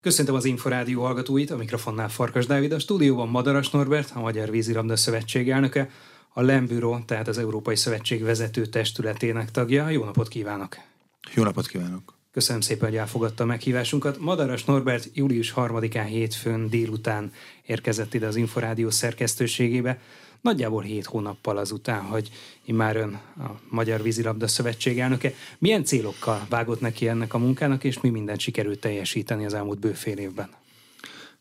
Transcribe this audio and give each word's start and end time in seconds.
Köszöntöm 0.00 0.34
az 0.34 0.44
Inforádió 0.44 1.02
hallgatóit, 1.02 1.50
a 1.50 1.56
mikrofonnál 1.56 2.08
Farkas 2.08 2.46
Dávid, 2.46 2.72
a 2.72 2.78
stúdióban 2.78 3.28
Madaras 3.28 3.70
Norbert, 3.70 4.10
a 4.14 4.20
Magyar 4.20 4.50
Vízilabda 4.50 4.96
Szövetség 4.96 5.50
elnöke, 5.50 5.90
a 6.28 6.42
Lembüro, 6.42 6.98
tehát 7.06 7.28
az 7.28 7.38
Európai 7.38 7.76
Szövetség 7.76 8.22
vezető 8.22 8.66
testületének 8.66 9.50
tagja. 9.50 9.88
Jó 9.88 10.04
napot 10.04 10.28
kívánok! 10.28 10.76
Jó 11.34 11.42
napot 11.42 11.66
kívánok! 11.66 12.14
Köszönöm 12.32 12.60
szépen, 12.60 12.88
hogy 12.88 12.98
elfogadta 12.98 13.42
a 13.42 13.46
meghívásunkat. 13.46 14.18
Madaras 14.18 14.64
Norbert 14.64 15.08
július 15.12 15.52
3-án 15.56 16.06
hétfőn 16.08 16.68
délután 16.68 17.32
érkezett 17.66 18.14
ide 18.14 18.26
az 18.26 18.36
Inforádió 18.36 18.90
szerkesztőségébe. 18.90 20.00
Nagyjából 20.40 20.82
hét 20.82 21.04
hónappal 21.04 21.56
azután, 21.56 22.02
hogy 22.02 22.30
immár 22.64 22.96
ön 22.96 23.20
a 23.38 23.60
Magyar 23.68 24.02
Vízilabda 24.02 24.48
Szövetség 24.48 24.98
elnöke. 24.98 25.32
Milyen 25.58 25.84
célokkal 25.84 26.46
vágott 26.48 26.80
neki 26.80 27.08
ennek 27.08 27.34
a 27.34 27.38
munkának, 27.38 27.84
és 27.84 28.00
mi 28.00 28.08
mindent 28.08 28.40
sikerült 28.40 28.80
teljesíteni 28.80 29.44
az 29.44 29.54
elmúlt 29.54 29.78
bőfél 29.78 30.18
évben? 30.18 30.48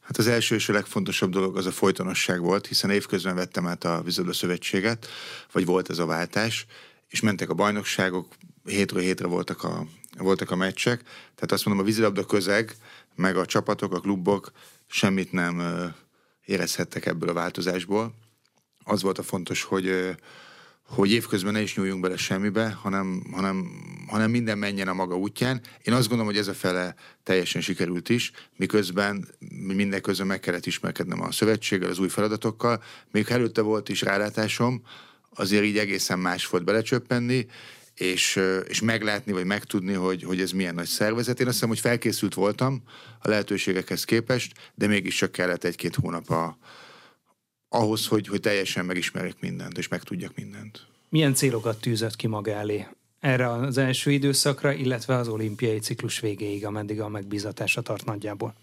Hát 0.01 0.17
az 0.17 0.27
első 0.27 0.55
és 0.55 0.69
a 0.69 0.73
legfontosabb 0.73 1.31
dolog 1.31 1.57
az 1.57 1.65
a 1.65 1.71
folytonosság 1.71 2.41
volt, 2.41 2.67
hiszen 2.67 2.89
évközben 2.89 3.35
vettem 3.35 3.67
át 3.67 3.83
a 3.83 4.01
Vízilabda 4.01 4.33
Szövetséget, 4.33 5.07
vagy 5.51 5.65
volt 5.65 5.89
ez 5.89 5.99
a 5.99 6.05
váltás, 6.05 6.65
és 7.07 7.21
mentek 7.21 7.49
a 7.49 7.53
bajnokságok, 7.53 8.27
hétről 8.63 9.01
hétre 9.01 9.27
voltak 9.27 9.63
a, 9.63 9.85
voltak 10.17 10.51
a 10.51 10.55
meccsek, 10.55 11.01
tehát 11.35 11.51
azt 11.51 11.65
mondom, 11.65 11.83
a 11.83 11.87
vízilabda 11.87 12.25
közeg, 12.25 12.75
meg 13.15 13.37
a 13.37 13.45
csapatok, 13.45 13.93
a 13.93 13.99
klubok 13.99 14.51
semmit 14.87 15.31
nem 15.31 15.61
érezhettek 16.45 17.05
ebből 17.05 17.29
a 17.29 17.33
változásból, 17.33 18.13
az 18.87 19.01
volt 19.01 19.17
a 19.17 19.23
fontos, 19.23 19.63
hogy 19.63 20.15
hogy 20.87 21.11
évközben 21.11 21.53
ne 21.53 21.61
is 21.61 21.75
nyúljunk 21.75 22.01
bele 22.01 22.17
semmibe, 22.17 22.69
hanem, 22.69 23.23
hanem, 23.31 23.69
hanem 24.07 24.31
minden 24.31 24.57
menjen 24.57 24.87
a 24.87 24.93
maga 24.93 25.17
útján. 25.17 25.61
Én 25.83 25.93
azt 25.93 26.07
gondolom, 26.07 26.31
hogy 26.31 26.41
ez 26.41 26.47
a 26.47 26.53
fele 26.53 26.95
teljesen 27.23 27.61
sikerült 27.61 28.09
is, 28.09 28.31
miközben 28.55 29.27
minden 29.73 30.01
közben 30.01 30.27
meg 30.27 30.39
kellett 30.39 30.65
ismerkednem 30.65 31.21
a 31.21 31.31
szövetséggel, 31.31 31.89
az 31.89 31.99
új 31.99 32.07
feladatokkal. 32.07 32.83
Még 33.11 33.25
előtte 33.29 33.61
volt 33.61 33.89
is 33.89 34.01
rálátásom, 34.01 34.81
azért 35.35 35.63
így 35.63 35.77
egészen 35.77 36.19
más 36.19 36.47
volt 36.47 36.63
belecsöppenni, 36.63 37.45
és, 37.95 38.39
és 38.67 38.81
meglátni, 38.81 39.31
vagy 39.31 39.45
megtudni, 39.45 39.93
hogy, 39.93 40.23
hogy 40.23 40.41
ez 40.41 40.51
milyen 40.51 40.75
nagy 40.75 40.87
szervezet. 40.87 41.39
Én 41.39 41.45
azt 41.45 41.55
hiszem, 41.55 41.69
hogy 41.69 41.79
felkészült 41.79 42.33
voltam 42.33 42.83
a 43.19 43.29
lehetőségekhez 43.29 44.03
képest, 44.03 44.53
de 44.75 44.87
mégis 44.87 45.15
csak 45.15 45.31
kellett 45.31 45.63
egy-két 45.63 45.95
hónap 45.95 46.29
a, 46.29 46.57
ahhoz, 47.69 48.07
hogy, 48.07 48.27
hogy 48.27 48.39
teljesen 48.39 48.85
megismerjek 48.85 49.39
mindent, 49.39 49.77
és 49.77 49.87
megtudjak 49.87 50.35
mindent. 50.35 50.85
Milyen 51.09 51.33
célokat 51.33 51.81
tűzött 51.81 52.15
ki 52.15 52.27
maga 52.27 52.51
elé 52.51 52.87
erre 53.19 53.51
az 53.51 53.77
első 53.77 54.11
időszakra, 54.11 54.71
illetve 54.71 55.15
az 55.15 55.27
olimpiai 55.27 55.79
ciklus 55.79 56.19
végéig, 56.19 56.65
ameddig 56.65 57.01
a 57.01 57.09
megbízatása 57.09 57.81
tart 57.81 58.05
nagyjából? 58.05 58.53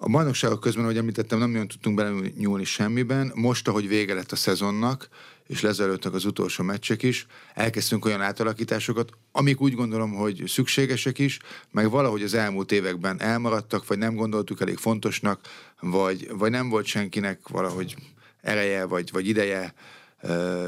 A 0.00 0.08
bajnokságok 0.08 0.60
közben, 0.60 0.84
ahogy 0.84 0.96
említettem, 0.96 1.38
nem 1.38 1.50
nagyon 1.50 1.68
tudtunk 1.68 1.96
bele 1.96 2.20
nyúlni 2.36 2.64
semmiben. 2.64 3.32
Most, 3.34 3.68
ahogy 3.68 3.88
vége 3.88 4.14
lett 4.14 4.32
a 4.32 4.36
szezonnak, 4.36 5.08
és 5.46 5.60
lezajlottak 5.60 6.14
az 6.14 6.24
utolsó 6.24 6.64
meccsek 6.64 7.02
is, 7.02 7.26
elkezdtünk 7.54 8.04
olyan 8.04 8.20
átalakításokat, 8.20 9.10
amik 9.32 9.60
úgy 9.60 9.74
gondolom, 9.74 10.14
hogy 10.14 10.42
szükségesek 10.46 11.18
is, 11.18 11.38
meg 11.70 11.90
valahogy 11.90 12.22
az 12.22 12.34
elmúlt 12.34 12.72
években 12.72 13.20
elmaradtak, 13.20 13.86
vagy 13.86 13.98
nem 13.98 14.14
gondoltuk 14.14 14.60
elég 14.60 14.76
fontosnak, 14.76 15.40
vagy, 15.80 16.28
vagy 16.32 16.50
nem 16.50 16.68
volt 16.68 16.86
senkinek 16.86 17.48
valahogy 17.48 17.96
ereje, 18.40 18.84
vagy, 18.84 19.10
vagy 19.12 19.28
ideje 19.28 19.74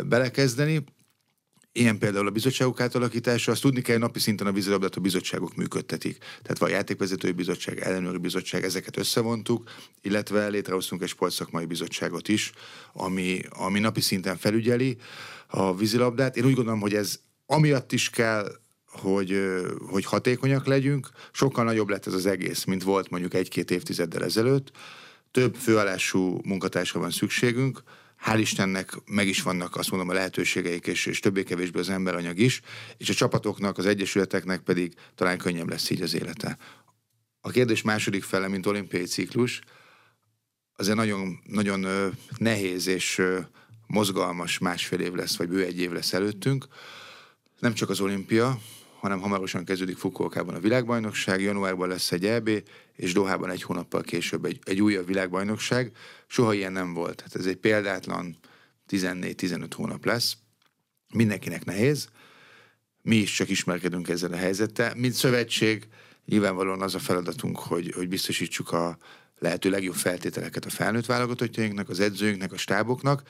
belekezdeni. 0.04 0.84
Ilyen 1.72 1.98
például 1.98 2.26
a 2.26 2.30
bizottságok 2.30 2.80
átalakítása, 2.80 3.52
azt 3.52 3.60
tudni 3.60 3.82
kell, 3.82 3.94
hogy 3.94 4.04
napi 4.04 4.18
szinten 4.18 4.46
a 4.46 4.52
vízilabdát 4.52 4.94
a 4.94 5.00
bizottságok 5.00 5.54
működtetik. 5.54 6.18
Tehát 6.18 6.58
van 6.58 6.70
játékvezetői 6.70 7.32
bizottság, 7.32 7.78
ellenőri 7.78 8.18
bizottság, 8.18 8.64
ezeket 8.64 8.96
összevontuk, 8.96 9.70
illetve 10.02 10.48
létrehoztunk 10.48 11.02
egy 11.02 11.08
sportszakmai 11.08 11.64
bizottságot 11.64 12.28
is, 12.28 12.52
ami, 12.92 13.40
ami 13.48 13.78
napi 13.78 14.00
szinten 14.00 14.36
felügyeli 14.36 14.96
a 15.46 15.76
vízilabdát. 15.76 16.36
Én 16.36 16.44
úgy 16.44 16.54
gondolom, 16.54 16.80
hogy 16.80 16.94
ez 16.94 17.20
amiatt 17.46 17.92
is 17.92 18.10
kell, 18.10 18.52
hogy, 18.86 19.40
hogy 19.90 20.04
hatékonyak 20.04 20.66
legyünk. 20.66 21.08
Sokkal 21.32 21.64
nagyobb 21.64 21.88
lett 21.88 22.06
ez 22.06 22.14
az 22.14 22.26
egész, 22.26 22.64
mint 22.64 22.82
volt 22.82 23.10
mondjuk 23.10 23.34
egy-két 23.34 23.70
évtizeddel 23.70 24.24
ezelőtt. 24.24 24.70
Több 25.30 25.54
főállású 25.54 26.40
munkatársra 26.44 27.00
van 27.00 27.10
szükségünk, 27.10 27.82
hál' 28.24 28.38
Istennek 28.38 28.92
meg 29.06 29.26
is 29.26 29.42
vannak 29.42 29.76
azt 29.76 29.90
mondom 29.90 30.08
a 30.08 30.12
lehetőségeik, 30.12 30.86
és, 30.86 31.06
és 31.06 31.20
többé-kevésbé 31.20 31.78
az 31.78 31.88
emberanyag 31.88 32.38
is, 32.38 32.60
és 32.96 33.08
a 33.08 33.14
csapatoknak, 33.14 33.78
az 33.78 33.86
egyesületeknek 33.86 34.60
pedig 34.60 34.94
talán 35.14 35.38
könnyebb 35.38 35.68
lesz 35.68 35.90
így 35.90 36.02
az 36.02 36.14
élete. 36.14 36.58
A 37.40 37.50
kérdés 37.50 37.82
második 37.82 38.22
fele, 38.22 38.48
mint 38.48 38.66
olimpiai 38.66 39.04
ciklus, 39.04 39.60
azért 40.76 40.96
nagyon, 40.96 41.40
nagyon 41.44 41.86
nehéz 42.36 42.86
és 42.86 43.22
mozgalmas 43.86 44.58
másfél 44.58 45.00
év 45.00 45.12
lesz, 45.12 45.36
vagy 45.36 45.48
bő 45.48 45.64
egy 45.64 45.80
év 45.80 45.90
lesz 45.90 46.12
előttünk. 46.12 46.66
Nem 47.58 47.74
csak 47.74 47.90
az 47.90 48.00
olimpia, 48.00 48.60
hanem 49.00 49.20
hamarosan 49.20 49.64
kezdődik 49.64 49.96
Fukuokában 49.96 50.54
a 50.54 50.60
világbajnokság, 50.60 51.40
januárban 51.40 51.88
lesz 51.88 52.12
egy 52.12 52.26
EB, 52.26 52.50
és 52.96 53.12
Dohában 53.12 53.50
egy 53.50 53.62
hónappal 53.62 54.02
később 54.02 54.44
egy, 54.44 54.58
egy 54.64 54.82
újabb 54.82 55.06
világbajnokság. 55.06 55.92
Soha 56.26 56.54
ilyen 56.54 56.72
nem 56.72 56.92
volt. 56.92 57.20
Hát 57.20 57.34
ez 57.34 57.46
egy 57.46 57.56
példátlan 57.56 58.36
14-15 58.90 59.70
hónap 59.76 60.04
lesz. 60.04 60.36
Mindenkinek 61.14 61.64
nehéz. 61.64 62.08
Mi 63.02 63.16
is 63.16 63.34
csak 63.34 63.48
ismerkedünk 63.48 64.08
ezzel 64.08 64.32
a 64.32 64.36
helyzettel. 64.36 64.94
Mint 64.94 65.12
szövetség, 65.12 65.88
nyilvánvalóan 66.24 66.82
az 66.82 66.94
a 66.94 66.98
feladatunk, 66.98 67.58
hogy, 67.58 67.92
hogy 67.94 68.08
biztosítsuk 68.08 68.72
a 68.72 68.98
lehető 69.38 69.70
legjobb 69.70 69.94
feltételeket 69.94 70.64
a 70.64 70.70
felnőtt 70.70 71.06
válogatottjainknak, 71.06 71.88
az 71.88 72.00
edzőinknek, 72.00 72.52
a 72.52 72.56
stáboknak. 72.56 73.22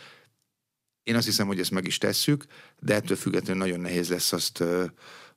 Én 1.02 1.14
azt 1.14 1.26
hiszem, 1.26 1.46
hogy 1.46 1.60
ezt 1.60 1.70
meg 1.70 1.86
is 1.86 1.98
tesszük, 1.98 2.44
de 2.78 2.94
ettől 2.94 3.16
függetlenül 3.16 3.62
nagyon 3.62 3.80
nehéz 3.80 4.08
lesz 4.08 4.32
azt 4.32 4.64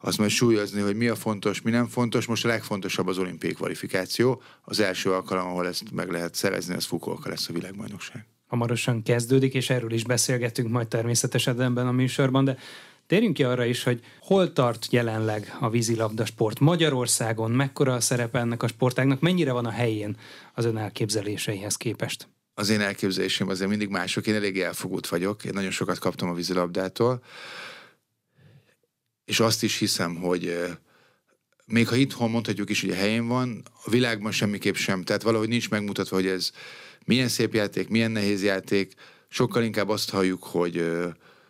azt 0.05 0.17
majd 0.17 0.29
súlyozni, 0.29 0.81
hogy 0.81 0.95
mi 0.95 1.07
a 1.07 1.15
fontos, 1.15 1.61
mi 1.61 1.71
nem 1.71 1.87
fontos. 1.87 2.25
Most 2.25 2.45
a 2.45 2.47
legfontosabb 2.47 3.07
az 3.07 3.17
olimpiai 3.17 3.53
kvalifikáció. 3.53 4.41
Az 4.61 4.79
első 4.79 5.11
alkalom, 5.11 5.47
ahol 5.47 5.67
ezt 5.67 5.91
meg 5.91 6.11
lehet 6.11 6.35
szerezni, 6.35 6.75
az 6.75 6.85
Fukuoka 6.85 7.29
lesz 7.29 7.49
a 7.49 7.53
világbajnokság. 7.53 8.25
Hamarosan 8.47 9.03
kezdődik, 9.03 9.53
és 9.53 9.69
erről 9.69 9.91
is 9.91 10.03
beszélgetünk 10.03 10.69
majd 10.69 10.87
természetesen 10.87 11.61
ebben 11.61 11.87
a 11.87 11.91
műsorban, 11.91 12.45
de 12.45 12.57
Térjünk 13.07 13.33
ki 13.33 13.43
arra 13.43 13.65
is, 13.65 13.83
hogy 13.83 13.99
hol 14.19 14.53
tart 14.53 14.87
jelenleg 14.91 15.57
a 15.59 15.69
vízilabda 15.69 16.25
sport 16.25 16.59
Magyarországon, 16.59 17.51
mekkora 17.51 17.93
a 17.93 17.99
szerepe 17.99 18.39
ennek 18.39 18.63
a 18.63 18.67
sportágnak, 18.67 19.19
mennyire 19.19 19.51
van 19.51 19.65
a 19.65 19.69
helyén 19.69 20.17
az 20.53 20.65
ön 20.65 20.77
elképzeléseihez 20.77 21.75
képest? 21.75 22.27
Az 22.53 22.69
én 22.69 22.81
elképzelésem 22.81 23.49
azért 23.49 23.69
mindig 23.69 23.89
mások, 23.89 24.27
én 24.27 24.35
elég 24.35 24.59
elfogult 24.59 25.07
vagyok, 25.07 25.45
én 25.45 25.51
nagyon 25.53 25.71
sokat 25.71 25.99
kaptam 25.99 26.29
a 26.29 26.33
vízilabdától, 26.33 27.23
és 29.33 29.39
azt 29.39 29.63
is 29.63 29.77
hiszem, 29.77 30.15
hogy 30.15 30.67
még 31.65 31.87
ha 31.87 31.95
itthon 31.95 32.29
mondhatjuk 32.29 32.69
is, 32.69 32.81
hogy 32.81 32.89
a 32.89 32.95
helyén 32.95 33.27
van, 33.27 33.63
a 33.85 33.89
világban 33.89 34.31
semmiképp 34.31 34.75
sem. 34.75 35.03
Tehát 35.03 35.21
valahogy 35.21 35.47
nincs 35.47 35.69
megmutatva, 35.69 36.15
hogy 36.15 36.27
ez 36.27 36.51
milyen 37.05 37.27
szép 37.27 37.53
játék, 37.53 37.87
milyen 37.87 38.11
nehéz 38.11 38.43
játék. 38.43 38.93
Sokkal 39.27 39.63
inkább 39.63 39.89
azt 39.89 40.09
halljuk, 40.09 40.43
hogy 40.43 40.85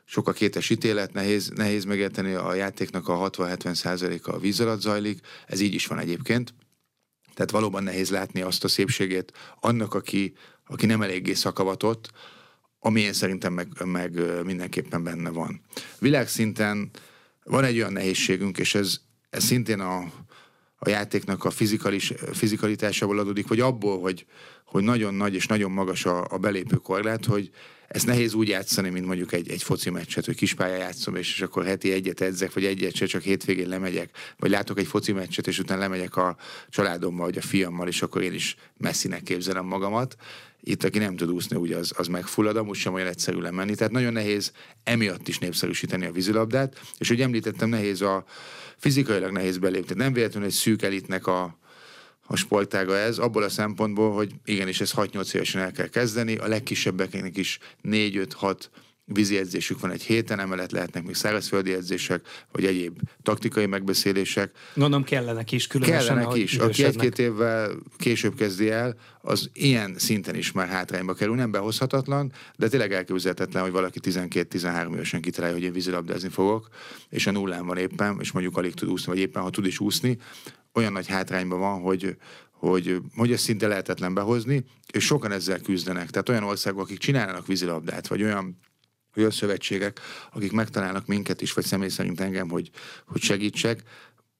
sok 0.05 0.27
a 0.27 0.31
kétes 0.31 0.69
ítélet, 0.69 1.13
nehéz, 1.13 1.49
nehéz 1.55 1.83
megérteni 1.83 2.33
a 2.33 2.53
játéknak 2.53 3.07
a 3.07 3.29
60-70 3.29 3.73
százaléka 3.73 4.33
a 4.33 4.39
víz 4.39 4.59
alatt 4.59 4.81
zajlik. 4.81 5.19
Ez 5.47 5.59
így 5.59 5.73
is 5.73 5.87
van 5.87 5.99
egyébként. 5.99 6.53
Tehát 7.33 7.51
valóban 7.51 7.83
nehéz 7.83 8.09
látni 8.09 8.41
azt 8.41 8.63
a 8.63 8.67
szépségét 8.67 9.31
annak, 9.59 9.93
aki, 9.93 10.33
aki 10.65 10.85
nem 10.85 11.01
eléggé 11.01 11.33
szakavatott, 11.33 12.11
ami 12.79 13.01
én 13.01 13.13
szerintem 13.13 13.53
meg, 13.53 13.67
meg 13.85 14.43
mindenképpen 14.43 15.03
benne 15.03 15.29
van. 15.29 15.61
Világszinten 15.99 16.91
van 17.43 17.63
egy 17.63 17.77
olyan 17.77 17.93
nehézségünk, 17.93 18.57
és 18.57 18.75
ez, 18.75 18.97
ez 19.29 19.43
szintén 19.43 19.79
a, 19.79 19.97
a 20.77 20.89
játéknak 20.89 21.43
a 21.43 21.49
fizikalis, 21.49 22.13
fizikalitásából 22.31 23.19
adódik, 23.19 23.47
vagy 23.47 23.59
abból, 23.59 23.99
hogy, 23.99 24.25
hogy 24.65 24.83
nagyon 24.83 25.13
nagy 25.13 25.33
és 25.33 25.45
nagyon 25.45 25.71
magas 25.71 26.05
a, 26.05 26.27
a 26.29 26.37
belépő 26.37 26.75
korlát, 26.75 27.25
hogy 27.25 27.51
ezt 27.93 28.05
nehéz 28.05 28.33
úgy 28.33 28.47
játszani, 28.47 28.89
mint 28.89 29.05
mondjuk 29.05 29.33
egy, 29.33 29.49
egy 29.49 29.63
foci 29.63 29.89
meccset, 29.89 30.25
hogy 30.25 30.35
kispálya 30.35 30.75
játszom, 30.75 31.15
és, 31.15 31.33
és 31.33 31.41
akkor 31.41 31.65
heti 31.65 31.91
egyet 31.91 32.21
edzek, 32.21 32.53
vagy 32.53 32.65
egyet 32.65 32.95
se, 32.95 33.05
csak 33.05 33.21
hétvégén 33.21 33.67
lemegyek, 33.67 34.17
vagy 34.37 34.49
látok 34.49 34.79
egy 34.79 34.87
foci 34.87 35.11
meccset, 35.11 35.47
és 35.47 35.59
utána 35.59 35.79
lemegyek 35.79 36.15
a 36.15 36.37
családommal, 36.69 37.25
vagy 37.25 37.37
a 37.37 37.41
fiammal, 37.41 37.87
és 37.87 38.01
akkor 38.01 38.21
én 38.21 38.33
is 38.33 38.55
messzinek 38.77 39.23
képzelem 39.23 39.65
magamat. 39.65 40.15
Itt, 40.61 40.83
aki 40.83 40.97
nem 40.97 41.15
tud 41.15 41.31
úszni, 41.31 41.55
ugye 41.55 41.77
az, 41.77 41.91
az 41.97 42.07
megfullad, 42.07 42.57
amúgy 42.57 42.75
sem 42.75 42.93
olyan 42.93 43.07
egyszerű 43.07 43.39
lemenni. 43.39 43.75
Tehát 43.75 43.93
nagyon 43.93 44.13
nehéz 44.13 44.51
emiatt 44.83 45.27
is 45.27 45.37
népszerűsíteni 45.37 46.05
a 46.05 46.11
vízilabdát, 46.11 46.81
és 46.97 47.07
hogy 47.07 47.21
említettem, 47.21 47.69
nehéz 47.69 48.01
a 48.01 48.25
fizikailag 48.77 49.31
nehéz 49.31 49.57
belépni. 49.57 49.95
Nem 49.95 50.13
véletlenül 50.13 50.47
egy 50.47 50.53
szűk 50.53 50.81
elitnek 50.81 51.27
a, 51.27 51.57
a 52.27 52.35
sportága 52.35 52.97
ez, 52.97 53.17
abból 53.17 53.43
a 53.43 53.49
szempontból, 53.49 54.11
hogy 54.11 54.31
igenis 54.45 54.81
ez 54.81 54.93
6-8 54.95 55.33
évesen 55.33 55.61
el 55.61 55.71
kell 55.71 55.87
kezdeni, 55.87 56.35
a 56.35 56.47
legkisebbeknek 56.47 57.37
is 57.37 57.59
4-5-6 57.83 58.55
vízi 59.05 59.37
edzésük 59.37 59.79
van 59.79 59.91
egy 59.91 60.03
héten, 60.03 60.39
emellett 60.39 60.71
lehetnek 60.71 61.03
még 61.03 61.15
szárazföldi 61.15 61.73
edzések, 61.73 62.27
vagy 62.51 62.65
egyéb 62.65 62.99
taktikai 63.23 63.65
megbeszélések. 63.65 64.51
Gondolom 64.73 65.03
kellenek 65.03 65.51
is, 65.51 65.67
különösen 65.67 66.15
Kellenek 66.15 66.35
is. 66.35 66.57
Aki 66.57 66.83
egy-két 66.83 67.19
évvel 67.19 67.71
később 67.97 68.35
kezdi 68.35 68.69
el, 68.69 68.95
az 69.21 69.49
ilyen 69.53 69.95
szinten 69.97 70.35
is 70.35 70.51
már 70.51 70.67
hátrányba 70.67 71.13
kerül. 71.13 71.35
Nem 71.35 71.51
behozhatatlan, 71.51 72.31
de 72.55 72.67
tényleg 72.67 72.93
elképzelhetetlen, 72.93 73.63
hogy 73.63 73.71
valaki 73.71 73.99
12-13 74.03 74.93
évesen 74.93 75.21
kitalálja, 75.21 75.55
hogy 75.55 75.65
én 75.65 75.73
vízilabdázni 75.73 76.29
fogok, 76.29 76.67
és 77.09 77.27
a 77.27 77.31
nullán 77.31 77.65
van 77.65 77.77
éppen, 77.77 78.17
és 78.19 78.31
mondjuk 78.31 78.57
alig 78.57 78.73
tud 78.73 78.89
úszni, 78.89 79.11
vagy 79.11 79.21
éppen 79.21 79.41
ha 79.41 79.49
tud 79.49 79.65
is 79.65 79.79
úszni, 79.79 80.17
olyan 80.73 80.91
nagy 80.91 81.07
hátrányban 81.07 81.59
van, 81.59 81.81
hogy, 81.81 82.17
hogy, 82.51 82.97
hogy 83.15 83.31
ezt 83.31 83.43
szinte 83.43 83.67
lehetetlen 83.67 84.13
behozni, 84.13 84.63
és 84.91 85.05
sokan 85.05 85.31
ezzel 85.31 85.59
küzdenek. 85.59 86.09
Tehát 86.09 86.29
olyan 86.29 86.43
országok, 86.43 86.81
akik 86.81 86.97
csinálnak 86.97 87.47
vízilabdát, 87.47 88.07
vagy 88.07 88.23
olyan 88.23 88.57
olyan 89.17 89.31
szövetségek, 89.31 89.99
akik 90.31 90.51
megtalálnak 90.51 91.05
minket 91.05 91.41
is, 91.41 91.53
vagy 91.53 91.65
személy 91.65 91.89
szerint 91.89 92.19
engem, 92.19 92.49
hogy, 92.49 92.69
hogy 93.05 93.21
segítsek, 93.21 93.83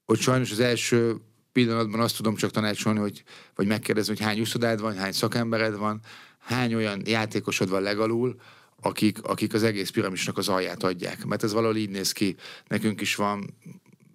hogy 0.06 0.20
sajnos 0.20 0.52
az 0.52 0.60
első 0.60 1.16
pillanatban 1.52 2.00
azt 2.00 2.16
tudom 2.16 2.36
csak 2.36 2.52
tanácsolni, 2.52 3.00
hogy, 3.00 3.24
vagy 3.56 3.68
megkérdezni, 3.68 4.16
hogy 4.16 4.26
hány 4.26 4.40
úszodád 4.40 4.82
van, 4.82 4.98
hány 4.98 5.12
szakembered 5.12 5.76
van, 5.76 6.00
hány 6.40 6.74
olyan 6.74 7.02
játékosod 7.06 7.70
van 7.70 7.82
legalul, 7.82 8.36
akik, 8.82 9.24
akik 9.24 9.54
az 9.54 9.64
egész 9.64 9.90
piramisnak 9.90 10.38
az 10.38 10.50
alját 10.50 10.84
adják. 10.84 11.26
Mert 11.26 11.44
ez 11.44 11.54
valahol 11.54 11.76
így 11.76 11.90
néz 11.90 12.12
ki. 12.12 12.36
Nekünk 12.68 13.02
is 13.02 13.16
van 13.16 13.58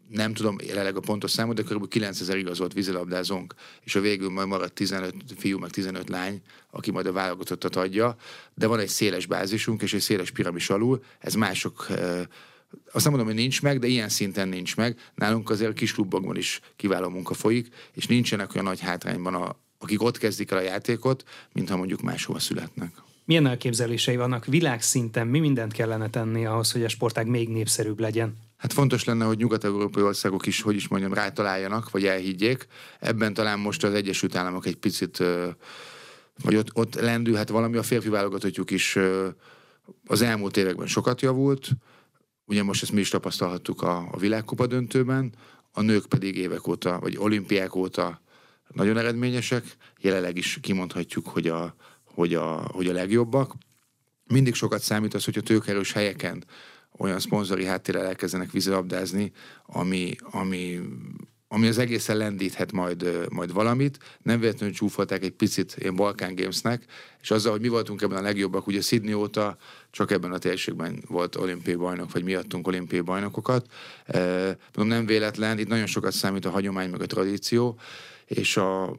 nem 0.09 0.35
tudom 0.35 0.57
jelenleg 0.65 0.97
a 0.97 1.01
pontos 1.01 1.31
számot, 1.31 1.57
de 1.57 1.63
kb. 1.63 1.89
9000 1.89 2.37
igazolt 2.37 2.73
vízilabdázónk, 2.73 3.55
és 3.85 3.95
a 3.95 4.01
végül 4.01 4.31
majd 4.31 4.49
marad 4.49 4.73
15 4.73 5.15
fiú, 5.37 5.59
meg 5.59 5.71
15 5.71 6.09
lány, 6.09 6.43
aki 6.71 6.91
majd 6.91 7.07
a 7.07 7.13
válogatottat 7.13 7.77
adja, 7.77 8.17
de 8.55 8.67
van 8.67 8.79
egy 8.79 8.89
széles 8.89 9.27
bázisunk, 9.27 9.83
és 9.83 9.95
egy 9.95 10.01
széles 10.01 10.31
piramis 10.31 10.71
alul, 10.71 11.03
ez 11.19 11.35
mások 11.35 11.87
azt 12.93 13.05
nem 13.05 13.13
mondom, 13.13 13.27
hogy 13.27 13.41
nincs 13.43 13.63
meg, 13.63 13.79
de 13.79 13.87
ilyen 13.87 14.09
szinten 14.09 14.49
nincs 14.49 14.77
meg. 14.77 14.99
Nálunk 15.15 15.51
azért 15.51 15.73
kis 15.73 15.93
klubokban 15.93 16.37
is 16.37 16.61
kiváló 16.77 17.09
munka 17.09 17.35
folyik, 17.35 17.69
és 17.93 18.07
nincsenek 18.07 18.55
olyan 18.55 18.67
nagy 18.67 18.81
hátrányban, 18.81 19.35
a, 19.35 19.57
akik 19.79 20.03
ott 20.03 20.19
kezdik 20.19 20.51
el 20.51 20.59
a 20.59 20.63
játékot, 20.63 21.25
mintha 21.53 21.77
mondjuk 21.77 22.01
máshova 22.01 22.39
születnek. 22.39 23.08
Milyen 23.29 23.47
elképzelései 23.47 24.17
vannak 24.17 24.45
világszinten? 24.45 25.27
Mi 25.27 25.39
mindent 25.39 25.73
kellene 25.73 26.11
tenni 26.11 26.47
ahhoz, 26.47 26.73
hogy 26.73 26.85
a 26.85 26.89
sportág 26.89 27.27
még 27.27 27.49
népszerűbb 27.49 28.01
legyen? 28.01 28.37
Hát 28.57 28.73
fontos 28.73 29.05
lenne, 29.05 29.25
hogy 29.25 29.37
nyugat-európai 29.37 30.03
országok 30.03 30.47
is, 30.47 30.63
hogy 30.63 30.75
is 30.75 30.89
mondjam, 30.89 31.15
rátaláljanak, 31.15 31.91
vagy 31.91 32.05
elhiggyék. 32.05 32.67
Ebben 33.01 33.35
talán 33.35 33.59
most 33.59 33.85
az 33.85 33.95
Egyesült 33.95 34.35
Államok 34.35 34.67
egy 34.67 34.77
picit, 34.77 35.19
vagy 36.43 36.57
ott, 36.57 36.71
ott 36.73 36.95
lendülhet 36.95 37.49
valami, 37.49 37.77
a 37.77 37.83
férfi 37.83 38.09
válogatottjuk 38.09 38.71
is 38.71 38.99
az 40.07 40.23
elmúlt 40.23 40.57
években 40.57 40.87
sokat 40.87 41.21
javult, 41.21 41.69
ugye 42.45 42.63
most 42.63 42.83
ezt 42.83 42.93
mi 42.93 43.01
is 43.01 43.09
tapasztalhattuk 43.09 43.83
a, 43.83 44.09
a 44.11 44.17
világkupa 44.19 44.67
döntőben, 44.67 45.33
a 45.73 45.81
nők 45.81 46.07
pedig 46.07 46.37
évek 46.37 46.67
óta, 46.67 46.99
vagy 47.01 47.17
olimpiák 47.19 47.75
óta 47.75 48.21
nagyon 48.69 48.97
eredményesek, 48.97 49.77
jelenleg 50.01 50.37
is 50.37 50.59
kimondhatjuk, 50.63 51.29
hogy 51.29 51.49
a, 51.49 51.75
hogy 52.19 52.35
a, 52.35 52.69
hogy 52.73 52.87
a 52.87 52.93
legjobbak. 52.93 53.55
Mindig 54.25 54.55
sokat 54.55 54.83
számít 54.83 55.15
az, 55.15 55.25
hogy 55.25 55.39
a 55.39 55.43
tőkerős 55.43 55.93
helyeken 55.93 56.45
olyan 56.97 57.21
szponzori 57.21 57.65
háttérrel 57.65 58.07
elkezdenek 58.07 58.51
vízilabdázni, 58.51 59.33
ami, 59.67 60.15
ami, 60.31 60.81
ami 61.49 61.69
az 61.69 61.79
egészen 61.79 62.17
lendíthet 62.17 62.73
majd, 62.73 63.27
majd 63.31 63.53
valamit. 63.53 63.99
Nem 64.23 64.41
véletlenül 64.41 64.75
csúfolták 64.75 65.23
egy 65.23 65.33
picit 65.33 65.77
ilyen 65.79 65.95
Balkán 65.95 66.35
Gamesnek, 66.35 66.85
és 67.21 67.31
azzal, 67.31 67.53
hogy 67.53 67.61
mi 67.61 67.69
voltunk 67.69 68.03
ebben 68.03 68.19
a 68.19 68.23
legjobbak, 68.23 68.67
ugye 68.67 68.81
Sydney 68.81 69.15
óta 69.15 69.57
csak 69.91 70.11
ebben 70.11 70.33
a 70.33 70.39
térségben 70.39 71.03
volt 71.07 71.37
olimpiai 71.37 71.77
bajnok, 71.77 72.13
vagy 72.13 72.25
miattunk 72.25 72.67
olimpiai 72.67 73.01
bajnokokat. 73.01 73.67
Mondom, 74.75 74.97
nem 74.97 75.07
véletlen, 75.07 75.59
itt 75.59 75.69
nagyon 75.69 75.87
sokat 75.87 76.13
számít 76.13 76.45
a 76.45 76.51
hagyomány, 76.51 76.91
meg 76.91 77.01
a 77.01 77.07
tradíció, 77.07 77.79
és 78.27 78.57
a, 78.57 78.97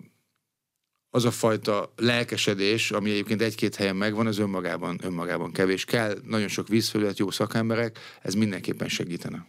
az 1.10 1.26
a 1.26 1.32
fajta 1.32 1.94
lelkesedés, 1.96 2.92
ami 2.92 3.10
egyébként 3.10 3.42
egy-két 3.42 3.76
helyen 3.76 3.96
megvan, 3.96 4.28
az 4.28 4.38
önmagában, 4.38 5.00
önmagában 5.04 5.52
kevés. 5.52 5.86
Kell 5.86 6.18
nagyon 6.24 6.48
sok 6.48 6.68
vízfelület, 6.68 7.20
jó 7.20 7.32
szakemberek, 7.32 8.00
ez 8.22 8.34
mindenképpen 8.34 8.88
segítene. 8.88 9.46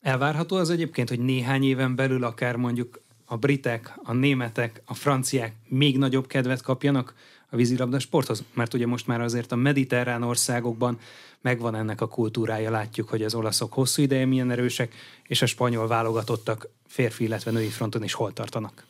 Elvárható 0.00 0.56
az 0.56 0.70
egyébként, 0.70 1.08
hogy 1.08 1.20
néhány 1.20 1.64
éven 1.64 1.96
belül 1.96 2.24
akár 2.24 2.56
mondjuk 2.56 3.00
a 3.24 3.36
britek, 3.36 3.92
a 4.02 4.12
németek, 4.12 4.82
a 4.84 4.94
franciák 4.94 5.54
még 5.68 5.98
nagyobb 5.98 6.26
kedvet 6.26 6.62
kapjanak 6.62 7.14
a 7.50 7.56
vízilabda 7.56 7.98
sporthoz? 7.98 8.44
Mert 8.54 8.74
ugye 8.74 8.86
most 8.86 9.06
már 9.06 9.20
azért 9.20 9.52
a 9.52 9.56
mediterrán 9.56 10.22
országokban 10.22 10.98
megvan 11.40 11.74
ennek 11.74 12.00
a 12.00 12.08
kultúrája, 12.08 12.70
látjuk, 12.70 13.08
hogy 13.08 13.22
az 13.22 13.34
olaszok 13.34 13.72
hosszú 13.72 14.02
ideje 14.02 14.26
milyen 14.26 14.50
erősek, 14.50 14.94
és 15.26 15.42
a 15.42 15.46
spanyol 15.46 15.86
válogatottak 15.86 16.68
férfi, 16.86 17.24
illetve 17.24 17.50
női 17.50 17.68
fronton 17.68 18.02
is 18.02 18.12
hol 18.12 18.32
tartanak. 18.32 18.84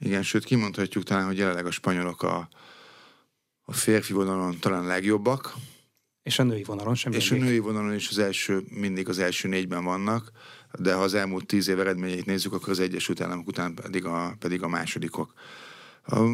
Igen, 0.00 0.22
sőt 0.22 0.44
kimondhatjuk 0.44 1.04
talán, 1.04 1.26
hogy 1.26 1.38
jelenleg 1.38 1.66
a 1.66 1.70
spanyolok 1.70 2.22
a, 2.22 2.48
a 3.62 3.72
férfi 3.72 4.12
vonalon 4.12 4.58
talán 4.58 4.86
legjobbak. 4.86 5.54
És 6.22 6.38
a 6.38 6.42
női 6.42 6.62
vonalon 6.62 6.94
sem 6.94 7.12
És 7.12 7.30
mindig. 7.30 7.46
a 7.46 7.50
női 7.50 7.58
vonalon 7.58 7.94
is 7.94 8.08
az 8.08 8.18
első, 8.18 8.62
mindig 8.68 9.08
az 9.08 9.18
első 9.18 9.48
négyben 9.48 9.84
vannak, 9.84 10.32
de 10.78 10.94
ha 10.94 11.02
az 11.02 11.14
elmúlt 11.14 11.46
tíz 11.46 11.68
év 11.68 11.80
eredményeit 11.80 12.26
nézzük, 12.26 12.52
akkor 12.52 12.68
az 12.68 12.80
Egyesült 12.80 13.20
Államok 13.20 13.46
után 13.46 13.74
pedig 13.74 14.04
a, 14.04 14.36
pedig 14.38 14.62
a 14.62 14.68
másodikok. 14.68 15.32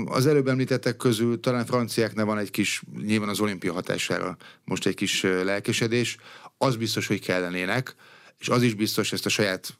Az 0.05 0.27
előbb 0.27 0.49
említettek 0.49 0.97
közül 0.97 1.41
talán 1.41 1.67
franciáknál 1.67 2.25
van 2.25 2.39
egy 2.39 2.51
kis, 2.51 2.83
nyilván 3.03 3.29
az 3.29 3.41
olimpia 3.41 3.73
hatására 3.73 4.37
most 4.65 4.87
egy 4.87 4.95
kis 4.95 5.23
lelkesedés. 5.23 6.17
Az 6.59 6.77
biztos, 6.77 7.07
hogy 7.07 7.21
kellenének, 7.21 7.95
és 8.39 8.49
az 8.49 8.63
is 8.63 8.75
biztos, 8.75 9.13
ezt 9.13 9.27
a 9.27 9.29
saját 9.29 9.79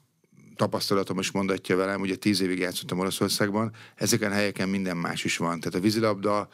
tapasztalatom 0.55 1.19
is 1.19 1.31
mondatja 1.31 1.75
velem, 1.75 2.01
ugye 2.01 2.15
tíz 2.15 2.41
évig 2.41 2.59
játszottam 2.59 2.99
Olaszországban, 2.99 3.71
ezeken 3.95 4.31
a 4.31 4.35
helyeken 4.35 4.69
minden 4.69 4.97
más 4.97 5.23
is 5.23 5.37
van. 5.37 5.59
Tehát 5.59 5.75
a 5.75 5.79
vízilabda 5.79 6.49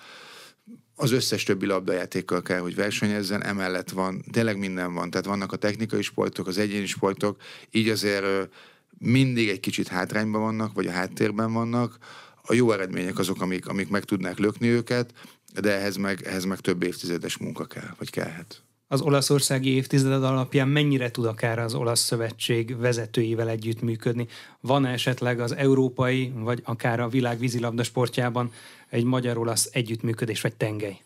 az 0.96 1.12
összes 1.12 1.44
többi 1.44 1.66
labdajátékkal 1.66 2.42
kell, 2.42 2.60
hogy 2.60 2.76
versenyezzen, 2.76 3.44
emellett 3.44 3.90
van, 3.90 4.24
tényleg 4.32 4.58
minden 4.58 4.94
van. 4.94 5.10
Tehát 5.10 5.26
vannak 5.26 5.52
a 5.52 5.58
technikai 5.58 6.02
sportok, 6.02 6.48
az 6.48 6.58
egyéni 6.58 6.86
sportok, 6.86 7.42
így 7.72 7.90
azért 7.90 8.50
mindig 8.98 9.50
egy 9.50 9.60
kicsit 9.60 9.88
hátrányban 9.88 10.42
vannak, 10.42 10.74
vagy 10.74 10.88
a 10.88 10.92
háttérben 10.92 11.54
vannak. 11.54 11.98
A 12.44 12.54
jó 12.54 12.72
eredmények 12.72 13.20
azok, 13.20 13.42
amik, 13.42 13.68
amik 13.68 13.90
meg 13.90 14.04
tudnák 14.04 14.38
lökni 14.38 14.68
őket, 14.68 15.14
de 15.62 15.78
ehhez 15.78 15.96
meg, 15.96 16.22
ehhez 16.22 16.44
meg 16.44 16.60
több 16.60 16.84
évtizedes 16.84 17.38
munka 17.38 17.66
kell, 17.66 17.96
vagy 17.98 18.10
kellhet 18.10 18.64
az 18.92 19.02
olaszországi 19.02 19.70
évtized 19.70 20.24
alapján 20.24 20.68
mennyire 20.68 21.12
tud 21.12 21.26
akár 21.26 21.60
az 21.60 21.74
olasz 21.74 22.00
szövetség 22.00 22.78
vezetőivel 22.78 23.50
együttműködni? 23.50 24.28
Van 24.60 24.86
esetleg 24.86 25.40
az 25.40 25.56
európai, 25.56 26.32
vagy 26.36 26.62
akár 26.64 27.00
a 27.00 27.08
világ 27.08 27.40
vízilabda 27.40 27.84
sportjában 27.84 28.52
egy 28.90 29.04
magyar-olasz 29.04 29.70
együttműködés, 29.72 30.42
vagy 30.42 30.56
tengely? 30.56 31.02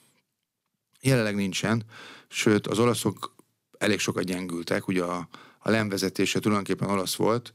Jelenleg 1.01 1.35
nincsen, 1.35 1.83
sőt 2.27 2.67
az 2.67 2.79
olaszok 2.79 3.35
elég 3.77 3.99
sokat 3.99 4.23
gyengültek, 4.23 4.87
ugye 4.87 5.03
a, 5.03 5.27
a 5.59 5.69
LEM 5.69 5.89
vezetése 5.89 6.39
tulajdonképpen 6.39 6.89
olasz 6.89 7.15
volt, 7.15 7.53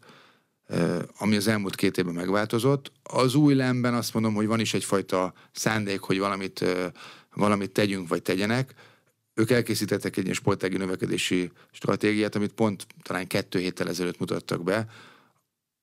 ami 1.18 1.36
az 1.36 1.46
elmúlt 1.46 1.74
két 1.74 1.98
évben 1.98 2.14
megváltozott. 2.14 2.92
Az 3.02 3.34
új 3.34 3.54
lemben 3.54 3.94
azt 3.94 4.14
mondom, 4.14 4.34
hogy 4.34 4.46
van 4.46 4.60
is 4.60 4.74
egyfajta 4.74 5.32
szándék, 5.52 6.00
hogy 6.00 6.18
valamit, 6.18 6.64
valamit 7.34 7.70
tegyünk, 7.70 8.08
vagy 8.08 8.22
tegyenek, 8.22 8.74
ők 9.34 9.50
elkészítettek 9.50 10.16
egy 10.16 10.22
ilyen 10.22 10.34
sportági 10.34 10.76
növekedési 10.76 11.50
stratégiát, 11.70 12.34
amit 12.34 12.52
pont 12.52 12.86
talán 13.02 13.26
kettő 13.26 13.58
héttel 13.58 13.88
ezelőtt 13.88 14.18
mutattak 14.18 14.62
be, 14.62 14.86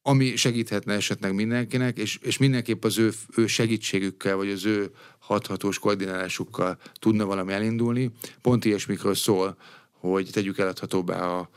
ami 0.01 0.35
segíthetne 0.35 0.93
esetleg 0.93 1.33
mindenkinek, 1.33 1.97
és, 1.97 2.17
és 2.21 2.37
mindenképp 2.37 2.83
az 2.83 2.97
ő, 2.97 3.11
ő 3.35 3.47
segítségükkel, 3.47 4.35
vagy 4.35 4.49
az 4.49 4.65
ő 4.65 4.91
hathatós 5.19 5.79
koordinálásukkal 5.79 6.77
tudna 6.99 7.25
valami 7.25 7.53
elindulni. 7.53 8.11
Pont 8.41 8.65
ilyesmikről 8.65 9.15
szól, 9.15 9.57
hogy 9.91 10.29
tegyük 10.31 10.57
eladhatóbbá 10.57 11.21
a, 11.21 11.49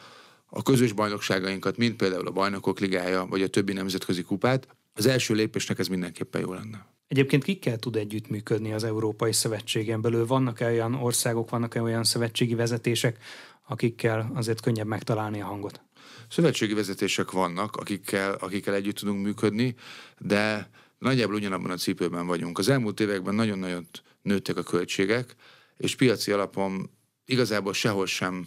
a 0.47 0.63
közös 0.63 0.93
bajnokságainkat, 0.93 1.77
mint 1.77 1.97
például 1.97 2.27
a 2.27 2.31
Bajnokok 2.31 2.81
Ligája, 2.81 3.27
vagy 3.27 3.43
a 3.43 3.49
többi 3.49 3.73
nemzetközi 3.73 4.23
kupát. 4.23 4.69
Az 4.95 5.07
első 5.07 5.35
lépésnek 5.35 5.79
ez 5.79 5.89
mindenképpen 5.89 6.41
jó 6.41 6.53
lenne. 6.53 6.87
Egyébként 7.11 7.45
kikkel 7.45 7.79
tud 7.79 7.97
együttműködni 7.97 8.73
az 8.73 8.85
Európai 8.85 9.33
Szövetségen 9.33 10.01
belül? 10.01 10.27
Vannak-e 10.27 10.67
olyan 10.67 10.95
országok, 10.95 11.51
vannak-e 11.51 11.83
olyan 11.83 12.05
szövetségi 12.05 12.55
vezetések, 12.55 13.19
akikkel 13.67 14.31
azért 14.35 14.61
könnyebb 14.61 14.87
megtalálni 14.87 15.41
a 15.41 15.45
hangot? 15.45 15.81
Szövetségi 16.29 16.75
vezetések 16.75 17.31
vannak, 17.31 17.77
akikkel, 17.77 18.35
akikkel 18.35 18.75
együtt 18.75 18.97
tudunk 18.97 19.23
működni, 19.25 19.75
de 20.19 20.71
nagyjából 20.99 21.35
ugyanabban 21.35 21.71
a 21.71 21.77
cipőben 21.77 22.27
vagyunk. 22.27 22.59
Az 22.59 22.69
elmúlt 22.69 23.01
években 23.01 23.35
nagyon-nagyon 23.35 23.89
nőttek 24.23 24.57
a 24.57 24.63
költségek, 24.63 25.35
és 25.77 25.97
piaci 25.97 26.33
alapon 26.33 26.91
igazából 27.25 27.73
sehol 27.73 28.07
sem 28.07 28.47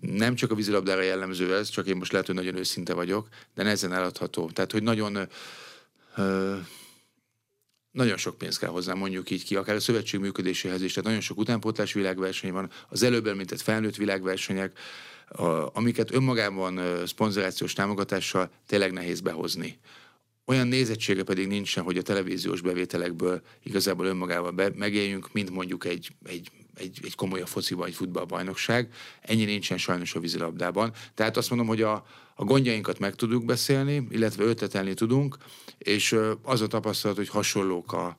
nem 0.00 0.34
csak 0.34 0.50
a 0.50 0.54
vízilabdára 0.54 1.02
jellemző 1.02 1.54
ez, 1.54 1.68
csak 1.68 1.86
én 1.86 1.96
most 1.96 2.12
lehet, 2.12 2.26
hogy 2.26 2.36
nagyon 2.36 2.56
őszinte 2.56 2.94
vagyok, 2.94 3.28
de 3.54 3.62
nehezen 3.62 3.92
eladható. 3.92 4.50
Tehát, 4.50 4.72
hogy 4.72 4.82
nagyon 4.82 5.28
nagyon 7.96 8.16
sok 8.16 8.38
pénz 8.38 8.58
kell 8.58 8.70
hozzá, 8.70 8.94
mondjuk 8.94 9.30
így 9.30 9.44
ki, 9.44 9.56
akár 9.56 9.74
a 9.74 9.80
szövetség 9.80 10.20
működéséhez 10.20 10.82
is, 10.82 10.90
tehát 10.90 11.04
nagyon 11.04 11.20
sok 11.20 11.38
utánpótlás 11.38 11.92
világverseny 11.92 12.52
van, 12.52 12.70
az 12.88 13.02
előbb 13.02 13.26
említett 13.26 13.60
felnőtt 13.60 13.96
világversenyek, 13.96 14.78
amiket 15.72 16.14
önmagában 16.14 16.80
szponzorációs 17.06 17.72
támogatással 17.72 18.50
tényleg 18.66 18.92
nehéz 18.92 19.20
behozni. 19.20 19.78
Olyan 20.44 20.68
nézettsége 20.68 21.22
pedig 21.22 21.46
nincsen, 21.46 21.84
hogy 21.84 21.98
a 21.98 22.02
televíziós 22.02 22.60
bevételekből 22.60 23.42
igazából 23.62 24.06
önmagával 24.06 24.50
be, 24.50 24.70
megéljünk, 24.74 25.32
mint 25.32 25.50
mondjuk 25.50 25.84
egy, 25.84 26.10
egy, 26.24 26.50
egy, 26.74 27.00
egy 27.02 27.14
komoly 27.14 27.40
a 27.40 27.46
fociba, 27.46 27.86
egy 27.86 27.94
futballbajnokság. 27.94 28.92
Ennyi 29.20 29.44
nincsen 29.44 29.78
sajnos 29.78 30.14
a 30.14 30.20
vízilabdában. 30.20 30.92
Tehát 31.14 31.36
azt 31.36 31.48
mondom, 31.48 31.68
hogy 31.68 31.82
a, 31.82 32.06
a 32.38 32.44
gondjainkat 32.44 32.98
meg 32.98 33.14
tudjuk 33.14 33.44
beszélni, 33.44 34.06
illetve 34.10 34.44
ötletelni 34.44 34.94
tudunk, 34.94 35.36
és 35.78 36.16
az 36.42 36.60
a 36.60 36.66
tapasztalat, 36.66 37.16
hogy 37.16 37.28
hasonlók 37.28 37.92
a, 37.92 38.18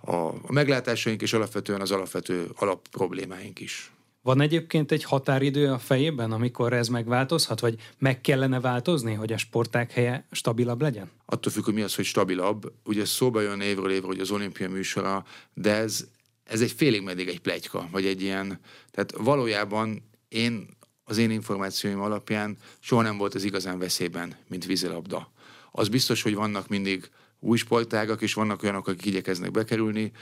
a, 0.00 0.14
a 0.26 0.52
meglátásaink, 0.52 1.22
és 1.22 1.32
alapvetően 1.32 1.80
az 1.80 1.90
alapvető 1.90 2.50
alapproblémáink 2.54 3.60
is. 3.60 3.92
Van 4.22 4.40
egyébként 4.40 4.92
egy 4.92 5.04
határidő 5.04 5.72
a 5.72 5.78
fejében, 5.78 6.32
amikor 6.32 6.72
ez 6.72 6.88
megváltozhat, 6.88 7.60
vagy 7.60 7.74
meg 7.98 8.20
kellene 8.20 8.60
változni, 8.60 9.12
hogy 9.12 9.32
a 9.32 9.36
sporták 9.36 9.92
helye 9.92 10.26
stabilabb 10.30 10.80
legyen? 10.80 11.10
Attól 11.24 11.52
függ, 11.52 11.64
hogy 11.64 11.74
mi 11.74 11.82
az, 11.82 11.94
hogy 11.94 12.04
stabilabb. 12.04 12.72
Ugye 12.84 13.04
szóba 13.04 13.40
jön 13.40 13.60
évről 13.60 13.90
évre, 13.90 14.06
hogy 14.06 14.20
az 14.20 14.30
olimpia 14.30 14.68
műsora, 14.68 15.24
de 15.54 15.74
ez, 15.74 16.06
ez 16.44 16.60
egy 16.60 16.72
félig 16.72 17.02
meddig 17.02 17.28
egy 17.28 17.40
plegyka, 17.40 17.88
vagy 17.90 18.06
egy 18.06 18.22
ilyen, 18.22 18.60
tehát 18.90 19.12
valójában 19.16 20.10
én 20.28 20.68
az 21.04 21.18
én 21.18 21.30
információim 21.30 22.00
alapján 22.00 22.56
soha 22.78 23.02
nem 23.02 23.16
volt 23.16 23.34
ez 23.34 23.44
igazán 23.44 23.78
veszélyben, 23.78 24.36
mint 24.48 24.66
vízilabda. 24.66 25.32
Az 25.70 25.88
biztos, 25.88 26.22
hogy 26.22 26.34
vannak 26.34 26.68
mindig 26.68 27.10
új 27.40 27.56
sportágak, 27.56 28.22
és 28.22 28.34
vannak 28.34 28.62
olyanok, 28.62 28.88
akik 28.88 29.04
igyekeznek 29.04 29.50
bekerülni, 29.50 30.12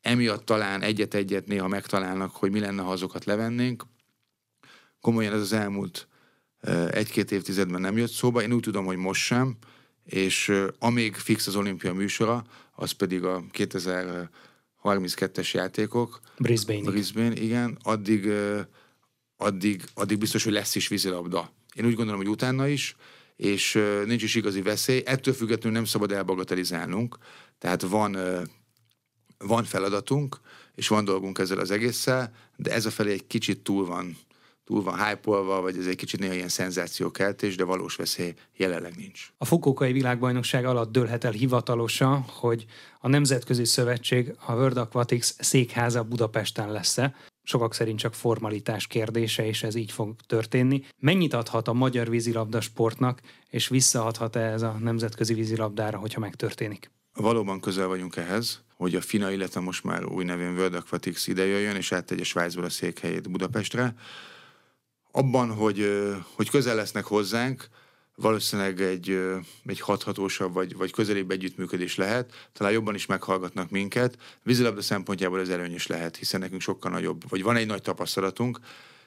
emiatt 0.00 0.44
talán 0.44 0.82
egyet-egyet 0.82 1.46
néha 1.46 1.68
megtalálnak, 1.68 2.36
hogy 2.36 2.50
mi 2.50 2.60
lenne, 2.60 2.82
ha 2.82 2.90
azokat 2.90 3.24
levennénk. 3.24 3.84
Komolyan 5.00 5.32
ez 5.32 5.40
az 5.40 5.52
elmúlt 5.52 6.08
egy-két 6.90 7.30
évtizedben 7.30 7.80
nem 7.80 7.96
jött 7.96 8.10
szóba, 8.10 8.42
én 8.42 8.52
úgy 8.52 8.60
tudom, 8.60 8.84
hogy 8.84 8.96
most 8.96 9.22
sem, 9.22 9.56
és 10.04 10.52
amíg 10.78 11.14
fix 11.14 11.46
az 11.46 11.56
olimpia 11.56 11.94
műsora, 11.94 12.44
az 12.72 12.90
pedig 12.90 13.24
a 13.24 13.44
2032-es 13.52 15.50
játékok. 15.52 16.20
Brisbane. 16.38 16.90
Brisbane, 16.90 17.40
igen, 17.40 17.78
addig, 17.82 18.32
addig, 19.38 19.84
addig 19.94 20.18
biztos, 20.18 20.44
hogy 20.44 20.52
lesz 20.52 20.74
is 20.74 20.88
vízilabda. 20.88 21.52
Én 21.74 21.86
úgy 21.86 21.94
gondolom, 21.94 22.20
hogy 22.20 22.30
utána 22.30 22.68
is, 22.68 22.96
és 23.36 23.78
nincs 24.04 24.22
is 24.22 24.34
igazi 24.34 24.62
veszély. 24.62 25.02
Ettől 25.04 25.34
függetlenül 25.34 25.72
nem 25.72 25.84
szabad 25.84 26.12
elbagatelizálnunk. 26.12 27.18
Tehát 27.58 27.82
van 27.82 28.16
van 29.38 29.64
feladatunk, 29.64 30.40
és 30.74 30.88
van 30.88 31.04
dolgunk 31.04 31.38
ezzel 31.38 31.58
az 31.58 31.70
egésszel, 31.70 32.32
de 32.56 32.72
ez 32.72 32.86
a 32.86 32.90
felé 32.90 33.12
egy 33.12 33.26
kicsit 33.26 33.60
túl 33.60 33.86
van, 33.86 34.16
túl 34.64 34.82
van 34.82 35.04
hype 35.04 35.30
vagy 35.40 35.78
ez 35.78 35.86
egy 35.86 35.96
kicsit 35.96 36.20
néha 36.20 36.34
ilyen 36.34 36.48
szenzációkeltés, 36.48 37.56
de 37.56 37.64
valós 37.64 37.96
veszély 37.96 38.34
jelenleg 38.56 38.96
nincs. 38.96 39.28
A 39.38 39.44
Fukuokai 39.44 39.92
világbajnokság 39.92 40.64
alatt 40.64 40.92
dőlhet 40.92 41.24
el 41.24 41.32
hivatalosan, 41.32 42.20
hogy 42.20 42.64
a 43.00 43.08
Nemzetközi 43.08 43.64
Szövetség, 43.64 44.34
a 44.46 44.52
World 44.52 44.76
Aquatics 44.76 45.32
székháza 45.38 46.02
Budapesten 46.02 46.72
lesz-e. 46.72 47.14
Sokak 47.48 47.74
szerint 47.74 47.98
csak 47.98 48.14
formalitás 48.14 48.86
kérdése, 48.86 49.46
és 49.46 49.62
ez 49.62 49.74
így 49.74 49.92
fog 49.92 50.16
történni. 50.26 50.82
Mennyit 50.98 51.34
adhat 51.34 51.68
a 51.68 51.72
magyar 51.72 52.10
vízilabda 52.10 52.60
sportnak, 52.60 53.20
és 53.50 53.68
visszaadhat-e 53.68 54.40
ez 54.40 54.62
a 54.62 54.76
nemzetközi 54.80 55.34
vízilabdára, 55.34 55.98
hogyha 55.98 56.20
megtörténik? 56.20 56.90
Valóban 57.14 57.60
közel 57.60 57.86
vagyunk 57.86 58.16
ehhez 58.16 58.66
hogy 58.78 58.94
a 58.94 59.00
FINA, 59.00 59.30
illetve 59.30 59.60
most 59.60 59.84
már 59.84 60.04
új 60.04 60.24
nevén 60.24 60.56
World 60.56 60.74
Aquatics 60.74 61.26
ide 61.26 61.44
jöjjön, 61.44 61.76
és 61.76 61.92
áttegye 61.92 62.24
Svájcból 62.24 62.64
a 62.64 62.70
székhelyét 62.70 63.30
Budapestre. 63.30 63.94
Abban, 65.10 65.54
hogy, 65.54 66.06
hogy 66.34 66.50
közel 66.50 66.74
lesznek 66.74 67.04
hozzánk, 67.04 67.68
valószínűleg 68.20 68.80
egy, 68.80 69.20
egy 69.66 69.80
hathatósabb 69.80 70.52
vagy, 70.52 70.76
vagy 70.76 70.92
közelébb 70.92 71.30
együttműködés 71.30 71.96
lehet, 71.96 72.48
talán 72.52 72.72
jobban 72.72 72.94
is 72.94 73.06
meghallgatnak 73.06 73.70
minket. 73.70 74.18
Vízilabda 74.42 74.82
szempontjából 74.82 75.40
ez 75.40 75.48
előnyös 75.48 75.86
lehet, 75.86 76.16
hiszen 76.16 76.40
nekünk 76.40 76.60
sokkal 76.60 76.90
nagyobb, 76.90 77.28
vagy 77.28 77.42
van 77.42 77.56
egy 77.56 77.66
nagy 77.66 77.82
tapasztalatunk, 77.82 78.58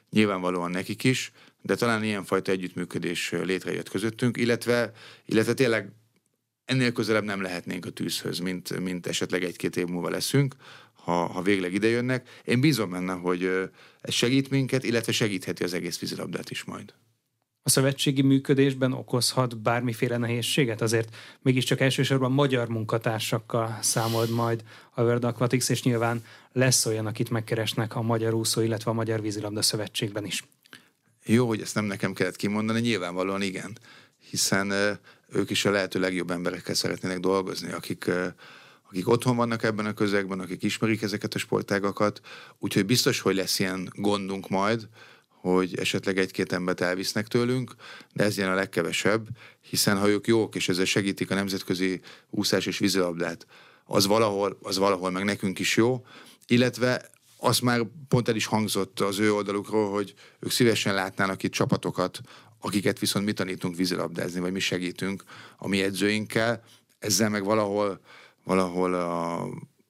nyilvánvalóan 0.09 0.71
nekik 0.71 1.03
is, 1.03 1.31
de 1.61 1.75
talán 1.75 2.03
ilyenfajta 2.03 2.51
együttműködés 2.51 3.31
létrejött 3.31 3.89
közöttünk, 3.89 4.37
illetve, 4.37 4.91
illetve 5.25 5.53
tényleg 5.53 5.91
ennél 6.65 6.91
közelebb 6.91 7.23
nem 7.23 7.41
lehetnénk 7.41 7.85
a 7.85 7.89
tűzhöz, 7.89 8.39
mint, 8.39 8.79
mint 8.79 9.07
esetleg 9.07 9.43
egy-két 9.43 9.75
év 9.75 9.87
múlva 9.87 10.09
leszünk, 10.09 10.55
ha, 10.93 11.25
ha 11.25 11.41
végleg 11.41 11.73
idejönnek. 11.73 12.29
Én 12.45 12.61
bízom 12.61 12.89
benne, 12.89 13.13
hogy 13.13 13.43
ez 14.01 14.13
segít 14.13 14.49
minket, 14.49 14.83
illetve 14.83 15.11
segítheti 15.11 15.63
az 15.63 15.73
egész 15.73 15.99
vízilabdát 15.99 16.49
is 16.49 16.63
majd. 16.63 16.93
A 17.63 17.69
szövetségi 17.69 18.21
működésben 18.21 18.93
okozhat 18.93 19.57
bármiféle 19.57 20.17
nehézséget? 20.17 20.81
Azért 20.81 21.15
mégiscsak 21.41 21.79
elsősorban 21.79 22.31
magyar 22.31 22.67
munkatársakkal 22.67 23.77
számolt 23.81 24.29
majd 24.29 24.63
a 24.91 25.01
World 25.01 25.23
Aquatics, 25.23 25.69
és 25.69 25.83
nyilván 25.83 26.23
lesz 26.51 26.85
olyan, 26.85 27.05
akit 27.05 27.29
megkeresnek 27.29 27.95
a 27.95 28.01
Magyar 28.01 28.33
Úszó, 28.33 28.61
illetve 28.61 28.91
a 28.91 28.93
Magyar 28.93 29.21
Vízilabda 29.21 29.61
Szövetségben 29.61 30.25
is. 30.25 30.43
Jó, 31.23 31.47
hogy 31.47 31.61
ezt 31.61 31.75
nem 31.75 31.85
nekem 31.85 32.13
kellett 32.13 32.35
kimondani, 32.35 32.79
nyilvánvalóan 32.79 33.41
igen, 33.41 33.77
hiszen 34.29 34.73
ők 35.31 35.49
is 35.49 35.65
a 35.65 35.71
lehető 35.71 35.99
legjobb 35.99 36.31
emberekkel 36.31 36.75
szeretnének 36.75 37.19
dolgozni, 37.19 37.71
akik, 37.71 38.11
akik 38.89 39.07
otthon 39.07 39.35
vannak 39.35 39.63
ebben 39.63 39.85
a 39.85 39.93
közegben, 39.93 40.39
akik 40.39 40.63
ismerik 40.63 41.01
ezeket 41.01 41.33
a 41.33 41.37
sportágakat, 41.37 42.21
úgyhogy 42.59 42.85
biztos, 42.85 43.19
hogy 43.19 43.35
lesz 43.35 43.59
ilyen 43.59 43.89
gondunk 43.95 44.49
majd, 44.49 44.87
hogy 45.41 45.77
esetleg 45.77 46.17
egy-két 46.17 46.53
embert 46.53 46.81
elvisznek 46.81 47.27
tőlünk, 47.27 47.75
de 48.13 48.23
ez 48.23 48.37
ilyen 48.37 48.49
a 48.49 48.55
legkevesebb, 48.55 49.27
hiszen 49.61 49.97
ha 49.97 50.09
ők 50.09 50.27
jók, 50.27 50.55
és 50.55 50.69
ezzel 50.69 50.85
segítik 50.85 51.31
a 51.31 51.35
nemzetközi 51.35 52.01
úszás 52.29 52.65
és 52.65 52.77
vízilabdát, 52.77 53.45
az 53.85 54.05
valahol, 54.05 54.57
az 54.61 54.77
valahol 54.77 55.11
meg 55.11 55.23
nekünk 55.23 55.59
is 55.59 55.75
jó, 55.75 56.05
illetve 56.47 57.09
az 57.37 57.59
már 57.59 57.81
pont 58.07 58.27
el 58.27 58.35
is 58.35 58.45
hangzott 58.45 58.99
az 58.99 59.19
ő 59.19 59.33
oldalukról, 59.33 59.91
hogy 59.91 60.13
ők 60.39 60.51
szívesen 60.51 60.93
látnának 60.93 61.43
itt 61.43 61.51
csapatokat, 61.51 62.21
akiket 62.59 62.99
viszont 62.99 63.25
mi 63.25 63.33
tanítunk 63.33 63.75
vízilabdázni, 63.75 64.39
vagy 64.39 64.51
mi 64.51 64.59
segítünk 64.59 65.23
a 65.57 65.67
mi 65.67 65.81
edzőinkkel, 65.81 66.63
ezzel 66.99 67.29
meg 67.29 67.43
valahol, 67.43 67.99
valahol 68.43 68.93
a, 68.93 69.43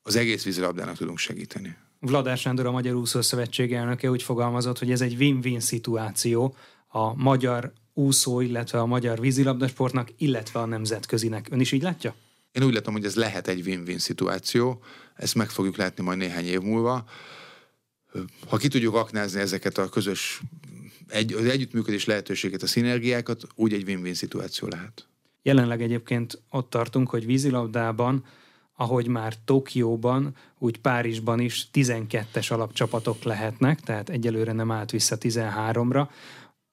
az 0.04 0.16
egész 0.16 0.44
vízilabdának 0.44 0.98
tudunk 0.98 1.18
segíteni. 1.18 1.76
Vladár 2.04 2.38
Sándor, 2.38 2.66
a 2.66 2.72
Magyar 2.72 2.96
Úszó 2.96 3.22
Szövetség 3.22 3.74
elnöke 3.74 4.10
úgy 4.10 4.24
fogalmazott, 4.24 4.80
hogy 4.80 4.92
ez 4.92 5.02
egy 5.02 5.16
win-win 5.20 5.60
szituáció 5.60 6.56
a 6.88 7.14
magyar 7.16 7.74
úszó, 7.94 8.40
illetve 8.40 8.80
a 8.80 8.86
magyar 8.86 9.20
vízilabdasportnak, 9.20 10.10
illetve 10.18 10.60
a 10.60 10.66
nemzetközinek. 10.66 11.48
Ön 11.52 11.60
is 11.60 11.72
így 11.72 11.82
látja? 11.82 12.16
Én 12.52 12.64
úgy 12.64 12.74
látom, 12.74 12.94
hogy 12.94 13.06
ez 13.06 13.16
lehet 13.16 13.48
egy 13.48 13.66
win-win 13.66 14.00
szituáció, 14.00 14.82
ezt 15.16 15.36
meg 15.36 15.50
fogjuk 15.50 15.76
látni 15.76 16.04
majd 16.04 16.18
néhány 16.18 16.46
év 16.46 16.60
múlva. 16.60 17.06
Ha 18.48 18.58
ki 18.58 18.68
tudjuk 18.68 18.96
aknázni 18.96 19.40
ezeket 19.40 19.78
a 19.78 19.90
közös 19.90 20.42
egy, 21.08 21.34
az 21.34 21.46
együttműködés 21.46 22.06
lehetőséget, 22.06 22.62
a 22.62 22.68
szinergiákat, 22.68 23.48
úgy 23.56 23.74
egy 23.74 23.88
win-win 23.88 24.14
szituáció 24.14 24.68
lehet. 24.68 25.08
Jelenleg 25.42 25.82
egyébként 25.82 26.42
ott 26.50 26.70
tartunk, 26.70 27.10
hogy 27.10 27.26
vízilabdában, 27.26 28.26
ahogy 28.82 29.08
már 29.08 29.34
Tokióban, 29.46 30.36
úgy 30.58 30.80
Párizsban 30.80 31.40
is 31.40 31.68
12-es 31.74 32.52
alapcsapatok 32.52 33.24
lehetnek, 33.24 33.80
tehát 33.80 34.10
egyelőre 34.10 34.52
nem 34.52 34.72
állt 34.72 34.92
vissza 34.92 35.18
13-ra. 35.20 36.08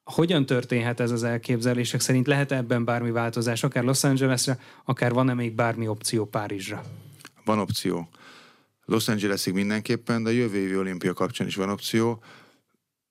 Hogyan 0.05 0.47
történhet 0.47 1.01
ez 1.01 1.11
az 1.11 1.23
elképzelések 1.23 2.01
szerint? 2.01 2.27
Lehet 2.27 2.53
ebben 2.53 2.85
bármi 2.85 3.11
változás, 3.11 3.63
akár 3.63 3.85
Los 3.85 4.05
Angelesre, 4.05 4.59
akár 4.85 5.13
van-e 5.13 5.35
még 5.35 5.55
bármi 5.55 5.89
opció 5.89 6.25
Párizsra? 6.25 6.83
Van 7.45 7.59
opció. 7.59 8.09
Los 8.85 9.09
Angelesig 9.09 9.55
mindenképpen, 9.55 10.23
de 10.23 10.29
a 10.29 10.33
jövő 10.33 10.59
évi 10.59 10.77
olimpia 10.77 11.13
kapcsán 11.13 11.47
is 11.47 11.55
van 11.55 11.71
opció 11.71 12.23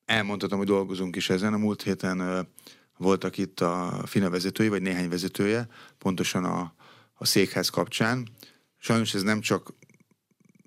elmondhatom, 0.05 0.57
hogy 0.57 0.67
dolgozunk 0.67 1.15
is 1.15 1.29
ezen. 1.29 1.53
A 1.53 1.57
múlt 1.57 1.83
héten 1.83 2.47
voltak 2.97 3.37
itt 3.37 3.59
a 3.59 4.01
FINA 4.05 4.29
vezetői, 4.29 4.67
vagy 4.67 4.81
néhány 4.81 5.09
vezetője, 5.09 5.67
pontosan 5.97 6.43
a, 6.43 6.73
a 7.13 7.25
székház 7.25 7.69
kapcsán. 7.69 8.27
Sajnos 8.87 9.13
ez 9.13 9.21
nem 9.21 9.41
csak 9.41 9.73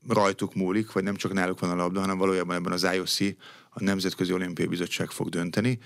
rajtuk 0.09 0.55
múlik, 0.55 0.93
vagy 0.93 1.03
nem 1.03 1.15
csak 1.15 1.33
náluk 1.33 1.61
van 1.61 1.71
a 1.71 1.75
labda, 1.75 2.00
hanem 2.00 2.19
valójában 2.19 2.57
ebben 2.57 2.73
az 2.73 2.87
IOC, 2.95 3.21
a 3.71 3.83
Nemzetközi 3.83 4.33
Olimpiai 4.33 4.69
Bizottság 4.69 5.11
fog 5.11 5.29
dönteni, 5.29 5.79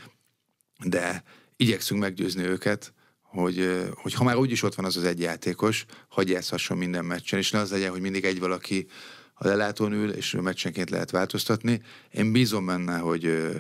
de 0.85 1.23
igyekszünk 1.57 2.01
meggyőzni 2.01 2.43
őket, 2.43 2.93
hogy, 3.23 3.85
hogy 3.95 4.15
ha 4.15 4.25
már 4.25 4.37
úgyis 4.37 4.63
ott 4.63 4.75
van 4.75 4.85
az 4.85 4.97
az 4.97 5.05
egy 5.05 5.21
játékos, 5.21 5.85
hagyj 6.09 6.33
játszhasson 6.33 6.77
minden 6.77 7.05
meccsen, 7.05 7.39
és 7.39 7.51
ne 7.51 7.59
az 7.59 7.71
legyen, 7.71 7.91
hogy 7.91 8.01
mindig 8.01 8.25
egy 8.25 8.39
valaki 8.39 8.87
a 9.35 9.47
lelátón 9.47 9.93
ül, 9.93 10.11
és 10.11 10.37
meccsenként 10.41 10.91
lehet 10.91 11.11
változtatni. 11.11 11.83
Én 12.11 12.33
bízom 12.33 12.67
benne, 12.67 12.99
hogy, 12.99 13.53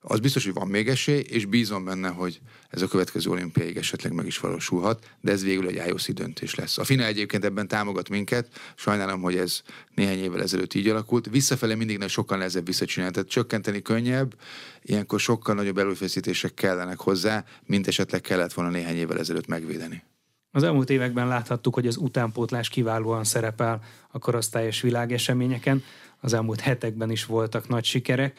az 0.00 0.20
biztos, 0.20 0.44
hogy 0.44 0.54
van 0.54 0.68
még 0.68 0.88
esély, 0.88 1.24
és 1.28 1.44
bízom 1.44 1.84
benne, 1.84 2.08
hogy 2.08 2.40
ez 2.74 2.82
a 2.82 2.88
következő 2.88 3.30
olimpiáig 3.30 3.76
esetleg 3.76 4.12
meg 4.12 4.26
is 4.26 4.38
valósulhat, 4.38 5.08
de 5.20 5.32
ez 5.32 5.42
végül 5.42 5.66
egy 5.66 5.86
IOC 5.86 6.12
döntés 6.12 6.54
lesz. 6.54 6.78
A 6.78 6.84
FINA 6.84 7.04
egyébként 7.04 7.44
ebben 7.44 7.68
támogat 7.68 8.08
minket, 8.08 8.48
sajnálom, 8.74 9.20
hogy 9.20 9.36
ez 9.36 9.60
néhány 9.94 10.18
évvel 10.18 10.42
ezelőtt 10.42 10.74
így 10.74 10.88
alakult. 10.88 11.30
Visszafele 11.30 11.74
mindig 11.74 11.98
nagy 11.98 12.08
sokkal 12.08 12.36
nehezebb 12.36 12.66
visszacsinálni, 12.66 13.14
tehát 13.14 13.28
csökkenteni 13.28 13.82
könnyebb, 13.82 14.34
ilyenkor 14.82 15.20
sokkal 15.20 15.54
nagyobb 15.54 15.78
előfeszítések 15.78 16.54
kellenek 16.54 16.98
hozzá, 16.98 17.44
mint 17.66 17.86
esetleg 17.86 18.20
kellett 18.20 18.52
volna 18.52 18.70
néhány 18.70 18.96
évvel 18.96 19.18
ezelőtt 19.18 19.46
megvédeni. 19.46 20.02
Az 20.50 20.62
elmúlt 20.62 20.90
években 20.90 21.28
láthattuk, 21.28 21.74
hogy 21.74 21.86
az 21.86 21.96
utánpótlás 21.96 22.68
kiválóan 22.68 23.24
szerepel 23.24 23.80
a 24.10 24.18
korosztályos 24.18 24.80
világeseményeken. 24.80 25.82
Az 26.20 26.32
elmúlt 26.32 26.60
hetekben 26.60 27.10
is 27.10 27.24
voltak 27.26 27.68
nagy 27.68 27.84
sikerek. 27.84 28.38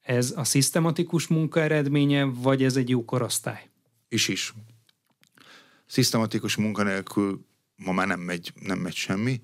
Ez 0.00 0.32
a 0.36 0.44
szisztematikus 0.44 1.26
munka 1.26 1.60
eredménye, 1.60 2.24
vagy 2.24 2.64
ez 2.64 2.76
egy 2.76 2.88
jó 2.88 3.04
korosztály? 3.04 3.68
Is 4.08 4.28
is. 4.28 4.54
Szisztematikus 5.86 6.56
munka 6.56 6.82
nélkül 6.82 7.46
ma 7.76 7.92
már 7.92 8.06
nem 8.06 8.20
megy, 8.20 8.52
nem 8.60 8.78
megy 8.78 8.94
semmi. 8.94 9.40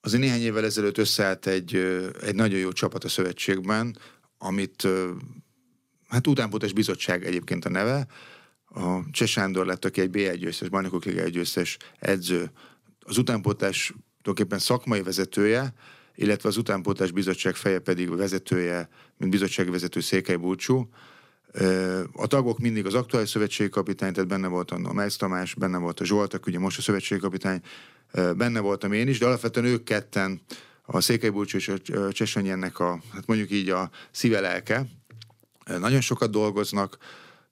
Azért 0.00 0.22
néhány 0.22 0.40
évvel 0.40 0.64
ezelőtt 0.64 0.98
összeállt 0.98 1.46
egy, 1.46 1.74
egy 2.22 2.34
nagyon 2.34 2.58
jó 2.58 2.72
csapat 2.72 3.04
a 3.04 3.08
szövetségben, 3.08 3.98
amit 4.38 4.88
hát 6.08 6.26
utánpótlás 6.26 6.72
bizottság 6.72 7.24
egyébként 7.24 7.64
a 7.64 7.68
neve, 7.68 8.06
a 8.74 9.10
Cseh 9.10 9.28
Sándor 9.28 9.66
lett, 9.66 9.84
aki 9.84 10.00
egy 10.00 10.10
B1 10.12 10.36
győztes, 10.38 10.68
bajnokok 10.68 11.04
liga 11.04 11.28
győztes 11.28 11.76
edző, 11.98 12.50
az 13.00 13.18
utánpótlás 13.18 13.92
tulajdonképpen 14.22 14.58
szakmai 14.58 15.02
vezetője, 15.02 15.72
illetve 16.14 16.48
az 16.48 16.56
utánpótlás 16.56 17.10
bizottság 17.10 17.54
feje 17.54 17.78
pedig 17.78 18.16
vezetője, 18.16 18.88
mint 19.16 19.30
bizottsági 19.30 19.70
vezető 19.70 20.00
Székely 20.00 20.36
Búcsú. 20.36 20.88
A 22.12 22.26
tagok 22.26 22.58
mindig 22.58 22.86
az 22.86 22.94
aktuális 22.94 23.28
szövetségi 23.28 23.70
kapitány, 23.70 24.12
tehát 24.12 24.28
benne 24.28 24.48
volt 24.48 24.70
a 24.70 24.92
Mejsz 24.92 25.16
Tamás, 25.16 25.54
benne 25.54 25.78
volt 25.78 26.00
a 26.00 26.04
Zsoltak, 26.04 26.46
ugye 26.46 26.58
most 26.58 26.78
a 26.78 26.82
szövetségi 26.82 27.20
kapitány, 27.20 27.60
benne 28.12 28.60
voltam 28.60 28.92
én 28.92 29.08
is, 29.08 29.18
de 29.18 29.26
alapvetően 29.26 29.66
ők 29.66 29.84
ketten, 29.84 30.40
a 30.84 31.00
Székely 31.00 31.30
Búcsú 31.30 31.56
és 31.56 31.68
a 31.68 32.12
Csesanyennek 32.12 32.78
a, 32.78 33.00
hát 33.12 33.26
mondjuk 33.26 33.50
így 33.50 33.68
a 33.68 33.90
szíve 34.10 34.40
lelke, 34.40 34.86
nagyon 35.64 36.00
sokat 36.00 36.30
dolgoznak, 36.30 36.96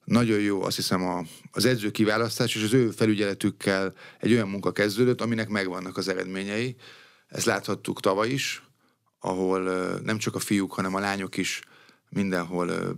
nagyon 0.05 0.39
jó, 0.39 0.63
azt 0.63 0.75
hiszem 0.75 1.03
a, 1.03 1.23
az 1.51 1.65
edző 1.65 1.91
kiválasztás, 1.91 2.55
és 2.55 2.63
az 2.63 2.73
ő 2.73 2.89
felügyeletükkel 2.89 3.93
egy 4.19 4.31
olyan 4.31 4.47
munka 4.47 4.71
kezdődött, 4.71 5.21
aminek 5.21 5.49
megvannak 5.49 5.97
az 5.97 6.07
eredményei. 6.07 6.75
Ezt 7.27 7.45
láthattuk 7.45 7.99
tavaly 7.99 8.29
is, 8.29 8.63
ahol 9.19 9.61
nem 9.99 10.17
csak 10.17 10.35
a 10.35 10.39
fiúk, 10.39 10.73
hanem 10.73 10.95
a 10.95 10.99
lányok 10.99 11.37
is 11.37 11.61
mindenhol 12.09 12.95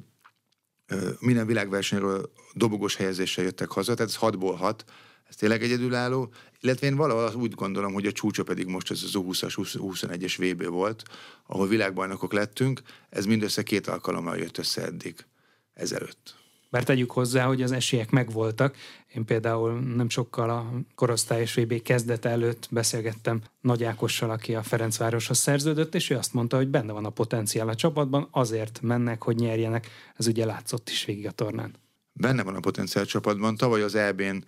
minden 1.20 1.46
világversenyről 1.46 2.32
dobogós 2.54 2.96
helyezéssel 2.96 3.44
jöttek 3.44 3.72
haza, 3.72 3.94
tehát 3.94 4.12
ez 4.12 4.18
6-ból 4.22 4.56
6, 4.58 4.86
ez 5.30 5.36
tényleg 5.36 5.64
egyedülálló, 5.64 6.34
illetve 6.60 6.88
én 6.88 6.96
valahol 6.96 7.42
úgy 7.42 7.54
gondolom, 7.54 7.94
hogy 7.94 8.06
a 8.06 8.12
csúcsa 8.12 8.44
pedig 8.44 8.66
most 8.66 8.92
ez 8.92 9.02
az 9.04 9.12
20-as, 9.14 9.78
21-es 9.80 10.34
VB 10.38 10.66
volt, 10.66 11.04
ahol 11.48 11.68
világbajnokok 11.68 12.34
lettünk, 12.34 12.82
ez 13.10 13.26
mindössze 13.26 13.64
két 13.64 13.88
alkalommal 13.88 14.38
jött 14.38 14.58
össze 14.58 14.82
eddig, 14.82 15.26
ezelőtt. 15.74 16.43
Bár 16.74 16.84
tegyük 16.84 17.12
hozzá, 17.12 17.46
hogy 17.46 17.62
az 17.62 17.72
esélyek 17.72 18.10
megvoltak. 18.10 18.76
Én 19.14 19.26
például 19.26 19.80
nem 19.80 20.10
sokkal 20.10 20.50
a 20.50 20.72
korosztályos 20.96 21.54
VB 21.54 21.82
kezdete 21.82 22.30
előtt 22.30 22.68
beszélgettem 22.72 23.42
Nagy 23.62 23.84
Ákossal, 23.84 24.30
aki 24.30 24.56
a 24.56 24.64
Ferencvároshoz 24.64 25.38
szerződött, 25.38 25.96
és 25.96 26.10
ő 26.10 26.16
azt 26.16 26.34
mondta, 26.34 26.58
hogy 26.58 26.68
benne 26.68 26.92
van 26.92 27.06
a 27.06 27.10
potenciál 27.10 27.70
a 27.70 27.76
csapatban, 27.76 28.28
azért 28.32 28.82
mennek, 28.82 29.24
hogy 29.24 29.36
nyerjenek. 29.36 29.88
Ez 30.16 30.28
ugye 30.28 30.46
látszott 30.46 30.90
is 30.90 31.06
végig 31.06 31.28
a 31.28 31.32
tornán. 31.32 31.76
Benne 32.14 32.44
van 32.44 32.56
a 32.56 32.60
potenciál 32.60 33.04
a 33.04 33.08
csapatban. 33.08 33.56
Tavaly 33.56 33.82
az 33.82 33.96
EB-n 33.96 34.44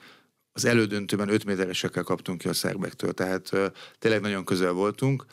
az 0.52 0.66
elődöntőben 0.66 1.30
5 1.30 1.46
méteresekkel 1.46 2.04
kaptunk 2.04 2.38
ki 2.38 2.48
a 2.48 2.54
szerbektől, 2.54 3.14
tehát 3.14 3.50
uh, 3.54 3.66
tényleg 4.00 4.22
nagyon 4.22 4.46
közel 4.46 4.72
voltunk. 4.72 5.26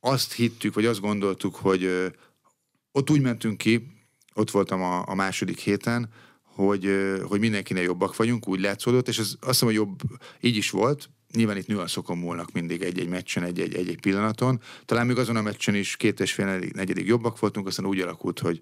Azt 0.00 0.32
hittük, 0.32 0.74
vagy 0.74 0.86
azt 0.86 1.00
gondoltuk, 1.00 1.54
hogy 1.54 1.84
uh, 1.84 2.06
ott 2.92 3.10
úgy 3.10 3.20
mentünk 3.20 3.58
ki, 3.58 4.01
ott 4.34 4.50
voltam 4.50 4.82
a, 4.82 5.02
a 5.06 5.14
második 5.14 5.58
héten, 5.58 6.08
hogy, 6.54 6.90
hogy 7.22 7.40
mindenkinek 7.40 7.82
jobbak 7.82 8.16
vagyunk, 8.16 8.48
úgy 8.48 8.60
látszódott, 8.60 9.08
és 9.08 9.18
az, 9.18 9.36
azt 9.40 9.48
hiszem, 9.48 9.68
hogy 9.68 9.76
jobb, 9.76 10.00
így 10.40 10.56
is 10.56 10.70
volt, 10.70 11.10
nyilván 11.34 11.56
itt 11.56 11.66
nüanszokon 11.66 12.18
múlnak 12.18 12.52
mindig 12.52 12.82
egy-egy 12.82 13.08
meccsen, 13.08 13.42
egy-egy, 13.42 13.74
egy-egy 13.74 14.00
pillanaton. 14.00 14.60
Talán 14.84 15.06
még 15.06 15.18
azon 15.18 15.36
a 15.36 15.42
meccsen 15.42 15.74
is 15.74 15.96
két 15.96 16.20
és 16.20 16.32
fél 16.32 16.58
negyedik 16.72 17.06
jobbak 17.06 17.38
voltunk, 17.38 17.66
aztán 17.66 17.86
úgy 17.86 18.00
alakult, 18.00 18.38
hogy, 18.38 18.60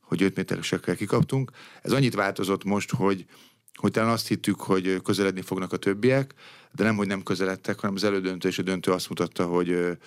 hogy 0.00 0.22
5 0.22 0.36
méteresekkel 0.36 0.96
kikaptunk. 0.96 1.50
Ez 1.82 1.92
annyit 1.92 2.14
változott 2.14 2.64
most, 2.64 2.90
hogy, 2.90 3.24
hogy 3.74 3.90
talán 3.90 4.10
azt 4.10 4.28
hittük, 4.28 4.60
hogy 4.60 5.02
közeledni 5.02 5.42
fognak 5.42 5.72
a 5.72 5.76
többiek, 5.76 6.34
de 6.72 6.84
nem, 6.84 6.96
hogy 6.96 7.06
nem 7.06 7.22
közeledtek, 7.22 7.80
hanem 7.80 7.94
az 7.94 8.04
elődöntő 8.04 8.48
és 8.48 8.58
a 8.58 8.62
döntő 8.62 8.90
azt 8.92 9.08
mutatta, 9.08 9.46
hogy, 9.46 9.98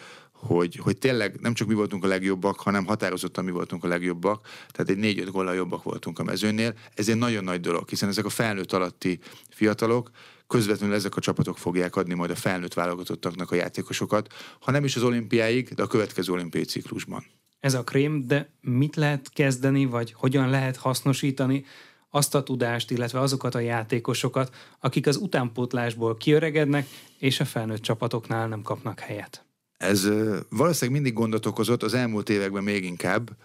hogy, 0.43 0.75
hogy 0.75 0.97
tényleg 0.97 1.39
nem 1.39 1.53
csak 1.53 1.67
mi 1.67 1.73
voltunk 1.73 2.03
a 2.03 2.07
legjobbak, 2.07 2.59
hanem 2.59 2.85
határozottan 2.85 3.43
mi 3.43 3.51
voltunk 3.51 3.83
a 3.83 3.87
legjobbak, 3.87 4.47
tehát 4.71 4.89
egy 4.89 4.97
négy-öt 4.97 5.31
góllal 5.31 5.55
jobbak 5.55 5.83
voltunk 5.83 6.19
a 6.19 6.23
mezőnél. 6.23 6.73
Ez 6.93 7.09
egy 7.09 7.17
nagyon 7.17 7.43
nagy 7.43 7.59
dolog, 7.59 7.89
hiszen 7.89 8.09
ezek 8.09 8.25
a 8.25 8.29
felnőtt 8.29 8.71
alatti 8.71 9.19
fiatalok, 9.49 10.09
közvetlenül 10.47 10.95
ezek 10.95 11.15
a 11.15 11.21
csapatok 11.21 11.57
fogják 11.57 11.95
adni 11.95 12.13
majd 12.13 12.31
a 12.31 12.35
felnőtt 12.35 12.73
válogatottaknak 12.73 13.51
a 13.51 13.55
játékosokat, 13.55 14.33
ha 14.59 14.71
nem 14.71 14.83
is 14.83 14.95
az 14.95 15.03
olimpiáig, 15.03 15.69
de 15.73 15.83
a 15.83 15.87
következő 15.87 16.33
olimpiai 16.33 16.63
ciklusban. 16.63 17.25
Ez 17.59 17.73
a 17.73 17.83
krém, 17.83 18.27
de 18.27 18.49
mit 18.61 18.95
lehet 18.95 19.29
kezdeni, 19.33 19.85
vagy 19.85 20.13
hogyan 20.13 20.49
lehet 20.49 20.77
hasznosítani 20.77 21.65
azt 22.09 22.35
a 22.35 22.43
tudást, 22.43 22.91
illetve 22.91 23.19
azokat 23.19 23.55
a 23.55 23.59
játékosokat, 23.59 24.55
akik 24.79 25.07
az 25.07 25.15
utánpótlásból 25.15 26.17
kiöregednek, 26.17 26.87
és 27.19 27.39
a 27.39 27.45
felnőtt 27.45 27.81
csapatoknál 27.81 28.47
nem 28.47 28.61
kapnak 28.61 28.99
helyet? 28.99 29.45
Ez 29.83 30.09
valószínűleg 30.49 31.01
mindig 31.01 31.13
gondot 31.13 31.45
okozott, 31.45 31.83
az 31.83 31.93
elmúlt 31.93 32.29
években 32.29 32.63
még 32.63 32.83
inkább, 32.83 33.37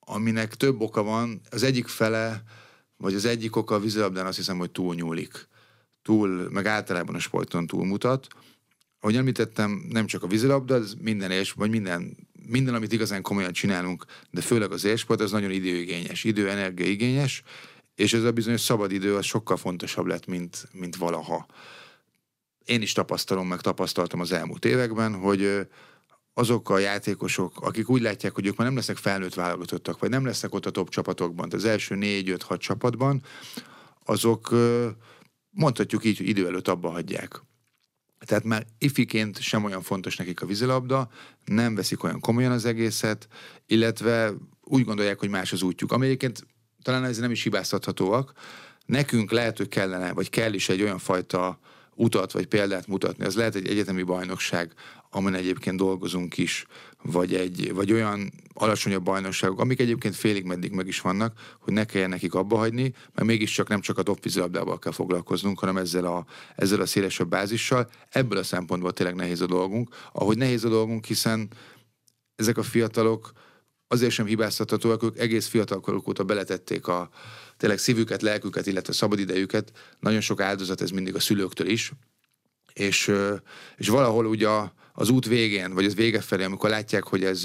aminek 0.00 0.54
több 0.54 0.80
oka 0.80 1.02
van. 1.02 1.40
Az 1.50 1.62
egyik 1.62 1.86
fele, 1.86 2.42
vagy 2.96 3.14
az 3.14 3.24
egyik 3.24 3.56
oka 3.56 3.74
a 3.74 3.80
vízilabdán 3.80 4.26
azt 4.26 4.36
hiszem, 4.36 4.58
hogy 4.58 4.70
túlnyúlik. 4.70 5.48
Túl, 6.02 6.48
meg 6.50 6.66
általában 6.66 7.14
a 7.14 7.18
sporton 7.18 7.66
túlmutat. 7.66 8.26
Ahogy 9.00 9.16
említettem, 9.16 9.86
nem 9.88 10.06
csak 10.06 10.22
a 10.22 10.26
vízilabda, 10.26 10.74
ez 10.74 10.94
minden 11.00 11.30
és, 11.30 11.52
vagy 11.52 11.70
minden, 11.70 12.16
minden, 12.48 12.74
amit 12.74 12.92
igazán 12.92 13.22
komolyan 13.22 13.52
csinálunk, 13.52 14.04
de 14.30 14.40
főleg 14.40 14.72
az 14.72 14.84
élsport, 14.84 15.20
az 15.20 15.30
nagyon 15.30 15.50
időigényes, 15.50 16.24
idő, 16.24 16.50
energiaigényes, 16.50 17.42
és 17.94 18.12
ez 18.12 18.24
a 18.24 18.32
bizonyos 18.32 18.60
szabadidő 18.60 19.16
az 19.16 19.24
sokkal 19.24 19.56
fontosabb 19.56 20.06
lett, 20.06 20.26
mint, 20.26 20.68
mint 20.72 20.96
valaha 20.96 21.46
én 22.66 22.82
is 22.82 22.92
tapasztalom, 22.92 23.48
meg 23.48 23.60
tapasztaltam 23.60 24.20
az 24.20 24.32
elmúlt 24.32 24.64
években, 24.64 25.14
hogy 25.14 25.68
azok 26.34 26.70
a 26.70 26.78
játékosok, 26.78 27.60
akik 27.60 27.88
úgy 27.88 28.00
látják, 28.00 28.34
hogy 28.34 28.46
ők 28.46 28.56
már 28.56 28.66
nem 28.66 28.76
lesznek 28.76 28.96
felnőtt 28.96 29.34
válogatottak, 29.34 29.98
vagy 29.98 30.10
nem 30.10 30.24
lesznek 30.24 30.54
ott 30.54 30.66
a 30.66 30.70
top 30.70 30.88
csapatokban, 30.88 31.48
az 31.52 31.64
első 31.64 31.94
négy-öt-hat 31.94 32.60
csapatban, 32.60 33.22
azok 34.04 34.54
mondhatjuk 35.50 36.04
így, 36.04 36.16
hogy 36.16 36.28
idő 36.28 36.46
előtt 36.46 36.68
abba 36.68 36.90
hagyják. 36.90 37.42
Tehát 38.18 38.44
már 38.44 38.66
ifiként 38.78 39.40
sem 39.40 39.64
olyan 39.64 39.82
fontos 39.82 40.16
nekik 40.16 40.42
a 40.42 40.46
vízilabda, 40.46 41.10
nem 41.44 41.74
veszik 41.74 42.02
olyan 42.02 42.20
komolyan 42.20 42.52
az 42.52 42.64
egészet, 42.64 43.28
illetve 43.66 44.32
úgy 44.62 44.84
gondolják, 44.84 45.18
hogy 45.18 45.28
más 45.28 45.52
az 45.52 45.62
útjuk. 45.62 45.92
Ami 45.92 46.06
egyébként 46.06 46.46
talán 46.82 47.04
ez 47.04 47.18
nem 47.18 47.30
is 47.30 47.42
hibáztathatóak. 47.42 48.32
Nekünk 48.86 49.30
lehet, 49.30 49.56
hogy 49.56 49.68
kellene, 49.68 50.12
vagy 50.12 50.30
kell 50.30 50.52
is 50.52 50.68
egy 50.68 50.82
olyan 50.82 50.98
fajta 50.98 51.58
utat 51.96 52.32
vagy 52.32 52.46
példát 52.46 52.86
mutatni. 52.86 53.24
Ez 53.24 53.36
lehet 53.36 53.54
egy 53.54 53.68
egyetemi 53.68 54.02
bajnokság, 54.02 54.72
amin 55.10 55.34
egyébként 55.34 55.76
dolgozunk 55.76 56.38
is, 56.38 56.66
vagy, 57.02 57.34
egy, 57.34 57.74
vagy 57.74 57.92
olyan 57.92 58.32
alacsonyabb 58.54 59.02
bajnokságok, 59.02 59.60
amik 59.60 59.80
egyébként 59.80 60.16
félig 60.16 60.44
meddig 60.44 60.72
meg 60.72 60.86
is 60.86 61.00
vannak, 61.00 61.38
hogy 61.60 61.72
ne 61.72 61.84
kelljen 61.84 62.10
nekik 62.10 62.34
abba 62.34 62.56
hagyni, 62.56 62.92
mert 63.14 63.26
mégiscsak 63.26 63.68
nem 63.68 63.80
csak 63.80 63.98
a 63.98 64.02
top 64.02 64.22
vízilabdával 64.22 64.78
kell 64.78 64.92
foglalkoznunk, 64.92 65.58
hanem 65.58 65.76
ezzel 65.76 66.04
a, 66.04 66.24
ezzel 66.54 66.80
a 66.80 66.86
szélesebb 66.86 67.28
bázissal. 67.28 67.88
Ebből 68.10 68.38
a 68.38 68.42
szempontból 68.42 68.92
tényleg 68.92 69.14
nehéz 69.14 69.40
a 69.40 69.46
dolgunk. 69.46 69.94
Ahogy 70.12 70.36
nehéz 70.36 70.64
a 70.64 70.68
dolgunk, 70.68 71.04
hiszen 71.04 71.48
ezek 72.34 72.58
a 72.58 72.62
fiatalok 72.62 73.32
azért 73.88 74.12
sem 74.12 74.26
hibáztathatóak, 74.26 75.02
ők 75.02 75.18
egész 75.18 75.46
fiatalkoruk 75.46 76.08
óta 76.08 76.24
beletették 76.24 76.86
a, 76.86 77.08
tényleg 77.56 77.78
szívüket, 77.78 78.22
lelküket, 78.22 78.66
illetve 78.66 78.92
szabadidejüket. 78.92 79.72
Nagyon 80.00 80.20
sok 80.20 80.40
áldozat 80.40 80.80
ez 80.80 80.90
mindig 80.90 81.14
a 81.14 81.20
szülőktől 81.20 81.68
is. 81.68 81.92
És, 82.72 83.12
és 83.76 83.88
valahol 83.88 84.26
ugye 84.26 84.48
az 84.98 85.08
út 85.08 85.26
végén, 85.26 85.74
vagy 85.74 85.84
az 85.84 85.94
vége 85.94 86.20
felé, 86.20 86.44
amikor 86.44 86.70
látják, 86.70 87.04
hogy 87.04 87.24
ez, 87.24 87.42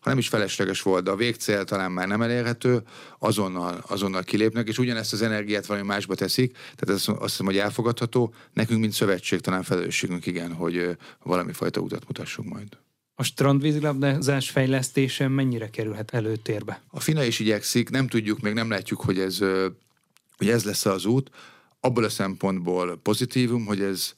ha 0.00 0.08
nem 0.08 0.18
is 0.18 0.28
felesleges 0.28 0.82
volt, 0.82 1.04
de 1.04 1.10
a 1.10 1.16
végcél 1.16 1.64
talán 1.64 1.92
már 1.92 2.08
nem 2.08 2.22
elérhető, 2.22 2.82
azonnal, 3.18 3.84
azonnal 3.88 4.22
kilépnek, 4.22 4.68
és 4.68 4.78
ugyanezt 4.78 5.12
az 5.12 5.22
energiát 5.22 5.66
valami 5.66 5.86
másba 5.86 6.14
teszik, 6.14 6.52
tehát 6.52 6.88
ez 6.88 7.08
azt 7.08 7.20
hiszem, 7.20 7.46
hogy 7.46 7.58
elfogadható. 7.58 8.34
Nekünk, 8.52 8.80
mint 8.80 8.92
szövetség, 8.92 9.40
talán 9.40 9.62
felelősségünk 9.62 10.26
igen, 10.26 10.52
hogy 10.52 10.96
valami 11.22 11.52
fajta 11.52 11.80
utat 11.80 12.06
mutassunk 12.06 12.48
majd. 12.48 12.68
A 13.20 13.22
strandvízilabdázás 13.22 14.50
fejlesztése 14.50 15.28
mennyire 15.28 15.70
kerülhet 15.70 16.10
előtérbe? 16.10 16.82
A 16.90 17.00
FINA 17.00 17.24
is 17.24 17.38
igyekszik, 17.38 17.90
nem 17.90 18.08
tudjuk, 18.08 18.40
még 18.40 18.52
nem 18.52 18.70
látjuk, 18.70 19.00
hogy 19.00 19.18
ez, 19.18 19.38
hogy 20.36 20.48
ez 20.48 20.64
lesz 20.64 20.86
az 20.86 21.04
út. 21.04 21.30
Abból 21.80 22.04
a 22.04 22.08
szempontból 22.08 22.96
pozitívum, 22.96 23.66
hogy 23.66 23.80
ez, 23.80 24.14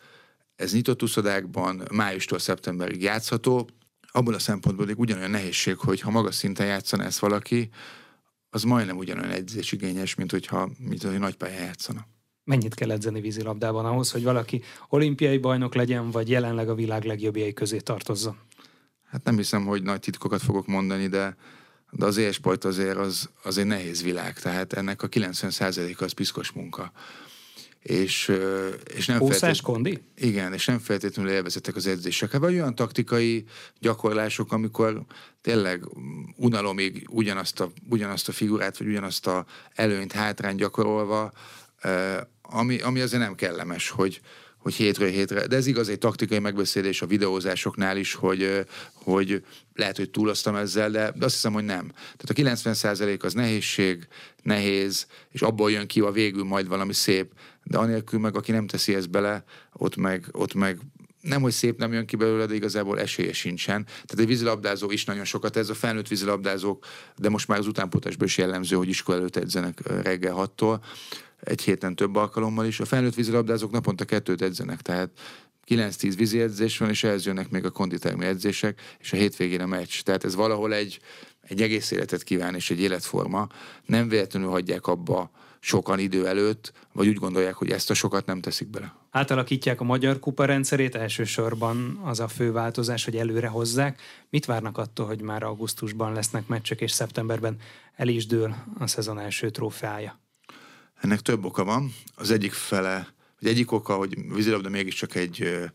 ez 0.56 0.72
nyitott 0.72 1.02
uszodákban 1.02 1.82
májustól 1.92 2.38
szeptemberig 2.38 3.02
játszható. 3.02 3.68
Abból 4.12 4.34
a 4.34 4.38
szempontból 4.38 4.86
még 4.86 4.98
ugyanolyan 4.98 5.30
nehézség, 5.30 5.76
hogy 5.76 6.00
ha 6.00 6.10
magas 6.10 6.34
szinten 6.34 6.66
játszana 6.66 7.04
ezt 7.04 7.18
valaki, 7.18 7.70
az 8.50 8.62
majdnem 8.62 8.96
ugyanolyan 8.96 9.30
edzésigényes, 9.30 10.14
mint 10.14 10.30
hogyha, 10.30 10.70
mint 10.78 11.02
hogy 11.02 11.18
nagy 11.18 11.36
pályán 11.36 11.62
játszana. 11.62 12.06
Mennyit 12.44 12.74
kell 12.74 12.90
edzeni 12.90 13.20
vízilabdában 13.20 13.84
ahhoz, 13.84 14.10
hogy 14.10 14.22
valaki 14.22 14.62
olimpiai 14.88 15.38
bajnok 15.38 15.74
legyen, 15.74 16.10
vagy 16.10 16.28
jelenleg 16.30 16.68
a 16.68 16.74
világ 16.74 17.04
legjobbjai 17.04 17.52
közé 17.52 17.78
tartozzon? 17.78 18.36
Hát 19.12 19.24
nem 19.24 19.36
hiszem, 19.36 19.64
hogy 19.64 19.82
nagy 19.82 20.00
titkokat 20.00 20.42
fogok 20.42 20.66
mondani, 20.66 21.06
de, 21.06 21.36
de 21.90 22.04
az 22.04 22.16
élsport 22.16 22.64
azért 22.64 22.96
az, 22.96 23.28
az 23.42 23.58
egy 23.58 23.66
nehéz 23.66 24.02
világ, 24.02 24.38
tehát 24.38 24.72
ennek 24.72 25.02
a 25.02 25.08
90%-a 25.08 26.04
az 26.04 26.12
piszkos 26.12 26.50
munka. 26.50 26.92
És, 27.82 28.32
és 28.94 29.06
nem 29.06 29.26
feltét... 29.26 29.60
kondi? 29.60 30.02
Igen, 30.16 30.52
és 30.52 30.66
nem 30.66 30.78
feltétlenül 30.78 31.32
élvezetek 31.32 31.76
az 31.76 31.86
edzések. 31.86 32.30
Hát 32.30 32.40
vagy 32.40 32.54
olyan 32.54 32.74
taktikai 32.74 33.44
gyakorlások, 33.80 34.52
amikor 34.52 35.02
tényleg 35.40 35.84
unalomig 36.36 37.06
ugyanazt 37.10 37.60
a, 37.60 37.72
ugyanazt 37.88 38.28
a 38.28 38.32
figurát, 38.32 38.78
vagy 38.78 38.86
ugyanazt 38.86 39.26
a 39.26 39.46
előnyt, 39.74 40.12
hátrány 40.12 40.56
gyakorolva, 40.56 41.32
ami, 42.42 42.80
ami 42.80 43.00
azért 43.00 43.22
nem 43.22 43.34
kellemes, 43.34 43.90
hogy, 43.90 44.20
hogy 44.62 44.74
hétről 44.74 45.08
hétre, 45.08 45.46
de 45.46 45.56
ez 45.56 45.66
igaz 45.66 45.88
egy 45.88 45.98
taktikai 45.98 46.38
megbeszélés 46.38 47.02
a 47.02 47.06
videózásoknál 47.06 47.96
is, 47.96 48.14
hogy, 48.14 48.64
hogy 48.92 49.44
lehet, 49.74 49.96
hogy 49.96 50.10
túloztam 50.10 50.54
ezzel, 50.54 50.90
de, 50.90 51.12
azt 51.20 51.34
hiszem, 51.34 51.52
hogy 51.52 51.64
nem. 51.64 51.92
Tehát 52.16 52.56
a 52.56 52.62
90% 52.62 53.22
az 53.22 53.32
nehézség, 53.32 54.06
nehéz, 54.42 55.06
és 55.30 55.42
abból 55.42 55.70
jön 55.70 55.86
ki 55.86 56.00
a 56.00 56.10
végül 56.10 56.44
majd 56.44 56.68
valami 56.68 56.92
szép, 56.92 57.32
de 57.64 57.78
anélkül 57.78 58.20
meg, 58.20 58.36
aki 58.36 58.52
nem 58.52 58.66
teszi 58.66 58.94
ezt 58.94 59.10
bele, 59.10 59.44
ott 59.72 59.96
meg, 59.96 60.26
ott 60.32 60.54
meg 60.54 60.78
nem, 61.20 61.42
hogy 61.42 61.52
szép 61.52 61.78
nem 61.78 61.92
jön 61.92 62.06
ki 62.06 62.16
belőle, 62.16 62.46
de 62.46 62.54
igazából 62.54 63.00
esélye 63.00 63.32
sincsen. 63.32 63.84
Tehát 63.84 64.18
egy 64.18 64.26
vízilabdázó 64.26 64.90
is 64.90 65.04
nagyon 65.04 65.24
sokat, 65.24 65.56
ez 65.56 65.68
a 65.68 65.74
felnőtt 65.74 66.08
vízilabdázók, 66.08 66.86
de 67.16 67.28
most 67.28 67.48
már 67.48 67.58
az 67.58 67.66
utánpótásban 67.66 68.26
is 68.26 68.38
jellemző, 68.38 68.76
hogy 68.76 68.88
iskola 68.88 69.18
előtt 69.18 69.36
edzenek 69.36 70.02
reggel 70.02 70.32
hattól 70.32 70.84
egy 71.42 71.62
héten 71.62 71.94
több 71.94 72.16
alkalommal 72.16 72.66
is. 72.66 72.80
A 72.80 72.84
felnőtt 72.84 73.14
vízilabdázók 73.14 73.70
naponta 73.70 74.04
kettőt 74.04 74.42
edzenek, 74.42 74.80
tehát 74.80 75.10
9-10 75.68 76.12
vízi 76.16 76.40
edzés 76.40 76.78
van, 76.78 76.88
és 76.88 77.04
ehhez 77.04 77.26
jönnek 77.26 77.50
még 77.50 77.64
a 77.64 77.70
konditermi 77.70 78.24
edzések, 78.24 78.80
és 78.98 79.12
a 79.12 79.16
hétvégén 79.16 79.60
a 79.60 79.66
meccs. 79.66 80.00
Tehát 80.00 80.24
ez 80.24 80.34
valahol 80.34 80.74
egy, 80.74 80.98
egy 81.40 81.62
egész 81.62 81.90
életet 81.90 82.22
kíván, 82.22 82.54
és 82.54 82.70
egy 82.70 82.80
életforma. 82.80 83.46
Nem 83.86 84.08
véletlenül 84.08 84.48
hagyják 84.48 84.86
abba 84.86 85.30
sokan 85.60 85.98
idő 85.98 86.26
előtt, 86.26 86.72
vagy 86.92 87.08
úgy 87.08 87.16
gondolják, 87.16 87.54
hogy 87.54 87.70
ezt 87.70 87.90
a 87.90 87.94
sokat 87.94 88.26
nem 88.26 88.40
teszik 88.40 88.68
bele. 88.68 88.94
Átalakítják 89.10 89.80
a 89.80 89.84
magyar 89.84 90.18
kupa 90.18 90.44
rendszerét, 90.44 90.94
elsősorban 90.94 92.00
az 92.04 92.20
a 92.20 92.28
fő 92.28 92.52
változás, 92.52 93.04
hogy 93.04 93.16
előre 93.16 93.48
hozzák. 93.48 94.00
Mit 94.30 94.44
várnak 94.44 94.78
attól, 94.78 95.06
hogy 95.06 95.20
már 95.20 95.42
augusztusban 95.42 96.12
lesznek 96.12 96.46
meccsek, 96.46 96.80
és 96.80 96.92
szeptemberben 96.92 97.56
el 97.96 98.08
is 98.08 98.26
dől 98.26 98.54
a 98.78 98.86
szezon 98.86 99.18
első 99.18 99.50
trófeája? 99.50 100.20
Ennek 101.02 101.20
több 101.20 101.44
oka 101.44 101.64
van. 101.64 101.94
Az 102.14 102.30
egyik 102.30 102.52
fele, 102.52 103.14
vagy 103.40 103.50
egyik 103.50 103.72
oka, 103.72 103.94
hogy 103.94 104.32
vízilabda 104.34 104.68
mégiscsak 104.68 105.14
egy, 105.14 105.68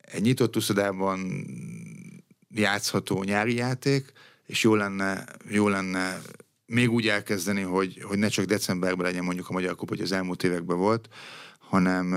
egy 0.00 0.22
nyitott 0.22 0.56
uszodában 0.56 1.46
játszható 2.50 3.22
nyári 3.22 3.54
játék, 3.54 4.12
és 4.46 4.62
jó 4.62 4.74
lenne, 4.74 5.24
jó 5.48 5.68
lenne 5.68 6.20
még 6.66 6.90
úgy 6.90 7.08
elkezdeni, 7.08 7.60
hogy, 7.60 8.02
hogy 8.02 8.18
ne 8.18 8.28
csak 8.28 8.44
decemberben 8.44 9.06
legyen 9.06 9.24
mondjuk 9.24 9.48
a 9.48 9.52
Magyar 9.52 9.74
Kupa, 9.74 9.94
hogy 9.94 10.02
az 10.02 10.12
elmúlt 10.12 10.42
években 10.42 10.76
volt, 10.76 11.08
hanem, 11.58 12.14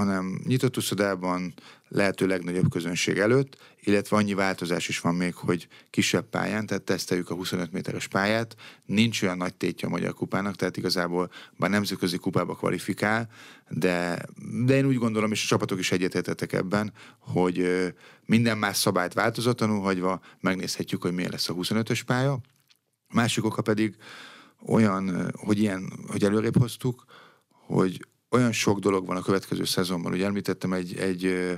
hanem 0.00 0.40
nyitott 0.44 0.76
uszodában 0.76 1.54
lehető 1.88 2.26
legnagyobb 2.26 2.70
közönség 2.70 3.18
előtt, 3.18 3.56
illetve 3.80 4.16
annyi 4.16 4.34
változás 4.34 4.88
is 4.88 5.00
van 5.00 5.14
még, 5.14 5.34
hogy 5.34 5.68
kisebb 5.90 6.28
pályán, 6.28 6.66
tehát 6.66 6.82
teszteljük 6.82 7.30
a 7.30 7.34
25 7.34 7.72
méteres 7.72 8.06
pályát, 8.06 8.56
nincs 8.86 9.22
olyan 9.22 9.36
nagy 9.36 9.54
tétje 9.54 9.88
a 9.88 9.90
Magyar 9.90 10.14
Kupának, 10.14 10.56
tehát 10.56 10.76
igazából 10.76 11.30
bár 11.56 11.70
nemzetközi 11.70 12.16
kupába 12.16 12.54
kvalifikál, 12.54 13.28
de, 13.68 14.18
de 14.64 14.76
én 14.76 14.86
úgy 14.86 14.96
gondolom, 14.96 15.32
és 15.32 15.44
a 15.44 15.46
csapatok 15.46 15.78
is 15.78 15.92
egyetértettek 15.92 16.52
ebben, 16.52 16.92
hogy 17.18 17.86
minden 18.26 18.58
más 18.58 18.76
szabályt 18.76 19.14
változatlanul 19.14 19.80
hagyva 19.80 20.20
megnézhetjük, 20.40 21.02
hogy 21.02 21.12
milyen 21.12 21.30
lesz 21.30 21.48
a 21.48 21.54
25-ös 21.54 22.00
pálya. 22.06 22.40
Másik 23.08 23.44
oka 23.44 23.62
pedig 23.62 23.96
olyan, 24.66 25.32
hogy 25.34 25.58
ilyen, 25.58 25.92
hogy 26.06 26.24
előrébb 26.24 26.58
hoztuk, 26.58 27.04
hogy 27.48 28.06
olyan 28.30 28.52
sok 28.52 28.78
dolog 28.78 29.06
van 29.06 29.16
a 29.16 29.22
következő 29.22 29.64
szezonban, 29.64 30.12
ugye 30.12 30.26
említettem 30.26 30.72
egy, 30.72 30.96
egy 30.96 31.50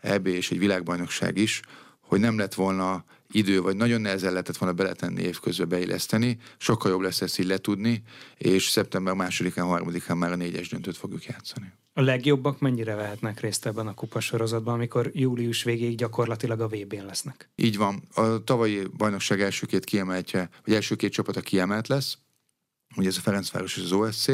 EB 0.00 0.26
és 0.26 0.50
egy 0.50 0.58
világbajnokság 0.58 1.38
is, 1.38 1.60
hogy 2.00 2.20
nem 2.20 2.38
lett 2.38 2.54
volna 2.54 3.04
idő, 3.30 3.60
vagy 3.60 3.76
nagyon 3.76 4.00
nehezen 4.00 4.30
lehetett 4.30 4.56
volna 4.56 4.74
beletenni 4.74 5.22
évközben 5.22 5.68
beilleszteni, 5.68 6.38
sokkal 6.58 6.90
jobb 6.90 7.00
lesz 7.00 7.20
ezt 7.20 7.38
így 7.38 7.46
letudni, 7.46 8.02
és 8.36 8.68
szeptember 8.68 9.14
másodikán, 9.14 9.66
harmadikán 9.66 10.16
már 10.16 10.32
a 10.32 10.36
négyes 10.36 10.68
döntőt 10.68 10.96
fogjuk 10.96 11.24
játszani. 11.24 11.72
A 11.92 12.00
legjobbak 12.00 12.60
mennyire 12.60 12.94
vehetnek 12.94 13.40
részt 13.40 13.66
ebben 13.66 13.86
a 13.86 13.94
kupasorozatban, 13.94 14.74
amikor 14.74 15.10
július 15.12 15.62
végéig 15.62 15.96
gyakorlatilag 15.96 16.60
a 16.60 16.68
VB-n 16.68 17.06
lesznek? 17.06 17.50
Így 17.56 17.76
van. 17.76 18.02
A 18.14 18.44
tavalyi 18.44 18.82
bajnokság 18.96 19.40
első 19.40 19.66
két 19.66 19.84
kiemeltje, 19.84 20.48
vagy 20.64 20.74
első 20.74 20.94
két 20.94 21.12
csapata 21.12 21.40
kiemelt 21.40 21.88
lesz, 21.88 22.18
ugye 22.96 23.08
ez 23.08 23.16
a 23.16 23.20
Ferencváros 23.20 23.76
és 23.76 23.82
az 23.82 23.92
OSC, 23.92 24.30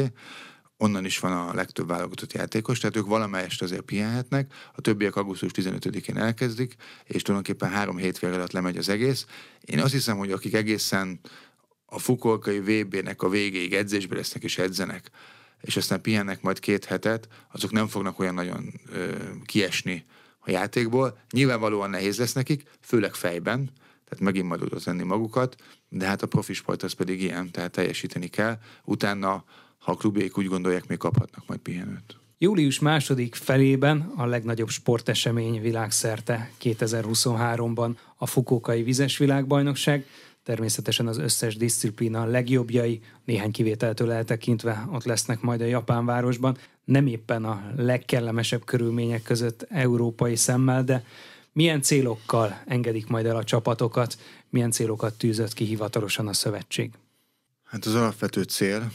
onnan 0.77 1.05
is 1.05 1.19
van 1.19 1.31
a 1.31 1.53
legtöbb 1.53 1.87
válogatott 1.87 2.33
játékos, 2.33 2.79
tehát 2.79 2.95
ők 2.95 3.05
valamelyest 3.05 3.61
azért 3.61 3.81
pihenhetnek, 3.81 4.53
a 4.73 4.81
többiek 4.81 5.15
augusztus 5.15 5.51
15-én 5.53 6.17
elkezdik, 6.17 6.75
és 7.03 7.21
tulajdonképpen 7.21 7.69
három 7.69 7.97
hétvége 7.97 8.33
alatt 8.33 8.51
lemegy 8.51 8.77
az 8.77 8.89
egész. 8.89 9.25
Én 9.61 9.79
azt 9.79 9.93
hiszem, 9.93 10.17
hogy 10.17 10.31
akik 10.31 10.53
egészen 10.53 11.19
a 11.85 11.99
fukolkai 11.99 12.59
VB-nek 12.59 13.21
a 13.21 13.29
végéig 13.29 13.73
edzésbe 13.73 14.15
lesznek 14.15 14.43
és 14.43 14.57
edzenek, 14.57 15.09
és 15.61 15.77
aztán 15.77 16.01
pihennek 16.01 16.41
majd 16.41 16.59
két 16.59 16.85
hetet, 16.85 17.27
azok 17.51 17.71
nem 17.71 17.87
fognak 17.87 18.19
olyan 18.19 18.33
nagyon 18.33 18.73
ö, 18.91 19.15
kiesni 19.45 20.05
a 20.39 20.51
játékból. 20.51 21.17
Nyilvánvalóan 21.31 21.89
nehéz 21.89 22.17
lesz 22.17 22.33
nekik, 22.33 22.63
főleg 22.81 23.13
fejben, 23.13 23.69
tehát 24.05 24.23
megint 24.23 24.47
majd 24.47 24.61
oda 24.61 24.79
tenni 24.79 25.03
magukat, 25.03 25.55
de 25.89 26.05
hát 26.05 26.21
a 26.21 26.27
profi 26.27 26.53
sport 26.53 26.83
az 26.83 26.93
pedig 26.93 27.21
ilyen, 27.21 27.51
tehát 27.51 27.71
teljesíteni 27.71 28.27
kell. 28.27 28.57
Utána 28.83 29.43
ha 29.85 29.91
a 29.91 29.95
klubjaik 29.95 30.37
úgy 30.37 30.47
gondolják, 30.47 30.87
még 30.87 30.97
kaphatnak 30.97 31.43
majd 31.47 31.59
pihenőt. 31.59 32.15
Július 32.37 32.79
második 32.79 33.35
felében 33.35 34.11
a 34.15 34.25
legnagyobb 34.25 34.69
sportesemény 34.69 35.61
világszerte 35.61 36.51
2023-ban 36.61 37.95
a 38.15 38.25
Fukókai 38.25 38.83
Vizes 38.83 39.17
Világbajnokság, 39.17 40.05
természetesen 40.43 41.07
az 41.07 41.17
összes 41.17 41.55
disziplína 41.57 42.25
legjobbjai, 42.25 43.01
néhány 43.25 43.51
kivételtől 43.51 44.11
eltekintve 44.11 44.87
ott 44.91 45.03
lesznek 45.03 45.41
majd 45.41 45.61
a 45.61 45.65
japán 45.65 46.05
városban, 46.05 46.57
nem 46.83 47.07
éppen 47.07 47.45
a 47.45 47.71
legkellemesebb 47.75 48.63
körülmények 48.63 49.21
között 49.21 49.65
európai 49.69 50.35
szemmel, 50.35 50.83
de 50.83 51.05
milyen 51.51 51.81
célokkal 51.81 52.61
engedik 52.67 53.07
majd 53.07 53.25
el 53.25 53.35
a 53.35 53.43
csapatokat, 53.43 54.17
milyen 54.49 54.71
célokat 54.71 55.13
tűzött 55.13 55.53
ki 55.53 55.65
hivatalosan 55.65 56.27
a 56.27 56.33
szövetség? 56.33 56.91
Hát 57.63 57.85
az 57.85 57.95
alapvető 57.95 58.41
cél, 58.41 58.91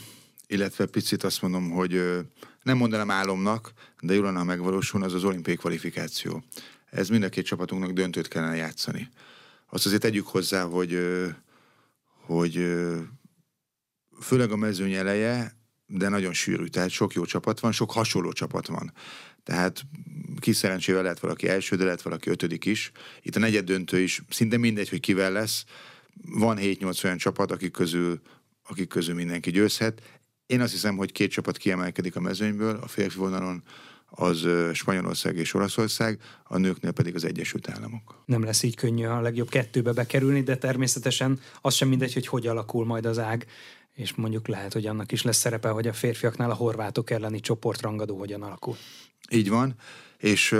illetve 0.50 0.86
picit 0.86 1.24
azt 1.24 1.42
mondom, 1.42 1.70
hogy 1.70 2.02
nem 2.62 2.76
mondanám 2.76 3.10
álomnak, 3.10 3.72
de 4.00 4.14
jól 4.14 4.24
lenne, 4.24 4.38
ha 4.38 4.44
megvalósul, 4.44 5.02
az 5.02 5.14
az 5.14 5.24
olimpiai 5.24 5.56
kvalifikáció. 5.56 6.44
Ez 6.90 7.08
mind 7.08 7.22
a 7.22 7.28
két 7.28 7.44
csapatunknak 7.44 7.90
döntőt 7.90 8.28
kellene 8.28 8.56
játszani. 8.56 9.08
Azt 9.68 9.86
azért 9.86 10.00
tegyük 10.00 10.26
hozzá, 10.26 10.62
hogy, 10.62 10.98
hogy 12.26 12.76
főleg 14.20 14.50
a 14.50 14.56
mezőny 14.56 14.92
eleje, 14.92 15.58
de 15.86 16.08
nagyon 16.08 16.32
sűrű, 16.32 16.66
tehát 16.66 16.90
sok 16.90 17.12
jó 17.12 17.24
csapat 17.24 17.60
van, 17.60 17.72
sok 17.72 17.92
hasonló 17.92 18.32
csapat 18.32 18.66
van. 18.66 18.92
Tehát 19.42 19.82
kis 20.38 20.56
szerencsével 20.56 21.02
lehet 21.02 21.20
valaki 21.20 21.48
első, 21.48 21.76
de 21.76 21.84
lehet 21.84 22.02
valaki 22.02 22.30
ötödik 22.30 22.64
is. 22.64 22.92
Itt 23.22 23.36
a 23.36 23.38
negyed 23.38 23.64
döntő 23.64 24.00
is, 24.00 24.22
szinte 24.28 24.56
mindegy, 24.56 24.88
hogy 24.88 25.00
kivel 25.00 25.32
lesz. 25.32 25.64
Van 26.22 26.58
7-8 26.60 27.04
olyan 27.04 27.16
csapat, 27.16 27.50
akik 27.50 27.72
közül, 27.72 28.20
akik 28.62 28.88
közül 28.88 29.14
mindenki 29.14 29.50
győzhet. 29.50 30.19
Én 30.50 30.60
azt 30.60 30.72
hiszem, 30.72 30.96
hogy 30.96 31.12
két 31.12 31.30
csapat 31.30 31.56
kiemelkedik 31.56 32.16
a 32.16 32.20
mezőnyből, 32.20 32.78
a 32.82 32.86
férfi 32.86 33.18
vonalon 33.18 33.62
az 34.06 34.46
Spanyolország 34.72 35.36
és 35.36 35.54
Olaszország, 35.54 36.20
a 36.44 36.58
nőknél 36.58 36.92
pedig 36.92 37.14
az 37.14 37.24
Egyesült 37.24 37.68
Államok. 37.68 38.22
Nem 38.26 38.44
lesz 38.44 38.62
így 38.62 38.76
könnyű 38.76 39.04
a 39.04 39.20
legjobb 39.20 39.48
kettőbe 39.48 39.92
bekerülni, 39.92 40.42
de 40.42 40.56
természetesen 40.56 41.40
az 41.60 41.74
sem 41.74 41.88
mindegy, 41.88 42.14
hogy 42.14 42.26
hogy 42.26 42.46
alakul 42.46 42.84
majd 42.84 43.06
az 43.06 43.18
ág, 43.18 43.46
és 43.94 44.14
mondjuk 44.14 44.48
lehet, 44.48 44.72
hogy 44.72 44.86
annak 44.86 45.12
is 45.12 45.22
lesz 45.22 45.36
szerepe, 45.36 45.68
hogy 45.68 45.88
a 45.88 45.92
férfiaknál 45.92 46.50
a 46.50 46.54
horvátok 46.54 47.10
elleni 47.10 47.40
csoportrangadó 47.40 48.18
hogyan 48.18 48.42
alakul. 48.42 48.76
Így 49.30 49.48
van, 49.48 49.74
és 50.18 50.56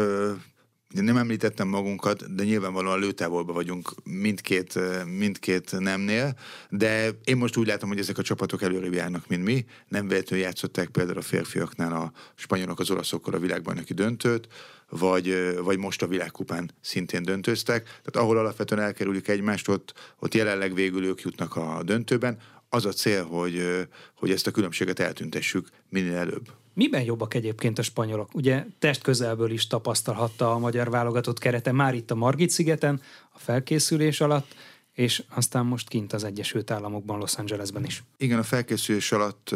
nem 0.90 1.16
említettem 1.16 1.68
magunkat, 1.68 2.35
de 2.35 2.44
nyilvánvalóan 2.44 2.98
lőtávolban 2.98 3.55
vagyunk 3.55 3.90
mindkét, 4.05 4.79
mindkét 5.05 5.79
nemnél, 5.79 6.35
de 6.68 7.11
én 7.24 7.37
most 7.37 7.57
úgy 7.57 7.66
látom, 7.66 7.88
hogy 7.88 7.98
ezek 7.98 8.18
a 8.18 8.22
csapatok 8.22 8.62
előrébb 8.62 8.92
járnak, 8.92 9.29
mint 9.29 9.44
mi. 9.44 9.64
Nem 9.88 10.09
véletlenül 10.09 10.44
játszották 10.44 10.88
például 10.88 11.18
a 11.18 11.22
férfiaknál 11.22 11.92
a 11.92 12.12
spanyolok 12.35 12.81
az 12.81 12.90
olaszokkal 12.90 13.35
a 13.35 13.38
világbajnoki 13.38 13.94
döntőt, 13.94 14.48
vagy, 14.88 15.55
vagy 15.62 15.79
most 15.79 16.03
a 16.03 16.07
világkupán 16.07 16.70
szintén 16.81 17.22
döntöztek. 17.22 17.83
Tehát 17.83 18.16
ahol 18.16 18.38
alapvetően 18.38 18.83
elkerülik 18.83 19.29
egymást, 19.29 19.68
ott, 19.68 19.94
ott 20.18 20.35
jelenleg 20.35 20.74
végül 20.74 21.05
ők 21.05 21.20
jutnak 21.20 21.57
a 21.57 21.83
döntőben. 21.85 22.38
Az 22.68 22.87
a 22.87 22.92
cél, 22.92 23.24
hogy, 23.24 23.87
hogy 24.14 24.31
ezt 24.31 24.46
a 24.46 24.50
különbséget 24.50 24.98
eltüntessük 24.98 25.68
minél 25.88 26.16
előbb. 26.16 26.50
Miben 26.81 27.03
jobbak 27.03 27.35
egyébként 27.35 27.79
a 27.79 27.83
spanyolok? 27.83 28.35
Ugye 28.35 28.64
test 28.79 29.03
közelből 29.03 29.51
is 29.51 29.66
tapasztalhatta 29.66 30.53
a 30.53 30.59
magyar 30.59 30.90
válogatott 30.90 31.38
kerete 31.38 31.73
már 31.73 31.95
itt 31.95 32.11
a 32.11 32.14
Margit 32.14 32.51
szigeten, 32.51 33.01
a 33.33 33.38
felkészülés 33.38 34.21
alatt, 34.21 34.55
és 34.93 35.23
aztán 35.29 35.66
most 35.66 35.88
kint 35.88 36.12
az 36.12 36.25
Egyesült 36.25 36.71
Államokban, 36.71 37.19
Los 37.19 37.35
Angelesben 37.35 37.85
is. 37.85 38.03
Igen, 38.16 38.38
a 38.38 38.43
felkészülés 38.43 39.12
alatt 39.12 39.55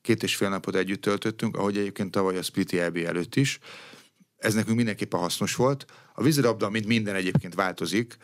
két 0.00 0.22
és 0.22 0.36
fél 0.36 0.48
napot 0.48 0.74
együtt 0.74 1.00
töltöttünk, 1.00 1.56
ahogy 1.56 1.76
egyébként 1.76 2.10
tavaly 2.10 2.36
a 2.36 2.42
Spliti 2.42 2.80
EB 2.80 2.96
előtt 2.96 3.34
is. 3.34 3.58
Ez 4.36 4.54
nekünk 4.54 4.76
mindenképpen 4.76 5.20
hasznos 5.20 5.54
volt. 5.54 5.84
A 6.14 6.22
vízilabda, 6.22 6.70
mint 6.70 6.86
minden 6.86 7.14
egyébként 7.14 7.54
változik. 7.54 8.16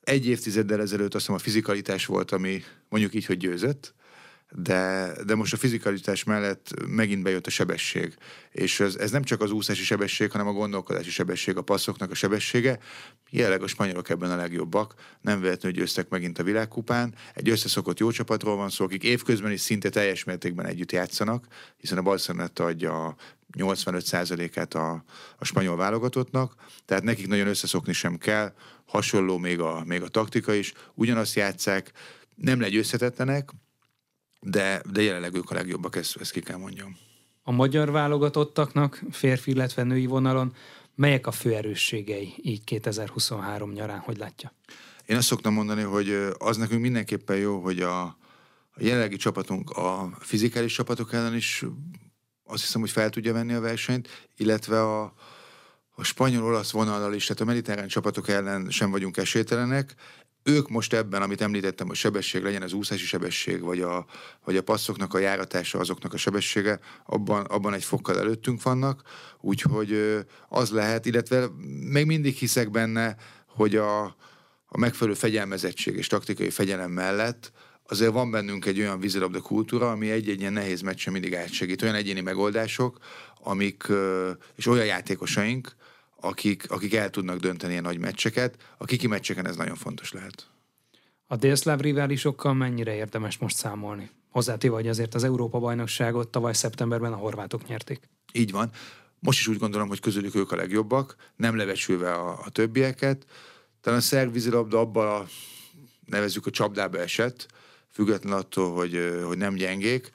Egy 0.00 0.26
évtizeddel 0.26 0.80
ezelőtt 0.80 1.14
azt 1.14 1.26
hiszem 1.26 1.34
a 1.34 1.38
fizikalitás 1.38 2.06
volt, 2.06 2.30
ami 2.30 2.62
mondjuk 2.88 3.14
így, 3.14 3.26
hogy 3.26 3.36
győzött, 3.36 3.94
de, 4.50 5.12
de 5.24 5.34
most 5.34 5.52
a 5.52 5.56
fizikalitás 5.56 6.24
mellett 6.24 6.86
megint 6.86 7.22
bejött 7.22 7.46
a 7.46 7.50
sebesség. 7.50 8.14
És 8.50 8.80
ez, 8.80 8.94
ez 8.94 9.10
nem 9.10 9.22
csak 9.22 9.40
az 9.40 9.50
úszási 9.50 9.82
sebesség, 9.82 10.30
hanem 10.30 10.46
a 10.46 10.52
gondolkodási 10.52 11.10
sebesség, 11.10 11.56
a 11.56 11.62
passzoknak 11.62 12.10
a 12.10 12.14
sebessége. 12.14 12.78
Jelenleg 13.30 13.62
a 13.62 13.66
spanyolok 13.66 14.08
ebben 14.08 14.30
a 14.30 14.36
legjobbak, 14.36 14.94
nem 15.20 15.40
véletlenül 15.40 15.78
győztek 15.78 16.08
megint 16.08 16.38
a 16.38 16.42
világkupán. 16.42 17.14
Egy 17.34 17.48
összeszokott 17.48 17.98
jó 17.98 18.10
csapatról 18.10 18.56
van 18.56 18.70
szó, 18.70 18.84
akik 18.84 19.02
évközben 19.02 19.52
is 19.52 19.60
szinte 19.60 19.88
teljes 19.88 20.24
mértékben 20.24 20.66
együtt 20.66 20.92
játszanak, 20.92 21.46
hiszen 21.76 21.98
a 21.98 22.02
Barceloneta 22.02 22.64
adja 22.64 23.16
85%-át 23.58 24.74
a, 24.74 25.04
a 25.38 25.44
spanyol 25.44 25.76
válogatottnak, 25.76 26.54
tehát 26.84 27.02
nekik 27.02 27.26
nagyon 27.26 27.46
összeszokni 27.46 27.92
sem 27.92 28.18
kell, 28.18 28.52
hasonló 28.86 29.38
még 29.38 29.60
a, 29.60 29.82
még 29.84 30.02
a 30.02 30.08
taktika 30.08 30.54
is, 30.54 30.72
ugyanazt 30.94 31.34
játszák, 31.34 31.92
nem 32.34 32.60
legyőzhetetlenek, 32.60 33.50
de, 34.40 34.82
de 34.92 35.02
jelenleg 35.02 35.34
ők 35.34 35.50
a 35.50 35.54
legjobbak, 35.54 35.96
ezt, 35.96 36.16
ezt 36.16 36.32
ki 36.32 36.40
kell 36.40 36.56
mondjam. 36.56 36.96
A 37.42 37.52
magyar 37.52 37.90
válogatottaknak 37.90 39.02
férfi, 39.10 39.50
illetve 39.50 39.82
női 39.82 40.06
vonalon 40.06 40.54
melyek 40.94 41.26
a 41.26 41.30
fő 41.30 41.54
erősségei 41.54 42.34
így 42.42 42.64
2023 42.64 43.72
nyarán, 43.72 43.98
hogy 43.98 44.16
látja? 44.16 44.52
Én 45.06 45.16
azt 45.16 45.26
szoktam 45.26 45.52
mondani, 45.52 45.82
hogy 45.82 46.28
az 46.38 46.56
nekünk 46.56 46.80
mindenképpen 46.80 47.36
jó, 47.36 47.60
hogy 47.60 47.80
a, 47.80 48.02
a 48.70 48.78
jelenlegi 48.78 49.16
csapatunk 49.16 49.70
a 49.70 50.16
fizikális 50.18 50.74
csapatok 50.74 51.12
ellen 51.12 51.34
is 51.34 51.64
azt 52.44 52.62
hiszem, 52.62 52.80
hogy 52.80 52.90
fel 52.90 53.10
tudja 53.10 53.32
venni 53.32 53.52
a 53.52 53.60
versenyt, 53.60 54.08
illetve 54.36 54.80
a, 54.82 55.14
a 55.90 56.04
spanyol-olasz 56.04 56.70
vonallal 56.70 57.14
is, 57.14 57.26
tehát 57.26 57.42
a 57.42 57.44
mediterrán 57.44 57.88
csapatok 57.88 58.28
ellen 58.28 58.70
sem 58.70 58.90
vagyunk 58.90 59.16
esélytelenek, 59.16 59.94
ők 60.46 60.68
most 60.68 60.92
ebben, 60.92 61.22
amit 61.22 61.40
említettem, 61.40 61.86
hogy 61.86 61.96
sebesség 61.96 62.42
legyen 62.42 62.62
az 62.62 62.72
úszási 62.72 63.04
sebesség, 63.04 63.60
vagy 63.60 63.80
a, 63.80 64.06
vagy 64.44 64.56
a 64.56 64.62
passzoknak 64.62 65.14
a 65.14 65.18
járatása, 65.18 65.78
azoknak 65.78 66.12
a 66.12 66.16
sebessége, 66.16 66.80
abban, 67.06 67.44
abban 67.44 67.74
egy 67.74 67.84
fokkal 67.84 68.18
előttünk 68.18 68.62
vannak, 68.62 69.02
úgyhogy 69.40 70.24
az 70.48 70.70
lehet, 70.70 71.06
illetve 71.06 71.48
még 71.90 72.06
mindig 72.06 72.34
hiszek 72.34 72.70
benne, 72.70 73.16
hogy 73.46 73.76
a, 73.76 74.04
a 74.66 74.78
megfelelő 74.78 75.16
fegyelmezettség 75.16 75.96
és 75.96 76.06
taktikai 76.06 76.50
fegyelem 76.50 76.90
mellett 76.90 77.52
azért 77.88 78.12
van 78.12 78.30
bennünk 78.30 78.66
egy 78.66 78.78
olyan 78.78 79.00
vízilabda 79.00 79.40
kultúra, 79.40 79.90
ami 79.90 80.10
egy-egy 80.10 80.40
ilyen 80.40 80.52
nehéz 80.52 80.80
meccsen 80.80 81.12
mindig 81.12 81.34
átsegít. 81.34 81.82
Olyan 81.82 81.94
egyéni 81.94 82.20
megoldások, 82.20 82.98
amik, 83.42 83.86
és 84.56 84.66
olyan 84.66 84.86
játékosaink, 84.86 85.76
akik, 86.20 86.70
akik 86.70 86.94
el 86.94 87.10
tudnak 87.10 87.38
dönteni 87.38 87.72
ilyen 87.72 87.84
nagy 87.84 87.98
meccseket. 87.98 88.56
A 88.78 88.84
kiki 88.84 89.06
meccseken 89.06 89.46
ez 89.46 89.56
nagyon 89.56 89.76
fontos 89.76 90.12
lehet. 90.12 90.50
A 91.26 91.36
délszláv 91.36 91.80
riválisokkal 91.80 92.54
mennyire 92.54 92.94
érdemes 92.94 93.38
most 93.38 93.56
számolni? 93.56 94.10
Hozzátéve, 94.30 94.74
hogy 94.74 94.88
azért 94.88 95.14
az 95.14 95.24
Európa-bajnokságot 95.24 96.28
tavaly 96.28 96.52
szeptemberben 96.52 97.12
a 97.12 97.16
horvátok 97.16 97.66
nyerték. 97.66 98.08
Így 98.32 98.50
van. 98.50 98.70
Most 99.18 99.38
is 99.38 99.46
úgy 99.46 99.58
gondolom, 99.58 99.88
hogy 99.88 100.00
közülük 100.00 100.34
ők 100.34 100.52
a 100.52 100.56
legjobbak, 100.56 101.16
nem 101.36 101.56
levecsülve 101.56 102.12
a, 102.12 102.38
a 102.44 102.50
többieket. 102.50 103.26
Talán 103.80 103.98
a 103.98 104.02
szerb 104.02 104.32
vízilabda 104.32 104.78
abban 104.78 105.20
a, 105.20 105.26
nevezzük 106.04 106.46
a 106.46 106.50
csapdába 106.50 106.98
esett, 106.98 107.46
független 107.90 108.32
attól, 108.32 108.74
hogy, 108.74 109.20
hogy 109.24 109.36
nem 109.36 109.54
gyengék, 109.54 110.10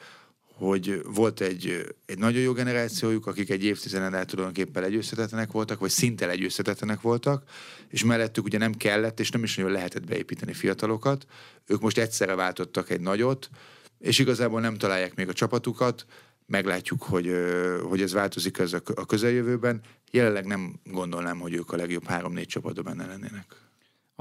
hogy 0.62 1.02
volt 1.04 1.42
egy, 1.42 1.94
egy 2.06 2.18
nagyon 2.18 2.42
jó 2.42 2.54
generációjuk, 2.54 3.28
akik 3.28 3.50
egy 3.50 3.64
évtizeden 3.64 4.14
el 4.14 4.26
tulajdonképpen 4.26 4.82
legyőzhetetlenek 4.82 5.52
voltak, 5.52 5.80
vagy 5.80 5.90
szinte 5.90 6.26
legyőzhetetlenek 6.26 7.02
voltak, 7.02 7.44
és 7.88 8.04
mellettük 8.04 8.46
ugye 8.46 8.58
nem 8.58 8.74
kellett, 8.74 9.20
és 9.20 9.30
nem 9.30 9.44
is 9.44 9.56
nagyon 9.56 9.72
lehetett 9.72 10.06
beépíteni 10.06 10.54
fiatalokat. 10.54 11.26
Ők 11.68 11.82
most 11.82 11.98
egyszerre 11.98 12.36
váltottak 12.36 12.90
egy 12.90 13.02
nagyot, 13.02 13.50
és 14.00 14.20
igazából 14.20 14.62
nem 14.62 14.78
találják 14.78 15.16
még 15.16 15.28
a 15.28 15.34
csapatukat, 15.34 16.06
meglátjuk, 16.46 17.04
hogy, 17.04 17.36
hogy 17.90 18.02
ez 18.02 18.14
változik 18.14 18.58
ez 18.58 18.74
a 18.74 19.06
közeljövőben. 19.06 19.82
Jelenleg 20.12 20.46
nem 20.46 20.80
gondolnám, 20.84 21.40
hogy 21.40 21.54
ők 21.54 21.72
a 21.72 21.76
legjobb 21.76 22.06
három-négy 22.06 22.48
csapatban 22.48 22.84
benne 22.84 23.06
lennének. 23.06 23.71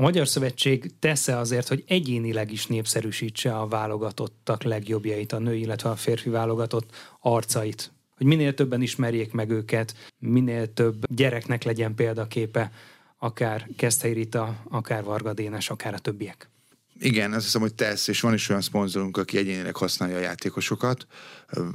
A 0.00 0.02
Magyar 0.02 0.28
Szövetség 0.28 0.90
tesz-e 0.98 1.38
azért, 1.38 1.68
hogy 1.68 1.84
egyénileg 1.86 2.52
is 2.52 2.66
népszerűsítse 2.66 3.56
a 3.56 3.66
válogatottak 3.66 4.62
legjobbjait, 4.62 5.32
a 5.32 5.38
női, 5.38 5.60
illetve 5.60 5.90
a 5.90 5.96
férfi 5.96 6.30
válogatott 6.30 6.90
arcait? 7.20 7.92
Hogy 8.16 8.26
minél 8.26 8.54
többen 8.54 8.82
ismerjék 8.82 9.32
meg 9.32 9.50
őket, 9.50 9.94
minél 10.18 10.72
több 10.72 11.14
gyereknek 11.14 11.62
legyen 11.62 11.94
példaképe, 11.94 12.72
akár 13.18 13.68
Keszthely 13.76 14.12
Rita, 14.12 14.62
akár 14.68 15.04
Varga 15.04 15.32
Dénes, 15.32 15.70
akár 15.70 15.94
a 15.94 15.98
többiek. 15.98 16.50
Igen, 16.98 17.32
azt 17.32 17.44
hiszem, 17.44 17.60
hogy 17.60 17.74
tesz, 17.74 18.08
és 18.08 18.20
van 18.20 18.34
is 18.34 18.48
olyan 18.48 18.62
szponzorunk, 18.62 19.16
aki 19.16 19.38
egyénileg 19.38 19.76
használja 19.76 20.16
a 20.16 20.20
játékosokat. 20.20 21.06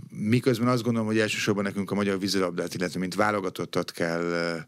Miközben 0.09 0.67
azt 0.67 0.83
gondolom, 0.83 1.07
hogy 1.07 1.19
elsősorban 1.19 1.63
nekünk 1.63 1.91
a 1.91 1.95
magyar 1.95 2.19
vízilabdát, 2.19 2.73
illetve 2.73 2.99
mint 2.99 3.15
válogatottat 3.15 3.91
kell, 3.91 4.59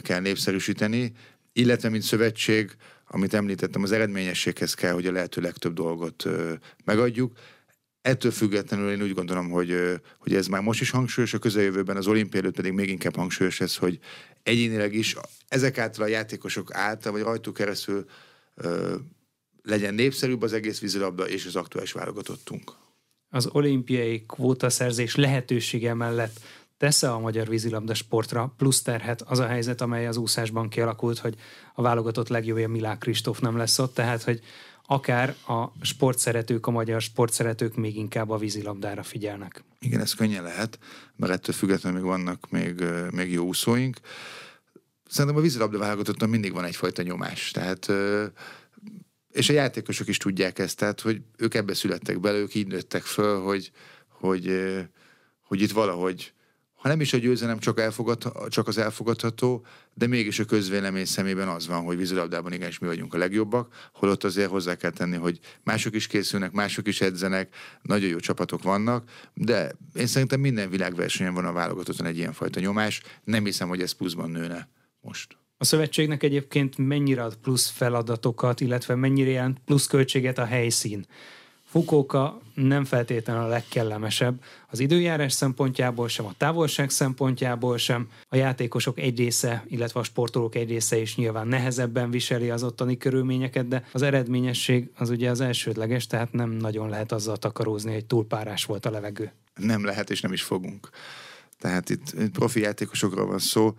kell 0.00 0.20
népszerűsíteni, 0.20 1.12
illetve 1.56 1.88
mint 1.88 2.02
szövetség, 2.02 2.76
amit 3.08 3.34
említettem, 3.34 3.82
az 3.82 3.92
eredményességhez 3.92 4.74
kell, 4.74 4.92
hogy 4.92 5.06
a 5.06 5.12
lehető 5.12 5.40
legtöbb 5.40 5.72
dolgot 5.72 6.24
megadjuk. 6.84 7.38
Ettől 8.00 8.30
függetlenül 8.30 8.90
én 8.90 9.02
úgy 9.02 9.14
gondolom, 9.14 9.50
hogy, 9.50 10.00
hogy 10.18 10.34
ez 10.34 10.46
már 10.46 10.62
most 10.62 10.80
is 10.80 10.90
hangsúlyos, 10.90 11.34
a 11.34 11.38
közeljövőben 11.38 11.96
az 11.96 12.06
olimpiai 12.06 12.42
előtt 12.42 12.56
pedig 12.56 12.72
még 12.72 12.88
inkább 12.88 13.16
hangsúlyos 13.16 13.60
ez, 13.60 13.76
hogy 13.76 13.98
egyénileg 14.42 14.94
is 14.94 15.16
ezek 15.48 15.78
által 15.78 16.04
a 16.04 16.08
játékosok 16.08 16.74
által, 16.74 17.12
vagy 17.12 17.22
rajtuk 17.22 17.54
keresztül 17.54 18.04
legyen 19.62 19.94
népszerűbb 19.94 20.42
az 20.42 20.52
egész 20.52 20.80
vízilabda 20.80 21.28
és 21.28 21.46
az 21.46 21.56
aktuális 21.56 21.92
válogatottunk. 21.92 22.72
Az 23.28 23.48
olimpiai 23.52 24.24
kvótaszerzés 24.26 25.14
lehetősége 25.14 25.94
mellett 25.94 26.40
tesz-e 26.78 27.12
a 27.12 27.18
magyar 27.18 27.48
vízilabda 27.48 27.94
sportra 27.94 28.54
plusz 28.56 28.82
terhet 28.82 29.22
az 29.22 29.38
a 29.38 29.46
helyzet, 29.46 29.80
amely 29.80 30.06
az 30.06 30.16
úszásban 30.16 30.68
kialakult, 30.68 31.18
hogy 31.18 31.34
a 31.74 31.82
válogatott 31.82 32.28
legjobbja 32.28 32.68
Milák 32.68 32.98
Kristóf 32.98 33.38
nem 33.38 33.56
lesz 33.56 33.78
ott, 33.78 33.94
tehát 33.94 34.22
hogy 34.22 34.40
akár 34.86 35.34
a 35.46 35.72
sportszeretők, 35.80 36.66
a 36.66 36.70
magyar 36.70 37.00
sportszeretők 37.00 37.76
még 37.76 37.96
inkább 37.96 38.30
a 38.30 38.36
vízilabdára 38.36 39.02
figyelnek. 39.02 39.64
Igen, 39.78 40.00
ez 40.00 40.14
könnyen 40.14 40.42
lehet, 40.42 40.78
mert 41.16 41.32
ettől 41.32 41.54
függetlenül 41.54 41.98
még 41.98 42.08
vannak 42.08 42.50
még, 42.50 42.84
még 43.10 43.32
jó 43.32 43.44
úszóink. 43.44 43.96
Szerintem 45.08 45.40
a 45.40 45.42
vízilabda 45.42 45.78
válogatottan 45.78 46.28
mindig 46.28 46.52
van 46.52 46.64
egyfajta 46.64 47.02
nyomás, 47.02 47.50
tehát 47.50 47.92
és 49.30 49.48
a 49.48 49.52
játékosok 49.52 50.08
is 50.08 50.16
tudják 50.16 50.58
ezt, 50.58 50.76
tehát 50.76 51.00
hogy 51.00 51.22
ők 51.36 51.54
ebbe 51.54 51.74
születtek 51.74 52.20
bele, 52.20 52.38
ők 52.38 52.54
így 52.54 52.66
nőttek 52.66 53.02
föl, 53.02 53.40
hogy, 53.40 53.70
hogy, 54.08 54.72
hogy 55.42 55.60
itt 55.60 55.70
valahogy 55.70 56.32
ha 56.86 56.92
nem 56.92 57.00
is 57.00 57.12
a 57.12 57.18
győzelem 57.18 57.58
csak, 57.58 57.80
elfogad, 57.80 58.32
csak 58.48 58.68
az 58.68 58.78
elfogadható, 58.78 59.64
de 59.94 60.06
mégis 60.06 60.38
a 60.38 60.44
közvélemény 60.44 61.04
szemében 61.04 61.48
az 61.48 61.66
van, 61.66 61.84
hogy 61.84 61.96
vízilabdában 61.96 62.52
igenis 62.52 62.78
mi 62.78 62.86
vagyunk 62.86 63.14
a 63.14 63.18
legjobbak, 63.18 63.88
holott 63.92 64.24
azért 64.24 64.50
hozzá 64.50 64.74
kell 64.74 64.90
tenni, 64.90 65.16
hogy 65.16 65.38
mások 65.62 65.94
is 65.94 66.06
készülnek, 66.06 66.52
mások 66.52 66.86
is 66.86 67.00
edzenek, 67.00 67.54
nagyon 67.82 68.08
jó 68.08 68.18
csapatok 68.18 68.62
vannak, 68.62 69.10
de 69.34 69.72
én 69.94 70.06
szerintem 70.06 70.40
minden 70.40 70.70
világversenyen 70.70 71.34
van 71.34 71.44
a 71.44 71.52
válogatottan 71.52 72.06
egy 72.06 72.16
ilyenfajta 72.16 72.60
nyomás, 72.60 73.02
nem 73.24 73.44
hiszem, 73.44 73.68
hogy 73.68 73.80
ez 73.80 73.92
pluszban 73.92 74.30
nőne 74.30 74.68
most. 75.00 75.36
A 75.58 75.64
szövetségnek 75.64 76.22
egyébként 76.22 76.78
mennyire 76.78 77.22
ad 77.22 77.36
plusz 77.36 77.68
feladatokat, 77.68 78.60
illetve 78.60 78.94
mennyire 78.94 79.30
jelent 79.30 79.58
plusz 79.64 79.86
költséget 79.86 80.38
a 80.38 80.44
helyszín? 80.44 81.06
Fukuoka 81.76 82.40
nem 82.54 82.84
feltétlenül 82.84 83.42
a 83.42 83.46
legkellemesebb 83.46 84.42
az 84.68 84.80
időjárás 84.80 85.32
szempontjából 85.32 86.08
sem, 86.08 86.26
a 86.26 86.34
távolság 86.36 86.90
szempontjából 86.90 87.78
sem. 87.78 88.08
A 88.28 88.36
játékosok 88.36 88.98
egy 88.98 89.18
része, 89.18 89.64
illetve 89.68 90.00
a 90.00 90.02
sportolók 90.02 90.54
egy 90.54 90.68
része 90.68 90.98
is 90.98 91.16
nyilván 91.16 91.48
nehezebben 91.48 92.10
viseli 92.10 92.50
az 92.50 92.62
ottani 92.62 92.96
körülményeket, 92.96 93.68
de 93.68 93.84
az 93.92 94.02
eredményesség 94.02 94.90
az 94.94 95.10
ugye 95.10 95.30
az 95.30 95.40
elsődleges, 95.40 96.06
tehát 96.06 96.32
nem 96.32 96.50
nagyon 96.50 96.88
lehet 96.88 97.12
azzal 97.12 97.36
takarózni, 97.36 97.92
hogy 97.92 98.06
túlpárás 98.06 98.64
volt 98.64 98.86
a 98.86 98.90
levegő. 98.90 99.32
Nem 99.54 99.84
lehet, 99.84 100.10
és 100.10 100.20
nem 100.20 100.32
is 100.32 100.42
fogunk. 100.42 100.88
Tehát 101.58 101.90
itt 101.90 102.30
profi 102.32 102.60
játékosokról 102.60 103.26
van 103.26 103.38
szó, 103.38 103.74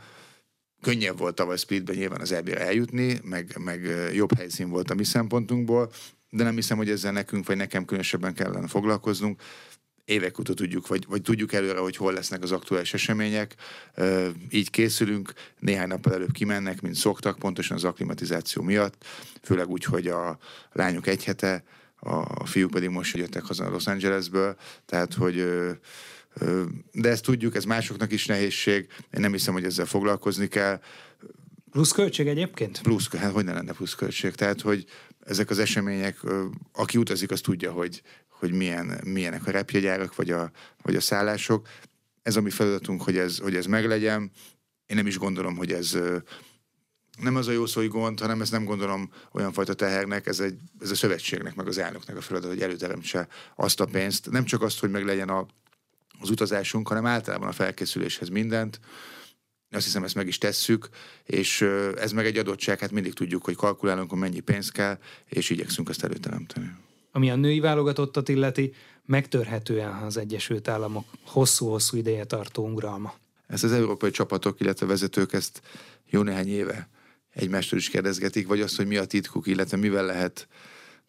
könnyebb 0.81 1.17
volt 1.17 1.36
tavaly 1.36 1.57
speedben 1.57 1.95
nyilván 1.95 2.21
az 2.21 2.31
eb 2.31 2.49
eljutni, 2.49 3.19
meg, 3.23 3.57
meg 3.60 4.10
jobb 4.13 4.38
helyszín 4.38 4.69
volt 4.69 4.89
a 4.91 4.95
mi 4.95 5.03
szempontunkból, 5.03 5.91
de 6.29 6.43
nem 6.43 6.55
hiszem, 6.55 6.77
hogy 6.77 6.89
ezzel 6.89 7.11
nekünk, 7.11 7.47
vagy 7.47 7.57
nekem 7.57 7.85
különösebben 7.85 8.33
kellene 8.33 8.67
foglalkoznunk. 8.67 9.41
Évek 10.05 10.39
óta 10.39 10.53
tudjuk, 10.53 10.87
vagy, 10.87 11.05
vagy 11.07 11.21
tudjuk 11.21 11.53
előre, 11.53 11.79
hogy 11.79 11.95
hol 11.95 12.13
lesznek 12.13 12.43
az 12.43 12.51
aktuális 12.51 12.93
események. 12.93 13.55
Így 14.49 14.69
készülünk, 14.69 15.33
néhány 15.59 15.87
nappal 15.87 16.13
előbb 16.13 16.31
kimennek, 16.31 16.81
mint 16.81 16.95
szoktak, 16.95 17.39
pontosan 17.39 17.77
az 17.77 17.83
akklimatizáció 17.83 18.63
miatt, 18.63 19.05
főleg 19.41 19.69
úgy, 19.69 19.83
hogy 19.83 20.07
a 20.07 20.37
lányok 20.71 21.07
egy 21.07 21.23
hete, 21.23 21.63
a 21.99 22.45
fiúk 22.45 22.71
pedig 22.71 22.89
most 22.89 23.17
jöttek 23.17 23.43
haza 23.43 23.69
Los 23.69 23.87
Angelesből, 23.87 24.55
tehát 24.85 25.13
hogy 25.13 25.35
de 26.91 27.09
ezt 27.09 27.23
tudjuk, 27.23 27.55
ez 27.55 27.63
másoknak 27.63 28.11
is 28.11 28.25
nehézség, 28.25 28.87
én 29.13 29.19
nem 29.21 29.31
hiszem, 29.31 29.53
hogy 29.53 29.63
ezzel 29.63 29.85
foglalkozni 29.85 30.47
kell. 30.47 30.81
Plusz 31.71 31.91
költség 31.91 32.27
egyébként? 32.27 32.81
Plusz, 32.81 33.15
hát 33.15 33.31
hogy 33.31 33.45
ne 33.45 33.53
lenne 33.53 33.71
plusz 33.71 33.93
költség? 33.93 34.35
Tehát, 34.35 34.61
hogy 34.61 34.85
ezek 35.27 35.49
az 35.49 35.59
események, 35.59 36.17
aki 36.73 36.97
utazik, 36.97 37.31
az 37.31 37.41
tudja, 37.41 37.71
hogy, 37.71 38.01
hogy 38.29 38.51
milyen, 38.51 39.01
milyenek 39.03 39.47
a 39.47 39.51
repjegyárak, 39.51 40.15
vagy 40.15 40.31
a, 40.31 40.51
vagy 40.81 40.95
a 40.95 41.01
szállások. 41.01 41.67
Ez 42.21 42.35
a 42.35 42.41
mi 42.41 42.49
feladatunk, 42.49 43.01
hogy 43.01 43.17
ez, 43.17 43.37
hogy 43.37 43.55
ez 43.55 43.65
meglegyen. 43.65 44.31
Én 44.85 44.95
nem 44.95 45.07
is 45.07 45.17
gondolom, 45.17 45.55
hogy 45.55 45.71
ez 45.71 45.97
nem 47.19 47.35
az 47.35 47.47
a 47.47 47.51
jó 47.51 47.65
szó, 47.65 47.81
hogy 47.81 47.89
gond, 47.89 48.19
hanem 48.19 48.41
ezt 48.41 48.51
nem 48.51 48.63
gondolom 48.63 49.11
olyan 49.31 49.51
fajta 49.51 49.73
tehernek, 49.73 50.27
ez, 50.27 50.39
egy, 50.39 50.59
ez 50.79 50.91
a 50.91 50.95
szövetségnek, 50.95 51.55
meg 51.55 51.67
az 51.67 51.77
elnöknek 51.77 52.17
a 52.17 52.21
feladat, 52.21 52.49
hogy 52.49 52.61
előteremtse 52.61 53.27
azt 53.55 53.79
a 53.79 53.85
pénzt. 53.85 54.29
Nem 54.29 54.45
csak 54.45 54.61
azt, 54.61 54.79
hogy 54.79 54.91
meglegyen 54.91 55.29
a, 55.29 55.45
az 56.19 56.29
utazásunk, 56.29 56.87
hanem 56.87 57.05
általában 57.05 57.47
a 57.47 57.51
felkészüléshez 57.51 58.29
mindent. 58.29 58.79
Azt 59.71 59.86
hiszem, 59.86 60.03
ezt 60.03 60.15
meg 60.15 60.27
is 60.27 60.38
tesszük, 60.38 60.89
és 61.25 61.62
ez 61.95 62.12
meg 62.12 62.25
egy 62.25 62.38
adottság, 62.38 62.80
hát 62.80 62.91
mindig 62.91 63.13
tudjuk, 63.13 63.43
hogy 63.43 63.56
kalkulálunk, 63.56 64.10
hogy 64.10 64.19
mennyi 64.19 64.39
pénz 64.39 64.69
kell, 64.69 64.97
és 65.25 65.49
igyekszünk 65.49 65.89
ezt 65.89 66.03
előteremteni. 66.03 66.71
Ami 67.12 67.32
a 67.32 67.36
női 67.36 67.60
válogatottat 67.60 68.30
illeti, 68.30 68.73
megtörhetően 69.06 69.93
az 69.93 70.17
Egyesült 70.17 70.67
Államok 70.67 71.06
hosszú-hosszú 71.25 71.97
ideje 71.97 72.23
tartó 72.23 72.67
uralma. 72.67 73.13
Ezt 73.47 73.63
az 73.63 73.71
európai 73.71 74.12
csapatok, 74.12 74.60
illetve 74.60 74.86
vezetők 74.86 75.34
ezt 75.34 75.62
jó 76.06 76.21
néhány 76.21 76.47
éve 76.47 76.89
egymástól 77.34 77.80
is 77.80 77.89
kérdezgetik, 77.89 78.47
vagy 78.47 78.62
azt, 78.62 78.75
hogy 78.75 78.88
mi 78.88 78.97
a 78.97 79.06
titkuk, 79.06 79.47
illetve 79.47 79.77
mivel 79.77 80.06
lehet 80.06 80.47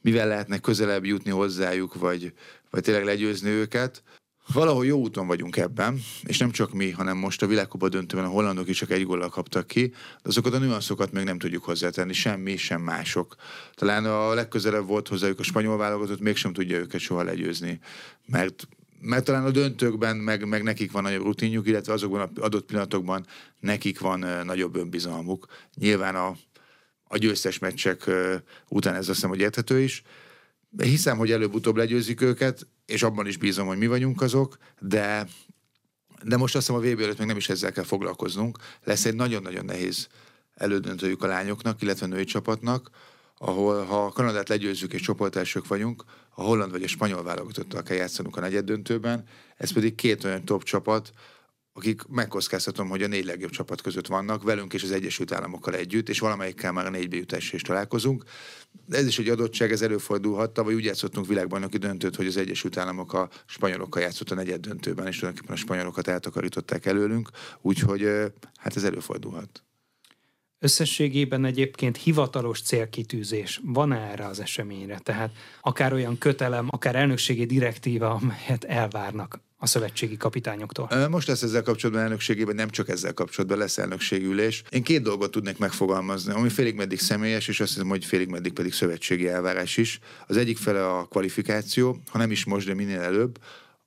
mivel 0.00 0.28
lehetne 0.28 0.58
közelebb 0.58 1.04
jutni 1.04 1.30
hozzájuk, 1.30 1.94
vagy, 1.94 2.32
vagy 2.70 2.82
tényleg 2.82 3.04
legyőzni 3.04 3.48
őket 3.48 4.02
valahol 4.52 4.86
jó 4.86 4.98
úton 4.98 5.26
vagyunk 5.26 5.56
ebben, 5.56 6.00
és 6.22 6.38
nem 6.38 6.50
csak 6.50 6.72
mi, 6.72 6.90
hanem 6.90 7.16
most 7.16 7.42
a 7.42 7.46
világkupa 7.46 7.88
döntőben 7.88 8.24
a 8.24 8.28
hollandok 8.28 8.68
is 8.68 8.76
csak 8.78 8.90
egy 8.90 9.04
góllal 9.04 9.28
kaptak 9.28 9.66
ki, 9.66 9.86
de 10.22 10.28
azokat 10.28 10.54
a 10.54 10.58
nüanszokat 10.58 11.12
még 11.12 11.24
nem 11.24 11.38
tudjuk 11.38 11.64
hozzátenni, 11.64 12.12
semmi, 12.12 12.56
sem 12.56 12.80
mások. 12.80 13.36
Talán 13.74 14.04
a 14.04 14.34
legközelebb 14.34 14.86
volt 14.86 15.08
hozzájuk 15.08 15.38
a 15.38 15.42
spanyol 15.42 15.76
válogatott, 15.76 16.20
mégsem 16.20 16.52
tudja 16.52 16.78
őket 16.78 17.00
soha 17.00 17.22
legyőzni, 17.22 17.80
mert 18.26 18.68
mert 19.00 19.24
talán 19.24 19.44
a 19.44 19.50
döntőkben 19.50 20.16
meg, 20.16 20.48
meg 20.48 20.62
nekik 20.62 20.92
van 20.92 21.02
nagyobb 21.02 21.22
rutinjuk, 21.22 21.66
illetve 21.66 21.92
azokban 21.92 22.20
az 22.20 22.42
adott 22.42 22.66
pillanatokban 22.66 23.26
nekik 23.60 24.00
van 24.00 24.26
nagyobb 24.44 24.76
önbizalmuk. 24.76 25.46
Nyilván 25.74 26.14
a, 26.14 26.36
a 27.04 27.16
győztes 27.16 27.58
meccsek 27.58 28.10
után 28.68 28.94
ez 28.94 29.00
azt 29.00 29.08
hiszem, 29.08 29.28
hogy 29.28 29.40
érthető 29.40 29.80
is, 29.80 30.02
Hiszem, 30.76 31.18
hogy 31.18 31.30
előbb-utóbb 31.30 31.76
legyőzik 31.76 32.20
őket, 32.20 32.66
és 32.88 33.02
abban 33.02 33.26
is 33.26 33.36
bízom, 33.36 33.66
hogy 33.66 33.78
mi 33.78 33.86
vagyunk 33.86 34.20
azok, 34.20 34.56
de, 34.80 35.26
de 36.22 36.36
most 36.36 36.56
azt 36.56 36.66
hiszem 36.66 36.80
a 36.80 36.84
VB 36.84 37.00
előtt 37.00 37.18
még 37.18 37.26
nem 37.26 37.36
is 37.36 37.48
ezzel 37.48 37.72
kell 37.72 37.84
foglalkoznunk. 37.84 38.58
Lesz 38.84 39.04
egy 39.04 39.14
nagyon-nagyon 39.14 39.64
nehéz 39.64 40.08
elődöntőjük 40.54 41.22
a 41.22 41.26
lányoknak, 41.26 41.82
illetve 41.82 42.06
a 42.06 42.08
női 42.08 42.24
csapatnak, 42.24 42.90
ahol 43.38 43.84
ha 43.84 44.04
a 44.04 44.12
Kanadát 44.12 44.48
legyőzzük 44.48 44.92
és 44.92 45.00
csoportások 45.00 45.66
vagyunk, 45.66 46.04
a 46.30 46.42
holland 46.42 46.70
vagy 46.70 46.82
a 46.82 46.88
spanyol 46.88 47.22
válogatottal 47.22 47.82
kell 47.82 47.96
játszanunk 47.96 48.36
a 48.36 48.40
negyed 48.40 48.64
döntőben, 48.64 49.24
ez 49.56 49.72
pedig 49.72 49.94
két 49.94 50.24
olyan 50.24 50.44
top 50.44 50.62
csapat, 50.62 51.12
akik 51.78 52.06
megkockáztatom, 52.08 52.88
hogy 52.88 53.02
a 53.02 53.06
négy 53.06 53.24
legjobb 53.24 53.50
csapat 53.50 53.80
között 53.80 54.06
vannak, 54.06 54.42
velünk 54.42 54.74
és 54.74 54.82
az 54.82 54.90
Egyesült 54.90 55.32
Államokkal 55.32 55.74
együtt, 55.74 56.08
és 56.08 56.18
valamelyikkel 56.18 56.72
már 56.72 56.86
a 56.86 56.90
négy 56.90 57.12
jutásra 57.12 57.56
is 57.56 57.62
találkozunk. 57.62 58.24
Ez 58.90 59.06
is 59.06 59.18
egy 59.18 59.28
adottság, 59.28 59.72
ez 59.72 59.82
előfordulhatta, 59.82 60.64
vagy 60.64 60.74
úgy 60.74 60.84
játszottunk 60.84 61.26
világbajnoki 61.26 61.78
döntőt, 61.78 62.16
hogy 62.16 62.26
az 62.26 62.36
Egyesült 62.36 62.76
Államok 62.76 63.12
a 63.12 63.28
spanyolokkal 63.46 64.02
játszott 64.02 64.30
a 64.30 64.34
negyed 64.34 64.60
döntőben, 64.60 65.06
és 65.06 65.18
tulajdonképpen 65.18 65.56
a 65.56 65.58
spanyolokat 65.58 66.08
eltakarították 66.08 66.86
előlünk, 66.86 67.30
úgyhogy 67.60 68.02
hát 68.56 68.76
ez 68.76 68.84
előfordulhat. 68.84 69.62
Összességében 70.60 71.44
egyébként 71.44 71.96
hivatalos 71.96 72.62
célkitűzés 72.62 73.60
van 73.64 73.92
erre 73.92 74.26
az 74.26 74.40
eseményre? 74.40 74.98
Tehát 74.98 75.30
akár 75.60 75.92
olyan 75.92 76.18
kötelem, 76.18 76.66
akár 76.70 76.96
elnökségi 76.96 77.44
direktíva, 77.44 78.10
amelyet 78.10 78.64
elvárnak 78.64 79.46
a 79.60 79.66
szövetségi 79.66 80.16
kapitányoktól? 80.16 81.08
Most 81.08 81.28
lesz 81.28 81.42
ezzel 81.42 81.62
kapcsolatban 81.62 82.04
elnökségében, 82.04 82.54
nem 82.54 82.70
csak 82.70 82.88
ezzel 82.88 83.12
kapcsolatban 83.14 83.58
lesz 83.58 83.78
elnökségülés. 83.78 84.62
Én 84.70 84.82
két 84.82 85.02
dolgot 85.02 85.30
tudnék 85.30 85.58
megfogalmazni, 85.58 86.32
ami 86.32 86.48
félig 86.48 86.74
meddig 86.74 86.98
személyes, 86.98 87.48
és 87.48 87.60
azt 87.60 87.72
hiszem, 87.72 87.88
hogy 87.88 88.04
félig 88.04 88.28
meddig 88.28 88.52
pedig 88.52 88.72
szövetségi 88.72 89.28
elvárás 89.28 89.76
is. 89.76 89.98
Az 90.26 90.36
egyik 90.36 90.58
fele 90.58 90.88
a 90.88 91.04
kvalifikáció, 91.04 92.02
ha 92.10 92.18
nem 92.18 92.30
is 92.30 92.44
most, 92.44 92.66
de 92.66 92.74
minél 92.74 93.00
előbb, 93.00 93.38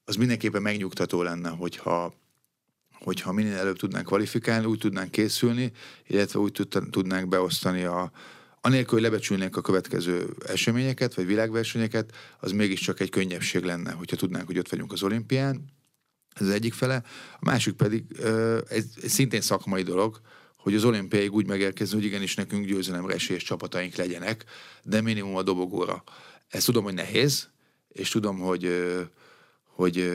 az 0.06 0.16
mindenképpen 0.16 0.62
megnyugtató 0.62 1.22
lenne, 1.22 1.50
hogyha 1.50 2.14
hogyha 3.04 3.32
minél 3.32 3.56
előbb 3.58 3.78
tudnánk 3.78 4.06
kvalifikálni, 4.06 4.66
úgy 4.66 4.80
tudnánk 4.80 5.12
készülni, 5.12 5.72
illetve 6.08 6.40
úgy 6.40 6.68
tudnánk 6.92 7.28
beosztani 7.28 7.84
a, 7.84 8.12
anélkül, 8.62 8.94
hogy 8.94 9.02
lebecsülnénk 9.02 9.58
a 9.58 9.62
következő 9.62 10.36
eseményeket, 10.48 11.14
vagy 11.14 11.26
világversenyeket, 11.26 12.12
az 12.40 12.52
mégiscsak 12.52 13.00
egy 13.00 13.10
könnyebbség 13.10 13.64
lenne, 13.64 13.92
hogyha 13.92 14.16
tudnánk, 14.16 14.46
hogy 14.46 14.58
ott 14.58 14.70
vagyunk 14.70 14.92
az 14.92 15.04
olimpián. 15.04 15.66
Ez 16.34 16.48
az 16.48 16.54
egyik 16.54 16.74
fele. 16.74 17.04
A 17.40 17.46
másik 17.46 17.74
pedig 17.74 18.04
egy, 18.70 18.86
egy 19.02 19.10
szintén 19.10 19.42
szakmai 19.42 19.84
dolog, 19.84 20.22
hogy 20.58 20.76
az 20.76 20.84
olimpiáig 20.84 21.34
úgy 21.34 21.48
megérkezni, 21.48 21.96
hogy 21.96 22.06
igenis 22.06 22.36
nekünk 22.36 22.66
győzelemre 22.66 23.14
esélyes 23.14 23.44
csapataink 23.44 23.96
legyenek, 23.96 24.46
de 24.84 25.02
minimum 25.02 25.36
a 25.36 25.44
dobogóra. 25.44 26.04
Ezt 26.48 26.66
tudom, 26.66 26.84
hogy 26.84 26.94
nehéz, 26.94 27.50
és 27.90 28.10
tudom, 28.10 28.40
hogy 28.40 28.64
hogy 29.76 30.12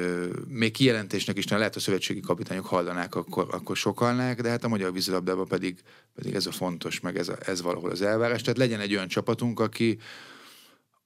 még 0.49 0.73
kijelentésnek 0.73 1.39
is 1.39 1.49
lehet 1.49 1.77
a 1.77 1.81
szövetségi 1.81 2.21
kapitányok 2.21 2.67
hallanák, 2.67 3.15
akkor, 3.15 3.47
akkor 3.51 3.77
sokalnák, 3.77 4.41
de 4.41 4.49
hát 4.49 4.65
a 4.65 4.69
magyar 4.69 4.93
vízilabdában 4.93 5.49
pedig, 5.49 5.81
pedig 6.15 6.35
ez 6.35 6.47
a 6.47 6.53
fontos, 6.53 7.01
meg 7.01 7.17
ez, 7.17 7.29
a, 7.29 7.37
ez 7.47 7.63
valahol 7.63 7.91
az 7.91 8.03
elvárás. 8.03 8.43
Tehát 8.43 8.59
legyen 8.59 8.81
egy 8.81 8.95
olyan 8.95 9.09
csapatunk, 9.09 9.61
aki, 9.61 9.99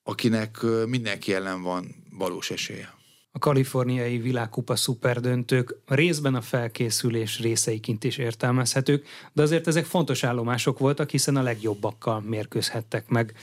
akinek 0.02 0.58
mindenki 0.86 1.34
ellen 1.34 1.62
van 1.62 1.94
valós 2.10 2.50
esélye. 2.50 2.98
A 3.32 3.38
kaliforniai 3.38 4.18
világkupa 4.18 4.76
szuperdöntők 4.76 5.74
részben 5.86 6.34
a 6.34 6.40
felkészülés 6.40 7.40
részeiként 7.40 8.04
is 8.04 8.18
értelmezhetők, 8.18 9.06
de 9.32 9.42
azért 9.42 9.66
ezek 9.66 9.84
fontos 9.84 10.24
állomások 10.24 10.78
voltak, 10.78 11.10
hiszen 11.10 11.36
a 11.36 11.42
legjobbakkal 11.42 12.20
mérkőzhettek 12.20 13.08
meg 13.08 13.34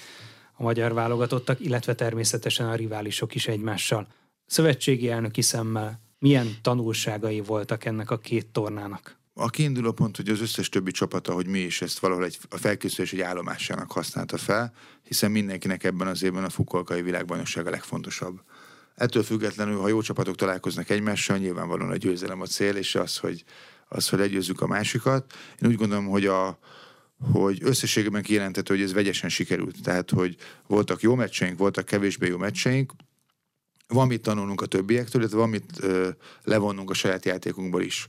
a 0.53 0.63
magyar 0.63 0.93
válogatottak, 0.93 1.59
illetve 1.59 1.95
természetesen 1.95 2.69
a 2.69 2.75
riválisok 2.75 3.35
is 3.35 3.47
egymással 3.47 4.07
szövetségi 4.47 5.09
elnöki 5.09 5.41
szemmel 5.41 6.01
milyen 6.19 6.47
tanulságai 6.61 7.41
voltak 7.41 7.85
ennek 7.85 8.11
a 8.11 8.17
két 8.17 8.47
tornának? 8.47 9.17
A 9.33 9.49
kiinduló 9.49 9.91
pont, 9.91 10.15
hogy 10.15 10.29
az 10.29 10.41
összes 10.41 10.69
többi 10.69 10.91
csapata, 10.91 11.33
hogy 11.33 11.47
mi 11.47 11.59
is 11.59 11.81
ezt 11.81 11.99
valahol 11.99 12.25
egy, 12.25 12.37
a 12.49 12.57
felkészülés 12.57 13.13
egy 13.13 13.21
állomásának 13.21 13.91
használta 13.91 14.37
fel, 14.37 14.73
hiszen 15.03 15.31
mindenkinek 15.31 15.83
ebben 15.83 16.07
az 16.07 16.23
évben 16.23 16.43
a 16.43 16.49
Fukolkai 16.49 17.01
világbajnokság 17.01 17.67
a 17.67 17.69
legfontosabb. 17.69 18.41
Ettől 18.95 19.23
függetlenül, 19.23 19.79
ha 19.79 19.87
jó 19.87 20.01
csapatok 20.01 20.35
találkoznak 20.35 20.89
egymással, 20.89 21.37
nyilvánvalóan 21.37 21.91
a 21.91 21.95
győzelem 21.95 22.41
a 22.41 22.45
cél, 22.45 22.75
és 22.75 22.95
az, 22.95 23.17
hogy, 23.17 23.43
az, 23.87 24.09
hogy 24.09 24.19
legyőzzük 24.19 24.61
a 24.61 24.67
másikat. 24.67 25.33
Én 25.61 25.69
úgy 25.69 25.75
gondolom, 25.75 26.05
hogy 26.05 26.25
a, 26.25 26.59
hogy 27.33 27.59
összességében 27.61 28.21
kijelenthető, 28.21 28.73
hogy 28.73 28.83
ez 28.83 28.93
vegyesen 28.93 29.29
sikerült. 29.29 29.81
Tehát, 29.83 30.11
hogy 30.11 30.35
voltak 30.67 31.01
jó 31.01 31.15
meccseink, 31.15 31.57
voltak 31.57 31.85
kevésbé 31.85 32.27
jó 32.27 32.37
meccseink, 32.37 32.93
van 33.87 34.07
mit 34.07 34.21
tanulnunk 34.21 34.61
a 34.61 34.65
többiektől, 34.65 35.21
illetve 35.21 35.39
van 35.39 35.49
mit 35.49 35.71
ö, 35.79 36.09
levonnunk 36.43 36.89
a 36.89 36.93
saját 36.93 37.25
játékunkból 37.25 37.81
is. 37.81 38.07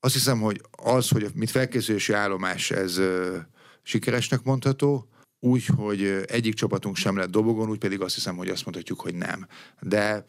Azt 0.00 0.14
hiszem, 0.14 0.40
hogy 0.40 0.60
az, 0.70 1.08
hogy 1.08 1.30
mit 1.34 1.50
felkészülési 1.50 2.12
állomás, 2.12 2.70
ez 2.70 2.96
ö, 2.96 3.36
sikeresnek 3.82 4.42
mondható, 4.42 5.08
úgy, 5.40 5.66
hogy 5.66 6.02
egyik 6.26 6.54
csapatunk 6.54 6.96
sem 6.96 7.16
lett 7.16 7.30
dobogon, 7.30 7.70
úgy 7.70 7.78
pedig 7.78 8.00
azt 8.00 8.14
hiszem, 8.14 8.36
hogy 8.36 8.48
azt 8.48 8.64
mondhatjuk, 8.64 9.00
hogy 9.00 9.14
nem. 9.14 9.46
De, 9.80 10.24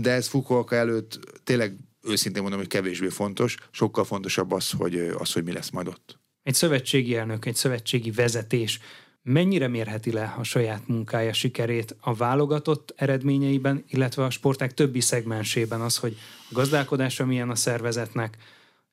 de 0.00 0.10
ez 0.10 0.26
Fukuoka 0.26 0.76
előtt 0.76 1.18
tényleg 1.44 1.76
őszintén 2.02 2.42
mondom, 2.42 2.60
hogy 2.60 2.68
kevésbé 2.68 3.08
fontos, 3.08 3.56
sokkal 3.70 4.04
fontosabb 4.04 4.52
az, 4.52 4.70
hogy, 4.70 4.98
az, 4.98 5.32
hogy 5.32 5.44
mi 5.44 5.52
lesz 5.52 5.70
majd 5.70 5.88
ott. 5.88 6.18
Egy 6.42 6.54
szövetségi 6.54 7.16
elnök, 7.16 7.44
egy 7.46 7.54
szövetségi 7.54 8.10
vezetés 8.10 8.80
mennyire 9.28 9.68
mérheti 9.68 10.12
le 10.12 10.34
a 10.38 10.42
saját 10.42 10.88
munkája 10.88 11.32
sikerét 11.32 11.96
a 12.00 12.14
válogatott 12.14 12.94
eredményeiben, 12.96 13.84
illetve 13.88 14.24
a 14.24 14.30
sporták 14.30 14.74
többi 14.74 15.00
szegmensében 15.00 15.80
az, 15.80 15.96
hogy 15.96 16.16
a 16.50 16.54
gazdálkodása 16.54 17.26
milyen 17.26 17.50
a 17.50 17.54
szervezetnek, 17.54 18.36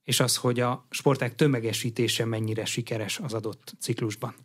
és 0.04 0.20
az, 0.20 0.36
hogy 0.36 0.60
a 0.60 0.86
sporták 0.90 1.36
tömegesítése 1.36 2.26
mennyire 2.26 2.66
sikeres 2.66 3.20
az 3.20 3.34
adott 3.34 3.74
ciklusban. 3.80 4.36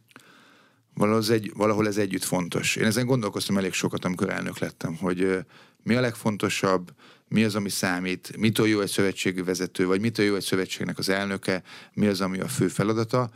Valahol 0.95 1.21
ez, 1.21 1.29
egy, 1.29 1.53
valahol 1.55 1.87
ez 1.87 1.97
együtt 1.97 2.25
fontos. 2.25 2.77
Én 2.77 2.85
ezen 2.85 3.07
gondolkoztam 3.07 3.57
elég 3.57 3.73
sokat, 3.73 4.05
amikor 4.05 4.31
elnök 4.31 4.59
lettem, 4.59 4.97
hogy 4.97 5.39
mi 5.83 5.95
a 5.95 6.01
legfontosabb, 6.01 6.93
mi 7.29 7.45
az, 7.45 7.55
ami 7.55 7.69
számít, 7.69 8.37
mitől 8.37 8.67
jó 8.67 8.81
egy 8.81 8.89
szövetségi 8.89 9.43
vezető, 9.43 9.87
vagy 9.87 10.01
mitől 10.01 10.27
jó 10.27 10.35
egy 10.35 10.43
szövetségnek 10.43 10.99
az 10.99 11.09
elnöke, 11.09 11.63
mi 11.93 12.07
az, 12.07 12.21
ami 12.21 12.41
a 12.41 12.49
fő 12.49 12.69
feladata. 12.69 13.31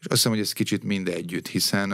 És 0.00 0.06
azt 0.06 0.14
hiszem, 0.14 0.32
hogy 0.32 0.40
ez 0.40 0.52
kicsit 0.52 0.82
mind 0.82 1.08
együtt, 1.08 1.46
hiszen 1.48 1.92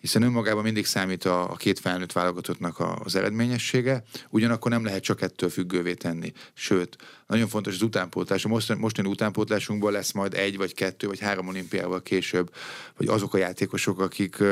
hiszen 0.00 0.22
önmagában 0.22 0.62
mindig 0.62 0.86
számít 0.86 1.24
a, 1.24 1.50
a 1.50 1.54
két 1.56 1.78
felnőtt 1.78 2.12
válogatottnak 2.12 2.78
a, 2.78 2.98
az 3.04 3.14
eredményessége, 3.14 4.02
ugyanakkor 4.30 4.70
nem 4.70 4.84
lehet 4.84 5.02
csak 5.02 5.22
ettől 5.22 5.48
függővé 5.48 5.94
tenni. 5.94 6.32
Sőt, 6.54 6.96
nagyon 7.26 7.48
fontos 7.48 7.74
az 7.74 7.82
utánpótlás. 7.82 8.44
A 8.44 8.48
most, 8.48 8.74
mostani 8.74 9.08
utánpótlásunkból 9.08 9.92
lesz 9.92 10.12
majd 10.12 10.34
egy, 10.34 10.56
vagy 10.56 10.74
kettő, 10.74 11.06
vagy 11.06 11.20
három 11.20 11.48
olimpiával 11.48 12.02
később, 12.02 12.52
vagy 12.96 13.08
azok 13.08 13.34
a 13.34 13.38
játékosok, 13.38 14.00
akik 14.00 14.42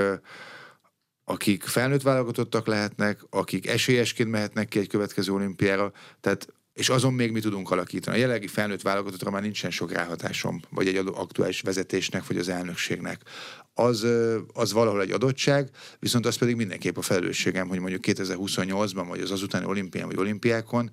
akik 1.24 1.64
felnőtt 1.64 2.02
válogatottak 2.02 2.66
lehetnek, 2.66 3.20
akik 3.30 3.66
esélyesként 3.66 4.30
mehetnek 4.30 4.68
ki 4.68 4.78
egy 4.78 4.88
következő 4.88 5.32
olimpiára, 5.32 5.92
tehát 6.20 6.46
és 6.78 6.88
azon 6.88 7.14
még 7.14 7.32
mi 7.32 7.40
tudunk 7.40 7.70
alakítani. 7.70 8.16
A 8.16 8.18
jelenlegi 8.18 8.46
felnőtt 8.46 8.82
válogatottra 8.82 9.30
már 9.30 9.42
nincsen 9.42 9.70
sok 9.70 9.92
ráhatásom, 9.92 10.60
vagy 10.70 10.88
egy 10.88 10.96
aktuális 10.96 11.60
vezetésnek, 11.60 12.26
vagy 12.26 12.38
az 12.38 12.48
elnökségnek. 12.48 13.20
Az, 13.74 14.06
az 14.52 14.72
valahol 14.72 15.02
egy 15.02 15.10
adottság, 15.10 15.70
viszont 15.98 16.26
az 16.26 16.36
pedig 16.36 16.56
mindenképp 16.56 16.96
a 16.96 17.02
felelősségem, 17.02 17.68
hogy 17.68 17.78
mondjuk 17.78 18.04
2028-ban, 18.06 19.04
vagy 19.08 19.20
az 19.20 19.30
azutáni 19.30 19.64
olimpián, 19.64 20.06
vagy 20.06 20.18
olimpiákon 20.18 20.90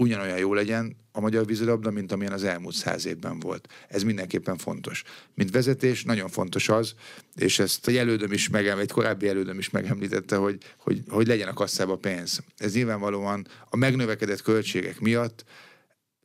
ugyanolyan 0.00 0.38
jó 0.38 0.54
legyen 0.54 0.96
a 1.12 1.20
magyar 1.20 1.46
vízilabda, 1.46 1.90
mint 1.90 2.12
amilyen 2.12 2.32
az 2.32 2.44
elmúlt 2.44 2.74
száz 2.74 3.06
évben 3.06 3.38
volt. 3.38 3.68
Ez 3.88 4.02
mindenképpen 4.02 4.56
fontos. 4.56 5.02
Mint 5.34 5.50
vezetés 5.50 6.04
nagyon 6.04 6.28
fontos 6.28 6.68
az, 6.68 6.94
és 7.34 7.58
ezt 7.58 7.88
egy 7.88 7.96
elődöm 7.96 8.32
is 8.32 8.48
megem, 8.48 8.78
egy 8.78 8.90
korábbi 8.90 9.28
elődöm 9.28 9.58
is 9.58 9.70
megemlítette, 9.70 10.36
hogy, 10.36 10.58
hogy, 10.78 11.02
hogy 11.08 11.26
legyen 11.26 11.48
a 11.48 11.52
kasszába 11.52 11.96
pénz. 11.96 12.40
Ez 12.56 12.74
nyilvánvalóan 12.74 13.46
a 13.68 13.76
megnövekedett 13.76 14.42
költségek 14.42 15.00
miatt 15.00 15.44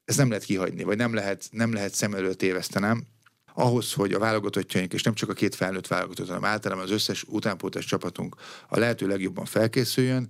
ez 0.06 0.16
nem 0.16 0.30
lehet 0.30 0.44
kihagyni, 0.44 0.84
vagy 0.84 0.98
nem 0.98 1.14
lehet, 1.14 1.48
nem 1.52 1.74
lehet 1.74 1.94
szem 1.94 2.14
előtt 2.14 2.42
évesztenem, 2.42 3.04
ahhoz, 3.54 3.94
hogy 3.94 4.14
a 4.14 4.20
válogatottjaink, 4.20 4.94
és 4.94 5.04
nem 5.04 5.14
csak 5.14 5.30
a 5.30 5.34
két 5.34 5.56
felnőtt 5.56 5.88
válogatott, 5.88 6.28
hanem 6.28 6.46
általában 6.46 6.84
az 6.84 6.92
összes 6.92 7.24
utánpótás 7.24 7.86
csapatunk 7.86 8.36
a 8.68 8.80
lehető 8.80 9.08
legjobban 9.08 9.46
felkészüljön, 9.46 10.30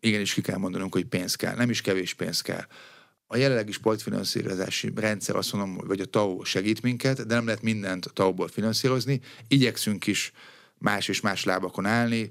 igenis 0.00 0.34
ki 0.34 0.40
kell 0.40 0.56
mondanunk, 0.56 0.92
hogy 0.92 1.04
pénz 1.04 1.34
kell, 1.34 1.54
nem 1.54 1.70
is 1.70 1.80
kevés 1.80 2.14
pénz 2.14 2.40
kell. 2.40 2.64
A 3.26 3.36
jelenlegi 3.36 3.72
sportfinanszírozási 3.72 4.92
rendszer 4.94 5.36
azt 5.36 5.52
mondom, 5.52 5.86
vagy 5.86 6.00
a 6.00 6.04
TAO 6.04 6.44
segít 6.44 6.82
minket, 6.82 7.26
de 7.26 7.34
nem 7.34 7.46
lehet 7.46 7.62
mindent 7.62 8.04
a 8.06 8.10
TAO-ból 8.10 8.48
finanszírozni. 8.48 9.20
Igyekszünk 9.48 10.06
is 10.06 10.32
más 10.78 11.08
és 11.08 11.20
más 11.20 11.44
lábakon 11.44 11.86
állni, 11.86 12.30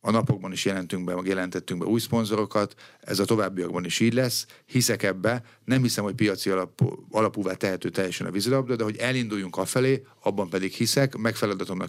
a 0.00 0.10
napokban 0.10 0.52
is 0.52 0.64
jelentünk 0.64 1.04
be, 1.04 1.14
meg 1.14 1.26
jelentettünk 1.26 1.80
be 1.80 1.86
új 1.86 2.00
szponzorokat, 2.00 2.74
ez 3.00 3.18
a 3.18 3.24
továbbiakban 3.24 3.84
is 3.84 4.00
így 4.00 4.12
lesz, 4.12 4.46
hiszek 4.66 5.02
ebbe, 5.02 5.42
nem 5.64 5.82
hiszem, 5.82 6.04
hogy 6.04 6.14
piaci 6.14 6.50
alapú, 6.50 7.06
alapúvá 7.10 7.52
tehető 7.52 7.88
teljesen 7.88 8.26
a 8.26 8.30
vízilabda, 8.30 8.76
de 8.76 8.84
hogy 8.84 8.96
elinduljunk 8.96 9.56
afelé, 9.56 10.02
abban 10.22 10.48
pedig 10.48 10.72
hiszek, 10.72 11.16
meg 11.16 11.34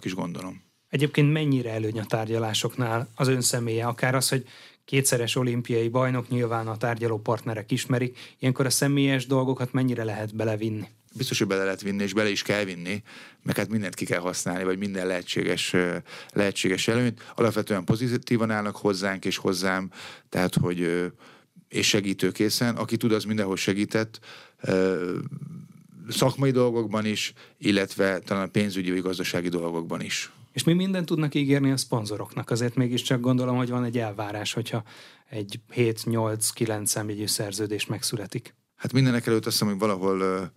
is 0.02 0.14
gondolom. 0.14 0.62
Egyébként 0.88 1.32
mennyire 1.32 1.70
előny 1.70 2.00
a 2.00 2.04
tárgyalásoknál 2.04 3.08
az 3.14 3.28
ön 3.28 3.40
személye, 3.40 3.86
akár 3.86 4.14
az, 4.14 4.28
hogy 4.28 4.44
kétszeres 4.84 5.36
olimpiai 5.36 5.88
bajnok, 5.88 6.28
nyilván 6.28 6.68
a 6.68 6.76
tárgyaló 6.76 7.18
partnerek 7.18 7.70
ismerik, 7.70 8.18
ilyenkor 8.38 8.66
a 8.66 8.70
személyes 8.70 9.26
dolgokat 9.26 9.72
mennyire 9.72 10.04
lehet 10.04 10.36
belevinni? 10.36 10.88
Biztos, 11.16 11.38
hogy 11.38 11.46
bele 11.46 11.64
lehet 11.64 11.82
vinni, 11.82 12.02
és 12.02 12.12
bele 12.12 12.28
is 12.28 12.42
kell 12.42 12.64
vinni, 12.64 13.02
mert 13.42 13.58
hát 13.58 13.68
mindent 13.68 13.94
ki 13.94 14.04
kell 14.04 14.20
használni, 14.20 14.64
vagy 14.64 14.78
minden 14.78 15.06
lehetséges, 15.06 15.74
lehetséges 16.32 16.88
előnyt. 16.88 17.32
Alapvetően 17.34 17.84
pozitívan 17.84 18.50
állnak 18.50 18.76
hozzánk 18.76 19.24
és 19.24 19.36
hozzám, 19.36 19.90
tehát, 20.28 20.54
hogy 20.54 21.10
és 21.68 21.88
segítőkészen. 21.88 22.76
Aki 22.76 22.96
tud, 22.96 23.12
az 23.12 23.24
mindenhol 23.24 23.56
segített, 23.56 24.20
szakmai 26.08 26.50
dolgokban 26.50 27.04
is, 27.04 27.32
illetve 27.58 28.18
talán 28.18 28.46
a 28.46 28.50
pénzügyi 28.50 28.90
vagy 28.90 29.02
gazdasági 29.02 29.48
dolgokban 29.48 30.00
is. 30.00 30.32
És 30.52 30.64
mi 30.64 30.72
mindent 30.72 31.06
tudnak 31.06 31.34
ígérni 31.34 31.70
a 31.70 31.76
szponzoroknak? 31.76 32.50
Azért 32.50 32.74
mégiscsak 32.74 33.20
gondolom, 33.20 33.56
hogy 33.56 33.70
van 33.70 33.84
egy 33.84 33.98
elvárás, 33.98 34.52
hogyha 34.52 34.82
egy 35.28 35.60
7-8-9 35.74 36.84
személyű 36.84 37.26
szerződés 37.26 37.86
megszületik. 37.86 38.54
Hát 38.76 38.92
mindenek 38.92 39.26
előtt 39.26 39.46
azt 39.46 39.58
hiszem, 39.58 39.68
hogy 39.68 39.78
valahol, 39.78 40.52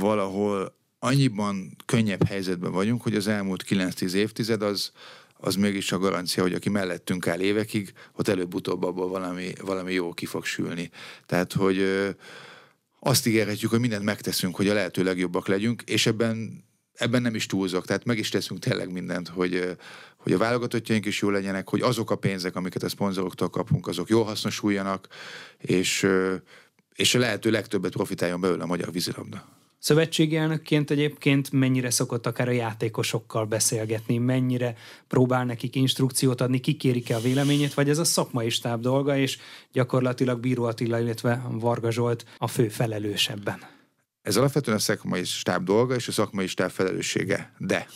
valahol 0.00 0.76
annyiban 0.98 1.76
könnyebb 1.86 2.26
helyzetben 2.26 2.72
vagyunk, 2.72 3.02
hogy 3.02 3.14
az 3.14 3.26
elmúlt 3.26 3.64
9-10 3.68 4.12
évtized 4.12 4.62
az, 4.62 4.92
az 5.36 5.54
mégis 5.54 5.92
a 5.92 5.98
garancia, 5.98 6.42
hogy 6.42 6.54
aki 6.54 6.68
mellettünk 6.68 7.26
áll 7.26 7.40
évekig, 7.40 7.92
ott 8.16 8.28
előbb-utóbb 8.28 8.82
abból 8.82 9.08
valami, 9.08 9.52
valami 9.60 9.92
jó 9.92 10.12
ki 10.12 10.26
fog 10.26 10.44
sülni. 10.44 10.90
Tehát, 11.26 11.52
hogy 11.52 12.06
azt 13.00 13.26
ígérhetjük, 13.26 13.70
hogy 13.70 13.80
mindent 13.80 14.04
megteszünk, 14.04 14.56
hogy 14.56 14.68
a 14.68 14.74
lehető 14.74 15.02
legjobbak 15.02 15.48
legyünk, 15.48 15.82
és 15.82 16.06
ebben 16.06 16.64
ebben 16.98 17.22
nem 17.22 17.34
is 17.34 17.46
túlzok, 17.46 17.86
tehát 17.86 18.04
meg 18.04 18.18
is 18.18 18.28
teszünk 18.28 18.60
tényleg 18.60 18.92
mindent, 18.92 19.28
hogy, 19.28 19.76
hogy 20.16 20.32
a 20.32 20.38
válogatottjaink 20.38 21.06
is 21.06 21.20
jó 21.20 21.30
legyenek, 21.30 21.68
hogy 21.68 21.80
azok 21.80 22.10
a 22.10 22.16
pénzek, 22.16 22.56
amiket 22.56 22.82
a 22.82 22.88
szponzoroktól 22.88 23.50
kapunk, 23.50 23.86
azok 23.86 24.08
jól 24.08 24.24
hasznosuljanak, 24.24 25.08
és, 25.58 26.06
és 26.94 27.14
a 27.14 27.18
lehető 27.18 27.50
legtöbbet 27.50 27.92
profitáljon 27.92 28.40
belőle 28.40 28.62
a 28.62 28.66
magyar 28.66 28.92
vízilabda. 28.92 29.56
Szövetségi 29.80 30.36
elnökként 30.36 30.90
egyébként 30.90 31.52
mennyire 31.52 31.90
szokott 31.90 32.26
akár 32.26 32.48
a 32.48 32.52
játékosokkal 32.52 33.44
beszélgetni, 33.44 34.18
mennyire 34.18 34.76
próbál 35.08 35.44
nekik 35.44 35.74
instrukciót 35.74 36.40
adni, 36.40 36.60
kikérik-e 36.60 37.16
a 37.16 37.20
véleményét, 37.20 37.74
vagy 37.74 37.88
ez 37.88 37.98
a 37.98 38.04
szakmai 38.04 38.48
stáb 38.48 38.80
dolga, 38.80 39.16
és 39.16 39.38
gyakorlatilag 39.72 40.40
Bíró 40.40 40.64
Attila, 40.64 41.00
illetve 41.00 41.46
Varga 41.50 41.90
Zsolt 41.90 42.24
a 42.38 42.46
fő 42.46 42.68
felelősebben. 42.68 43.77
Ez 44.28 44.36
alapvetően 44.36 44.76
a 44.76 44.80
szakmai 44.80 45.24
stáb 45.24 45.64
dolga 45.64 45.94
és 45.94 46.08
a 46.08 46.12
szakmai 46.12 46.46
stáb 46.46 46.70
felelőssége. 46.70 47.52
De 47.58 47.86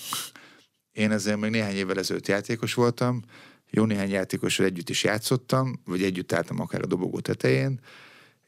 én 0.92 1.10
ezzel 1.10 1.36
még 1.36 1.50
néhány 1.50 1.74
évvel 1.74 1.98
ezelőtt 1.98 2.26
játékos 2.26 2.74
voltam, 2.74 3.22
jó 3.70 3.84
néhány 3.84 4.10
játékossal 4.10 4.66
együtt 4.66 4.88
is 4.88 5.04
játszottam, 5.04 5.80
vagy 5.84 6.02
együtt 6.02 6.32
álltam 6.32 6.60
akár 6.60 6.82
a 6.82 6.86
dobogó 6.86 7.20
tetején, 7.20 7.80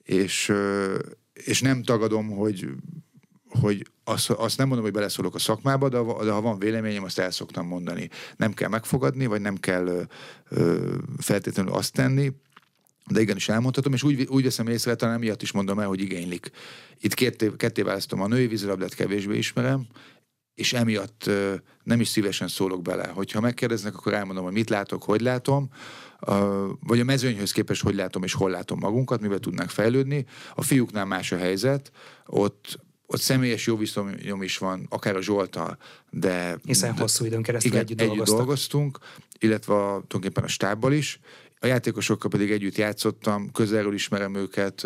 és, 0.03 0.53
és 1.32 1.61
nem 1.61 1.82
tagadom, 1.82 2.30
hogy 2.30 2.68
hogy 3.61 3.87
azt, 4.05 4.30
azt 4.30 4.59
nem 4.59 4.66
mondom, 4.66 4.85
hogy 4.85 4.95
beleszólok 4.95 5.35
a 5.35 5.39
szakmába, 5.39 5.89
de, 5.89 5.99
de 6.24 6.30
ha 6.30 6.41
van 6.41 6.59
véleményem, 6.59 7.05
azt 7.05 7.18
el 7.18 7.30
szoktam 7.30 7.66
mondani. 7.66 8.11
Nem 8.37 8.53
kell 8.53 8.68
megfogadni, 8.68 9.26
vagy 9.26 9.41
nem 9.41 9.57
kell 9.57 10.09
ö, 10.49 10.97
feltétlenül 11.18 11.72
azt 11.72 11.93
tenni, 11.93 12.32
de 13.11 13.21
igenis 13.21 13.49
elmondhatom, 13.49 13.93
és 13.93 14.03
úgy, 14.03 14.27
úgy 14.29 14.45
veszem 14.45 14.67
észre, 14.67 14.95
talán 14.95 15.19
miatt 15.19 15.43
is 15.43 15.53
mondom 15.53 15.79
el, 15.79 15.87
hogy 15.87 16.01
igénylik. 16.01 16.51
Itt 17.01 17.15
ketté, 17.15 17.51
ketté 17.57 17.83
választom, 17.83 18.21
a 18.21 18.27
női 18.27 18.47
vízilabdát 18.47 18.95
kevésbé 18.95 19.37
ismerem, 19.37 19.87
és 20.55 20.73
emiatt 20.73 21.31
nem 21.83 22.01
is 22.01 22.09
szívesen 22.09 22.49
szólok 22.49 22.83
bele. 22.83 23.07
Hogyha 23.07 23.41
megkérdeznek, 23.41 23.97
akkor 23.97 24.15
elmondom, 24.15 24.45
hogy 24.45 24.53
mit 24.53 24.71
látok, 24.71 25.03
hogy 25.03 25.21
látom, 25.21 25.69
vagy 26.81 27.01
a 27.01 27.05
mezőnyhöz 27.05 27.53
képest 27.53 27.83
hogy 27.83 27.95
látom 27.95 28.23
és 28.23 28.33
hol 28.33 28.51
látom 28.51 28.79
magunkat, 28.79 29.21
mivel 29.21 29.39
tudnánk 29.39 29.71
fejlődni. 29.71 30.27
A 30.55 30.63
fiúknál 30.63 31.05
más 31.05 31.33
a 31.33 31.37
helyzet, 31.37 31.93
ott 32.27 32.79
ott 33.07 33.21
személyes 33.21 33.67
jó 33.67 33.77
viszonyom 33.77 34.43
is 34.43 34.59
van, 34.59 34.87
akár 34.91 35.17
a 35.17 35.23
Zsoltal, 35.23 35.79
de... 36.11 36.59
Hiszen 36.65 36.95
de, 36.95 37.01
hosszú 37.01 37.25
időn 37.25 37.43
keresztül 37.43 37.71
igen, 37.71 37.83
együtt, 37.83 38.01
együtt 38.01 38.25
dolgoztunk, 38.25 38.99
illetve 39.39 39.75
a, 39.75 39.87
tulajdonképpen 39.87 40.45
a 40.45 40.49
stábbal 40.49 40.93
is. 40.93 41.21
A 41.59 41.67
játékosokkal 41.67 42.31
pedig 42.31 42.51
együtt 42.51 42.77
játszottam, 42.77 43.51
közelről 43.53 43.95
ismerem 43.95 44.35
őket. 44.35 44.85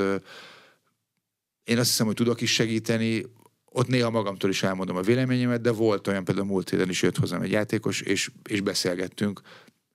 Én 1.65 1.79
azt 1.79 1.89
hiszem, 1.89 2.07
hogy 2.07 2.15
tudok 2.15 2.41
is 2.41 2.53
segíteni, 2.53 3.25
ott 3.65 3.87
néha 3.87 4.11
magamtól 4.11 4.51
is 4.51 4.63
elmondom 4.63 4.97
a 4.97 5.01
véleményemet, 5.01 5.61
de 5.61 5.73
volt 5.73 6.07
olyan, 6.07 6.25
például 6.25 6.47
múlt 6.47 6.71
héten 6.71 6.89
is 6.89 7.03
jött 7.03 7.17
hozzám 7.17 7.43
egy 7.43 7.51
játékos, 7.51 8.01
és, 8.01 8.31
és 8.49 8.61
beszélgettünk 8.61 9.41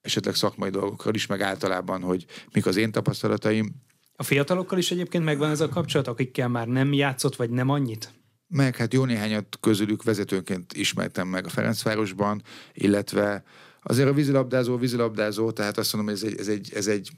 esetleg 0.00 0.34
szakmai 0.34 0.70
dolgokról 0.70 1.14
is, 1.14 1.26
meg 1.26 1.40
általában, 1.40 2.02
hogy 2.02 2.26
mik 2.52 2.66
az 2.66 2.76
én 2.76 2.92
tapasztalataim. 2.92 3.74
A 4.16 4.22
fiatalokkal 4.22 4.78
is 4.78 4.90
egyébként 4.90 5.24
megvan 5.24 5.50
ez 5.50 5.60
a 5.60 5.68
kapcsolat, 5.68 6.08
akikkel 6.08 6.48
már 6.48 6.66
nem 6.66 6.92
játszott, 6.92 7.36
vagy 7.36 7.50
nem 7.50 7.68
annyit? 7.68 8.12
meg 8.54 8.76
hát 8.76 8.92
jó 8.92 9.04
néhányat 9.04 9.58
közülük 9.60 10.02
vezetőnként 10.02 10.72
ismertem 10.72 11.28
meg 11.28 11.44
a 11.46 11.48
Ferencvárosban, 11.48 12.42
illetve 12.72 13.44
azért 13.84 14.08
a 14.08 14.12
vízilabdázó, 14.12 14.76
vízilabdázó, 14.76 15.50
tehát 15.50 15.78
azt 15.78 15.92
mondom, 15.92 16.14
ez 16.14 16.22
egy, 16.22 16.38
ez 16.38 16.48
egy, 16.48 16.70
ez 16.74 16.86
egy 16.86 17.10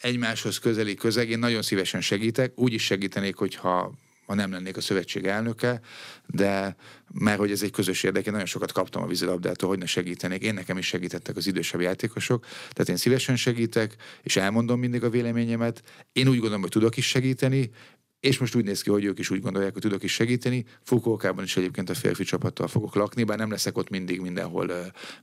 egymáshoz 0.00 0.58
közeli 0.58 0.94
közeg. 0.94 1.30
Én 1.30 1.38
nagyon 1.38 1.62
szívesen 1.62 2.00
segítek, 2.00 2.52
úgy 2.58 2.72
is 2.72 2.84
segítenék, 2.84 3.36
hogyha 3.36 3.94
ha 4.30 4.36
nem 4.36 4.50
lennék 4.50 4.76
a 4.76 4.80
szövetség 4.80 5.26
elnöke, 5.26 5.80
de 6.26 6.76
mert 7.12 7.38
hogy 7.38 7.50
ez 7.50 7.62
egy 7.62 7.70
közös 7.70 8.02
érdek, 8.02 8.26
én 8.26 8.32
nagyon 8.32 8.46
sokat 8.46 8.72
kaptam 8.72 9.02
a 9.02 9.06
vízilabdától, 9.06 9.68
hogy 9.68 9.78
ne 9.78 9.86
segítenék. 9.86 10.42
Én 10.42 10.54
nekem 10.54 10.78
is 10.78 10.86
segítettek 10.86 11.36
az 11.36 11.46
idősebb 11.46 11.80
játékosok, 11.80 12.44
tehát 12.44 12.88
én 12.88 12.96
szívesen 12.96 13.36
segítek, 13.36 13.96
és 14.22 14.36
elmondom 14.36 14.78
mindig 14.78 15.04
a 15.04 15.10
véleményemet. 15.10 15.82
Én 16.12 16.28
úgy 16.28 16.38
gondolom, 16.38 16.60
hogy 16.60 16.70
tudok 16.70 16.96
is 16.96 17.08
segíteni, 17.08 17.70
és 18.20 18.38
most 18.38 18.54
úgy 18.54 18.64
néz 18.64 18.82
ki, 18.82 18.90
hogy 18.90 19.04
ők 19.04 19.18
is 19.18 19.30
úgy 19.30 19.40
gondolják, 19.40 19.72
hogy 19.72 19.82
tudok 19.82 20.02
is 20.02 20.12
segíteni. 20.12 20.64
Fukókában 20.82 21.44
is 21.44 21.56
egyébként 21.56 21.90
a 21.90 21.94
férfi 21.94 22.24
csapattal 22.24 22.68
fogok 22.68 22.94
lakni, 22.94 23.24
bár 23.24 23.38
nem 23.38 23.50
leszek 23.50 23.76
ott 23.78 23.90
mindig 23.90 24.20
mindenhol, 24.20 24.70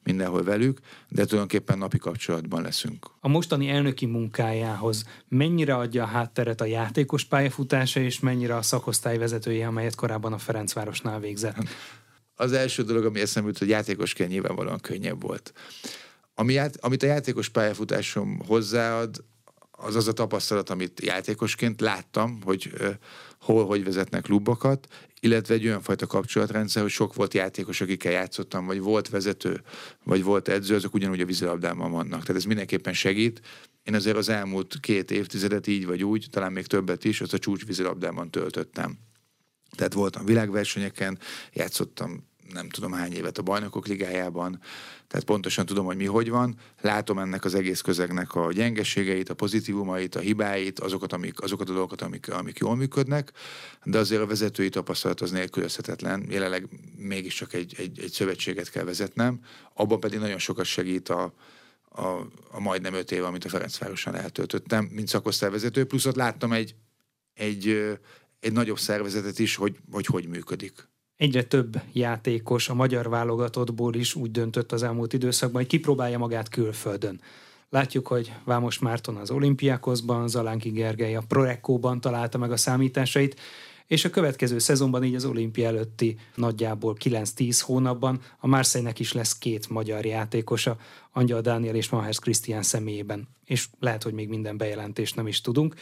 mindenhol 0.04 0.44
velük, 0.44 0.80
de 1.10 1.26
tulajdonképpen 1.26 1.78
napi 1.78 1.98
kapcsolatban 1.98 2.62
leszünk. 2.62 3.06
A 3.20 3.28
mostani 3.28 3.70
elnöki 3.70 4.06
munkájához 4.06 5.04
mennyire 5.28 5.76
adja 5.76 6.04
a 6.04 6.08
hátteret 6.08 6.62
a 6.62 6.66
játékos 6.66 7.24
pályafutása, 7.24 8.00
és 8.00 8.20
mennyire 8.20 8.56
a 8.56 8.62
szakosztály 8.62 9.18
vezetője, 9.18 9.68
amelyet 9.68 9.96
korábban 9.96 10.34
a 10.34 10.38
Ferencvárosnál 10.38 11.20
végzett? 11.20 11.58
Az 12.36 12.52
első 12.52 12.84
dolog, 12.84 13.06
ami 13.06 13.20
eszembe 13.20 13.50
jut, 13.50 13.58
hogy 13.58 13.70
játékosként 13.70 14.30
nyilvánvalóan 14.30 14.80
könnyebb 14.80 15.22
volt. 15.22 15.54
Ami, 16.34 16.60
amit 16.80 17.04
a 17.04 17.06
játékos 17.06 17.50
pályafutásom 17.50 18.40
hozzáad, 18.48 19.24
az 19.80 19.96
az 19.96 20.08
a 20.08 20.14
tapasztalat, 20.14 20.70
amit 20.70 21.02
játékosként 21.02 21.82
láttam, 21.82 22.42
hogy 22.44 22.74
hol, 23.40 23.66
hogy 23.66 23.84
vezetnek 23.84 24.22
klubokat, 24.22 24.88
illetve 25.20 25.54
egy 25.54 25.66
olyan 25.66 25.82
fajta 25.82 26.08
kapcsolatrendszer, 26.08 26.82
hogy 26.82 26.92
sok 26.92 27.14
volt 27.14 27.34
játékos, 27.34 27.82
akikkel 27.82 28.12
játszottam, 28.12 28.66
vagy 28.66 28.80
volt 28.80 29.10
vezető, 29.10 29.62
vagy 30.04 30.24
volt 30.24 30.48
edző, 30.48 30.76
azok 30.76 30.94
ugyanúgy 30.94 31.22
a 31.22 31.26
vízilabdában 31.26 31.92
vannak. 31.92 32.22
Tehát 32.22 32.36
ez 32.36 32.44
mindenképpen 32.44 32.94
segít. 32.94 33.42
Én 33.84 33.96
azért 33.96 34.18
az 34.18 34.30
elmúlt 34.30 34.80
két 34.80 35.12
évtizedet 35.12 35.68
így 35.68 35.86
vagy 35.86 36.04
úgy, 36.04 36.28
talán 36.32 36.52
még 36.52 36.66
többet 36.66 37.04
is, 37.04 37.22
az 37.22 37.34
a 37.34 37.40
csúcs 37.40 37.66
vízilabdában 37.66 38.32
töltöttem. 38.32 38.98
Tehát 39.76 39.94
voltam 39.94 40.26
világversenyeken, 40.26 41.20
játszottam 41.54 42.28
nem 42.54 42.70
tudom 42.70 42.92
hány 42.92 43.14
évet 43.14 43.38
a 43.38 43.42
bajnokok 43.42 43.88
ligájában, 43.88 44.60
tehát 45.08 45.26
pontosan 45.26 45.66
tudom, 45.66 45.86
hogy 45.86 45.98
mi 45.98 46.06
hogy 46.06 46.30
van, 46.30 46.56
látom 46.82 47.20
ennek 47.20 47.46
az 47.46 47.56
egész 47.56 47.82
közegnek 47.82 48.36
a 48.36 48.52
gyengeségeit, 48.52 49.30
a 49.30 49.34
pozitívumait, 49.34 50.16
a 50.16 50.20
hibáit, 50.20 50.80
azokat, 50.80 51.14
amik, 51.14 51.42
azokat 51.42 51.70
a 51.70 51.72
dolgokat, 51.72 52.02
amik, 52.02 52.32
amik 52.32 52.58
jól 52.58 52.76
működnek, 52.76 53.32
de 53.84 53.98
azért 53.98 54.22
a 54.22 54.26
vezetői 54.26 54.70
tapasztalat 54.70 55.22
az 55.22 55.32
nélkülözhetetlen. 55.32 56.26
Jelenleg 56.30 56.70
mégiscsak 56.98 57.54
egy, 57.54 57.76
egy, 57.78 58.00
egy 58.00 58.12
szövetséget 58.12 58.70
kell 58.70 58.84
vezetnem, 58.84 59.40
abban 59.74 60.00
pedig 60.00 60.20
nagyon 60.20 60.40
sokat 60.40 60.66
segít 60.66 61.10
a, 61.10 61.34
a, 61.90 62.08
a 62.52 62.60
majdnem 62.60 62.94
öt 62.94 63.12
év, 63.12 63.24
amit 63.24 63.46
a 63.46 63.50
Ferencvárosan 63.50 64.16
eltöltöttem, 64.16 64.86
mint 64.86 65.08
szakosztályvezető, 65.08 65.86
plusz 65.86 66.06
ott 66.06 66.16
láttam 66.16 66.52
egy, 66.52 66.76
egy, 67.34 67.98
egy 68.40 68.52
nagyobb 68.52 68.80
szervezetet 68.80 69.40
is, 69.40 69.56
hogy 69.56 69.78
hogy, 69.92 70.06
hogy 70.06 70.28
működik. 70.28 70.88
Egyre 71.18 71.44
több 71.44 71.82
játékos 71.94 72.70
a 72.70 72.74
magyar 72.74 73.10
válogatottból 73.10 73.96
is 73.96 74.16
úgy 74.16 74.32
döntött 74.32 74.72
az 74.72 74.84
elmúlt 74.84 75.14
időszakban, 75.14 75.62
hogy 75.62 75.70
kipróbálja 75.70 76.18
magát 76.18 76.50
külföldön. 76.50 77.22
Látjuk, 77.70 78.08
hogy 78.08 78.34
Vámos 78.44 78.80
Márton 78.80 79.16
az 79.16 79.32
olimpiákozban, 79.32 80.28
Zalánki 80.28 80.70
Gergely 80.70 81.16
a 81.16 81.24
Prorekóban 81.28 82.02
találta 82.02 82.38
meg 82.38 82.52
a 82.52 82.58
számításait, 82.58 83.40
és 83.88 84.06
a 84.06 84.10
következő 84.10 84.60
szezonban, 84.60 85.04
így 85.04 85.16
az 85.16 85.26
olimpia 85.26 85.68
előtti 85.68 86.18
nagyjából 86.36 86.96
9-10 87.04 87.60
hónapban 87.66 88.22
a 88.40 88.48
Marseille-nek 88.48 89.00
is 89.00 89.14
lesz 89.14 89.38
két 89.38 89.70
magyar 89.70 90.06
játékosa, 90.06 90.78
Angyal 91.12 91.42
Dániel 91.42 91.76
és 91.76 91.90
Mahers 91.90 92.20
Krisztián 92.20 92.64
személyében. 92.64 93.28
És 93.46 93.68
lehet, 93.80 94.04
hogy 94.04 94.14
még 94.14 94.30
minden 94.30 94.58
bejelentést 94.58 95.16
nem 95.16 95.28
is 95.28 95.42
tudunk. 95.42 95.76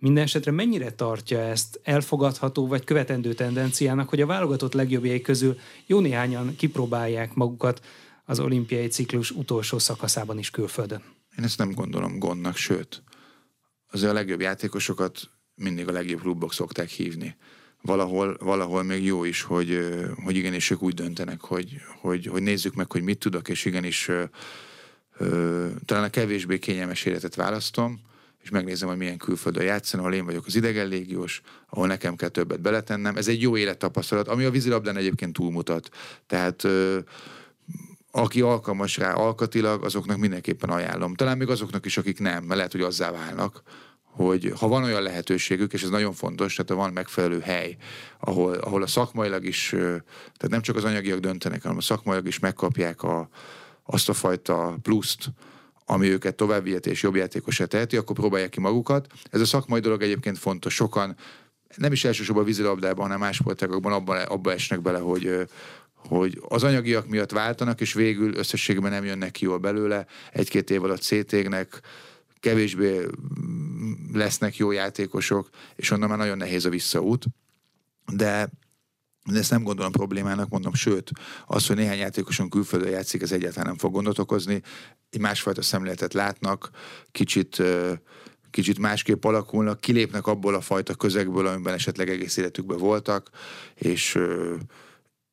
Minden 0.00 0.22
esetre 0.22 0.50
mennyire 0.50 0.90
tartja 0.92 1.38
ezt 1.38 1.80
elfogadható 1.82 2.66
vagy 2.66 2.84
követendő 2.84 3.32
tendenciának, 3.32 4.08
hogy 4.08 4.20
a 4.20 4.26
válogatott 4.26 4.72
legjobbjai 4.72 5.20
közül 5.20 5.58
jó 5.86 6.00
néhányan 6.00 6.56
kipróbálják 6.56 7.34
magukat 7.34 7.80
az 8.24 8.40
olimpiai 8.40 8.86
ciklus 8.86 9.30
utolsó 9.30 9.78
szakaszában 9.78 10.38
is 10.38 10.50
külföldön? 10.50 11.02
Én 11.38 11.44
ezt 11.44 11.58
nem 11.58 11.72
gondolom 11.72 12.18
gondnak, 12.18 12.56
sőt, 12.56 13.02
azért 13.90 14.10
a 14.10 14.14
legjobb 14.14 14.40
játékosokat 14.40 15.30
mindig 15.54 15.88
a 15.88 15.92
legjobb 15.92 16.20
klubok 16.20 16.52
szokták 16.52 16.88
hívni. 16.88 17.36
Valahol, 17.82 18.36
valahol 18.40 18.82
még 18.82 19.04
jó 19.04 19.24
is, 19.24 19.42
hogy, 19.42 19.78
hogy 20.24 20.36
igenis 20.36 20.70
ők 20.70 20.82
úgy 20.82 20.94
döntenek, 20.94 21.40
hogy, 21.40 21.76
hogy, 22.00 22.26
hogy 22.26 22.42
nézzük 22.42 22.74
meg, 22.74 22.92
hogy 22.92 23.02
mit 23.02 23.18
tudok, 23.18 23.48
és 23.48 23.64
igenis 23.64 24.08
ö, 24.08 24.24
ö, 25.18 25.66
talán 25.84 26.04
a 26.04 26.10
kevésbé 26.10 26.58
kényelmes 26.58 27.04
életet 27.04 27.34
választom, 27.34 28.00
és 28.42 28.50
megnézem, 28.50 28.88
hogy 28.88 28.96
milyen 28.96 29.18
külföldön 29.18 29.64
játszanak, 29.64 30.06
ahol 30.06 30.18
én 30.18 30.24
vagyok 30.24 30.46
az 30.46 30.56
idegen 30.56 30.86
légiós, 30.86 31.40
ahol 31.68 31.86
nekem 31.86 32.16
kell 32.16 32.28
többet 32.28 32.60
beletennem. 32.60 33.16
Ez 33.16 33.28
egy 33.28 33.40
jó 33.40 33.56
élettapasztalat, 33.56 34.28
ami 34.28 34.44
a 34.44 34.50
vízilabdán 34.50 34.96
egyébként 34.96 35.32
túlmutat. 35.32 35.88
Tehát 36.26 36.66
aki 38.10 38.40
alkalmas 38.40 38.96
rá 38.96 39.12
alkatilag, 39.12 39.84
azoknak 39.84 40.16
mindenképpen 40.16 40.70
ajánlom. 40.70 41.14
Talán 41.14 41.36
még 41.36 41.48
azoknak 41.48 41.86
is, 41.86 41.96
akik 41.96 42.18
nem, 42.18 42.44
mert 42.44 42.56
lehet, 42.56 42.72
hogy 42.72 42.80
azzá 42.80 43.10
válnak, 43.10 43.62
hogy 44.02 44.52
ha 44.58 44.68
van 44.68 44.82
olyan 44.82 45.02
lehetőségük, 45.02 45.72
és 45.72 45.82
ez 45.82 45.88
nagyon 45.88 46.12
fontos, 46.12 46.54
tehát 46.54 46.70
ha 46.70 46.76
van 46.76 46.92
megfelelő 46.92 47.40
hely, 47.40 47.76
ahol, 48.18 48.54
ahol 48.54 48.82
a 48.82 48.86
szakmailag 48.86 49.44
is, 49.44 49.68
tehát 49.68 50.48
nem 50.48 50.60
csak 50.60 50.76
az 50.76 50.84
anyagiak 50.84 51.18
döntenek, 51.18 51.62
hanem 51.62 51.76
a 51.76 51.80
szakmailag 51.80 52.26
is 52.26 52.38
megkapják 52.38 53.02
a, 53.02 53.28
azt 53.84 54.08
a 54.08 54.12
fajta 54.12 54.76
pluszt, 54.82 55.30
ami 55.90 56.08
őket 56.08 56.34
tovább 56.34 56.62
vihet 56.62 56.86
és 56.86 57.02
jobb 57.02 57.16
játékosra 57.16 57.66
teheti, 57.66 57.96
akkor 57.96 58.16
próbálják 58.16 58.50
ki 58.50 58.60
magukat. 58.60 59.06
Ez 59.30 59.40
a 59.40 59.44
szakmai 59.44 59.80
dolog 59.80 60.02
egyébként 60.02 60.38
fontos. 60.38 60.74
Sokan 60.74 61.16
nem 61.76 61.92
is 61.92 62.04
elsősorban 62.04 62.42
a 62.42 62.46
vízilabdában, 62.46 63.04
hanem 63.04 63.18
más 63.18 63.36
sportágokban 63.36 63.92
abba, 63.92 64.22
abba 64.22 64.52
esnek 64.52 64.82
bele, 64.82 64.98
hogy, 64.98 65.46
hogy 65.94 66.40
az 66.48 66.64
anyagiak 66.64 67.08
miatt 67.08 67.30
váltanak, 67.30 67.80
és 67.80 67.92
végül 67.92 68.34
összességben 68.34 68.90
nem 68.90 69.04
jönnek 69.04 69.30
ki 69.30 69.44
jól 69.44 69.58
belőle, 69.58 70.06
egy-két 70.32 70.70
év 70.70 70.84
alatt 70.84 71.02
szétégnek, 71.02 71.80
kevésbé 72.40 73.06
lesznek 74.12 74.56
jó 74.56 74.70
játékosok, 74.70 75.48
és 75.76 75.90
onnan 75.90 76.08
már 76.08 76.18
nagyon 76.18 76.36
nehéz 76.36 76.64
a 76.64 76.70
visszaút. 76.70 77.24
De 78.12 78.50
de 79.32 79.38
ezt 79.38 79.50
nem 79.50 79.62
gondolom 79.62 79.92
problémának, 79.92 80.48
mondom, 80.48 80.74
sőt, 80.74 81.10
az, 81.46 81.66
hogy 81.66 81.76
néhány 81.76 81.98
játékoson 81.98 82.48
külföldön 82.48 82.90
játszik, 82.90 83.22
ez 83.22 83.32
egyáltalán 83.32 83.66
nem 83.66 83.78
fog 83.78 83.92
gondot 83.92 84.18
okozni. 84.18 84.62
Egy 85.10 85.20
másfajta 85.20 85.62
szemléletet 85.62 86.14
látnak, 86.14 86.70
kicsit 87.12 87.62
kicsit 88.50 88.78
másképp 88.78 89.24
alakulnak, 89.24 89.80
kilépnek 89.80 90.26
abból 90.26 90.54
a 90.54 90.60
fajta 90.60 90.94
közegből, 90.94 91.46
amiben 91.46 91.74
esetleg 91.74 92.08
egész 92.08 92.36
életükben 92.36 92.78
voltak, 92.78 93.30
és, 93.74 94.18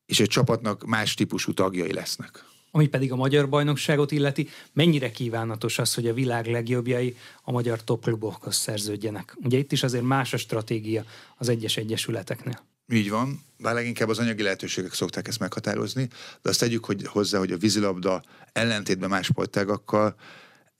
és 0.06 0.20
egy 0.20 0.28
csapatnak 0.28 0.84
más 0.84 1.14
típusú 1.14 1.52
tagjai 1.52 1.92
lesznek. 1.92 2.44
Ami 2.70 2.86
pedig 2.86 3.12
a 3.12 3.16
magyar 3.16 3.48
bajnokságot 3.48 4.12
illeti, 4.12 4.48
mennyire 4.72 5.10
kívánatos 5.10 5.78
az, 5.78 5.94
hogy 5.94 6.06
a 6.06 6.14
világ 6.14 6.46
legjobbjai 6.46 7.16
a 7.42 7.52
magyar 7.52 7.84
topklubokhoz 7.84 8.56
szerződjenek? 8.56 9.36
Ugye 9.42 9.58
itt 9.58 9.72
is 9.72 9.82
azért 9.82 10.04
más 10.04 10.32
a 10.32 10.36
stratégia 10.36 11.04
az 11.36 11.48
egyes 11.48 11.76
egyesületeknél. 11.76 12.66
Így 12.92 13.10
van, 13.10 13.44
bár 13.56 13.74
leginkább 13.74 14.08
az 14.08 14.18
anyagi 14.18 14.42
lehetőségek 14.42 14.92
szokták 14.92 15.28
ezt 15.28 15.38
meghatározni, 15.38 16.08
de 16.42 16.48
azt 16.48 16.60
tegyük 16.60 16.84
hogy 16.84 17.06
hozzá, 17.06 17.38
hogy 17.38 17.52
a 17.52 17.56
vízilabda 17.56 18.22
ellentétben 18.52 19.08
más 19.08 19.26
sportágakkal 19.26 20.16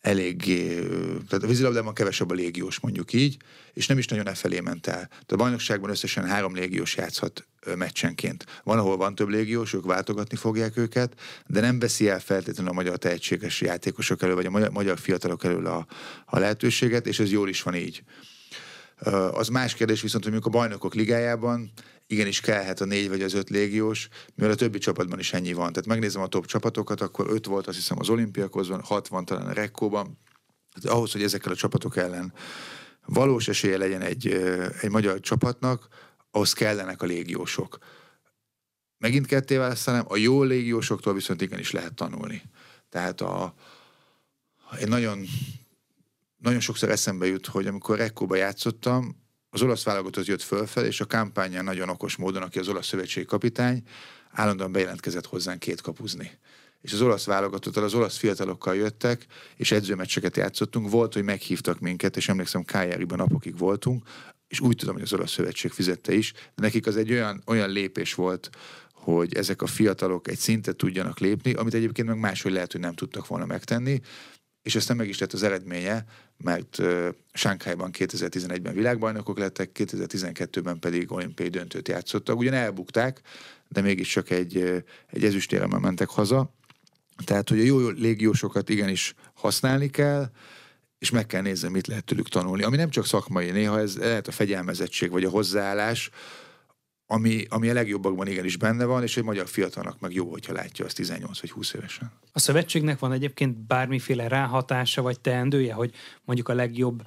eléggé, 0.01 0.75
tehát 1.29 1.45
a 1.45 1.47
vízilabdában 1.47 1.95
kevesebb 1.95 2.31
a 2.31 2.35
légiós 2.35 2.81
mondjuk 2.81 3.13
így, 3.13 3.37
és 3.73 3.87
nem 3.87 3.99
is 3.99 4.07
nagyon 4.07 4.29
e 4.29 4.35
felé 4.35 4.61
ment 4.61 4.87
el. 4.87 5.07
Tehát 5.07 5.33
a 5.33 5.37
bajnokságban 5.37 5.91
összesen 5.91 6.25
három 6.25 6.55
légiós 6.55 6.97
játszhat 6.97 7.47
meccsenként. 7.77 8.45
Van, 8.65 8.79
ahol 8.79 8.97
van 8.97 9.15
több 9.15 9.29
légiós, 9.29 9.73
ők 9.73 9.85
váltogatni 9.85 10.37
fogják 10.37 10.77
őket, 10.77 11.21
de 11.47 11.61
nem 11.61 11.79
veszi 11.79 12.09
el 12.09 12.21
feltétlenül 12.21 12.73
a 12.73 12.75
magyar 12.75 12.97
tehetséges 12.97 13.61
játékosok 13.61 14.23
elől, 14.23 14.35
vagy 14.35 14.47
a 14.47 14.71
magyar, 14.71 14.99
fiatalok 14.99 15.45
elől 15.45 15.67
a, 15.67 15.87
a 16.27 16.39
lehetőséget, 16.39 17.07
és 17.07 17.19
ez 17.19 17.31
jól 17.31 17.49
is 17.49 17.63
van 17.63 17.75
így. 17.75 18.03
Az 19.33 19.49
más 19.49 19.75
kérdés 19.75 20.01
viszont, 20.01 20.23
hogy 20.23 20.33
mondjuk 20.33 20.55
a 20.55 20.59
bajnokok 20.59 20.95
ligájában 20.95 21.73
igenis 22.11 22.41
kellhet 22.41 22.81
a 22.81 22.85
négy 22.85 23.09
vagy 23.09 23.23
az 23.23 23.35
öt 23.35 23.51
légiós, 23.51 24.09
mivel 24.35 24.53
a 24.53 24.55
többi 24.55 24.79
csapatban 24.79 25.19
is 25.19 25.33
ennyi 25.33 25.53
van. 25.53 25.73
Tehát 25.73 25.89
megnézem 25.89 26.23
a 26.23 26.27
top 26.27 26.47
csapatokat, 26.47 27.01
akkor 27.01 27.27
öt 27.31 27.47
volt 27.47 27.67
azt 27.67 27.77
hiszem 27.77 27.99
az 27.99 28.09
olimpiakozban, 28.09 28.83
hat 28.83 29.09
van 29.09 29.25
talán 29.25 29.47
a 29.47 29.53
Rekkóban. 29.53 30.19
Tehát 30.73 30.97
ahhoz, 30.97 31.13
hogy 31.13 31.23
ezekkel 31.23 31.53
a 31.53 31.57
csapatok 31.57 31.97
ellen 31.97 32.33
valós 33.07 33.49
esélye 33.49 33.77
legyen 33.77 34.01
egy, 34.01 34.27
egy 34.81 34.91
magyar 34.91 35.21
csapatnak, 35.21 35.89
ahhoz 36.31 36.53
kellenek 36.53 37.03
a 37.03 37.07
légiósok. 37.07 37.79
Megint 38.99 39.27
ketté 39.27 39.57
választanám, 39.57 40.05
a 40.09 40.17
jó 40.17 40.43
légiósoktól 40.43 41.15
viszont 41.15 41.43
igenis 41.43 41.71
lehet 41.71 41.95
tanulni. 41.95 42.43
Tehát 42.89 43.21
a, 43.21 43.55
én 44.81 44.89
nagyon, 44.89 45.25
nagyon 46.37 46.61
sokszor 46.61 46.91
eszembe 46.91 47.27
jut, 47.27 47.47
hogy 47.47 47.67
amikor 47.67 47.97
Rekkóba 47.97 48.37
játszottam, 48.37 49.28
az 49.51 49.63
olasz 49.63 49.85
válogatott 49.85 50.27
jött 50.27 50.43
fölfel, 50.43 50.85
és 50.85 51.01
a 51.01 51.07
kampányán 51.07 51.65
nagyon 51.65 51.89
okos 51.89 52.17
módon, 52.17 52.43
aki 52.43 52.59
az 52.59 52.69
olasz 52.69 52.87
szövetség 52.87 53.27
kapitány, 53.27 53.83
állandóan 54.31 54.73
bejelentkezett 54.73 55.27
hozzánk 55.27 55.59
két 55.59 55.81
kapuzni. 55.81 56.39
És 56.81 56.93
az 56.93 57.01
olasz 57.01 57.25
válogatottal, 57.25 57.85
az 57.85 57.95
olasz 57.95 58.17
fiatalokkal 58.17 58.75
jöttek, 58.77 59.27
és 59.57 59.71
edzőmeccseket 59.71 60.37
játszottunk. 60.37 60.91
Volt, 60.91 61.15
hogy 61.15 61.23
meghívtak 61.23 61.81
minket, 61.81 62.17
és 62.17 62.29
emlékszem, 62.29 62.65
Kájáriban 62.65 63.19
napokig 63.19 63.59
voltunk, 63.59 64.09
és 64.49 64.61
úgy 64.61 64.77
tudom, 64.77 64.95
hogy 64.95 65.03
az 65.03 65.13
olasz 65.13 65.31
szövetség 65.31 65.71
fizette 65.71 66.15
is, 66.15 66.33
de 66.33 66.63
nekik 66.63 66.87
az 66.87 66.97
egy 66.97 67.13
olyan, 67.13 67.43
olyan 67.47 67.71
lépés 67.71 68.15
volt, 68.15 68.51
hogy 68.93 69.35
ezek 69.35 69.63
a 69.63 69.67
fiatalok 69.67 70.29
egy 70.29 70.39
szintet 70.39 70.77
tudjanak 70.77 71.19
lépni, 71.19 71.53
amit 71.53 71.75
egyébként 71.75 72.09
meg 72.09 72.19
máshogy 72.19 72.53
lehet, 72.53 72.73
hogy 72.73 72.81
nem 72.81 72.95
tudtak 72.95 73.27
volna 73.27 73.47
megtenni, 73.47 74.01
és 74.63 74.77
aztán 74.77 74.97
meg 74.97 75.09
is 75.09 75.19
lett 75.19 75.33
az 75.33 75.43
eredménye, 75.43 76.05
mert 76.37 76.79
uh, 76.79 77.09
Sánkhájban 77.33 77.91
2011-ben 77.99 78.75
világbajnokok 78.75 79.39
lettek, 79.39 79.71
2012-ben 79.75 80.79
pedig 80.79 81.13
olimpiai 81.13 81.49
döntőt 81.49 81.89
játszottak. 81.89 82.39
Ugyan 82.39 82.55
elbukták, 82.55 83.21
de 83.69 83.81
mégiscsak 83.81 84.31
egy, 84.31 84.85
egy 85.07 85.25
ezüstéremmel 85.25 85.79
mentek 85.79 86.09
haza. 86.09 86.53
Tehát, 87.25 87.49
hogy 87.49 87.61
a 87.61 87.63
jó 87.63 87.89
légiósokat 87.89 88.69
igenis 88.69 89.15
használni 89.35 89.89
kell, 89.91 90.31
és 90.99 91.11
meg 91.11 91.27
kell 91.27 91.43
nézni, 91.43 91.69
mit 91.69 91.87
lehet 91.87 92.05
tőlük 92.05 92.29
tanulni. 92.29 92.63
Ami 92.63 92.77
nem 92.77 92.91
csak 92.91 93.07
szakmai, 93.07 93.51
néha 93.51 93.81
ez 93.81 93.97
lehet 93.97 94.29
a 94.29 94.33
fegyelmezettség, 94.33 95.11
vagy 95.11 95.25
a 95.25 95.31
hozzáállás, 95.31 96.11
ami, 97.11 97.45
ami 97.49 97.69
a 97.69 97.73
legjobbakban 97.73 98.27
igenis 98.27 98.57
benne 98.57 98.85
van, 98.85 99.03
és 99.03 99.17
egy 99.17 99.25
magyar 99.25 99.49
fiatalnak 99.49 100.01
meg 100.01 100.13
jó, 100.13 100.31
hogyha 100.31 100.53
látja 100.53 100.85
azt 100.85 100.97
18 100.97 101.41
vagy 101.41 101.51
20 101.51 101.73
évesen. 101.73 102.13
A 102.33 102.39
szövetségnek 102.39 102.99
van 102.99 103.13
egyébként 103.13 103.57
bármiféle 103.57 104.29
ráhatása 104.29 105.03
vagy 105.03 105.21
teendője, 105.21 105.75
hogy 105.75 105.95
mondjuk 106.25 106.49
a 106.49 106.55
legjobb 106.55 107.03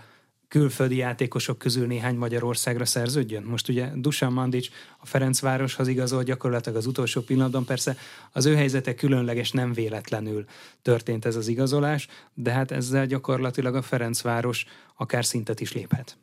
külföldi 0.48 0.96
játékosok 0.96 1.58
közül 1.58 1.88
néhány 1.88 2.16
Magyarországra 2.16 2.86
szerződjön? 2.86 3.44
Most 3.44 3.70
ugye 3.70 3.90
Dusan 3.96 4.34
Mandic 4.34 4.68
a 5.00 5.06
Ferencvároshoz 5.06 5.88
igazol 5.88 6.24
gyakorlatilag 6.24 6.78
az 6.78 6.86
utolsó 6.86 7.22
pillanatban, 7.22 7.66
persze 7.66 7.98
az 8.32 8.46
ő 8.46 8.56
helyzete 8.56 8.96
különleges, 8.96 9.52
nem 9.52 9.74
véletlenül 9.74 10.46
történt 10.82 11.26
ez 11.26 11.36
az 11.36 11.48
igazolás, 11.48 12.08
de 12.34 12.52
hát 12.52 12.72
ezzel 12.72 13.06
gyakorlatilag 13.06 13.76
a 13.76 13.82
Ferencváros 13.82 14.66
akár 14.96 15.26
szintet 15.26 15.60
is 15.60 15.74
léphet. 15.74 16.18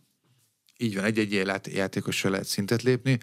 Így 0.78 0.94
van, 0.94 1.04
egy-egy 1.04 1.32
játékossal 1.64 2.30
lehet 2.30 2.46
szintet 2.46 2.82
lépni. 2.82 3.18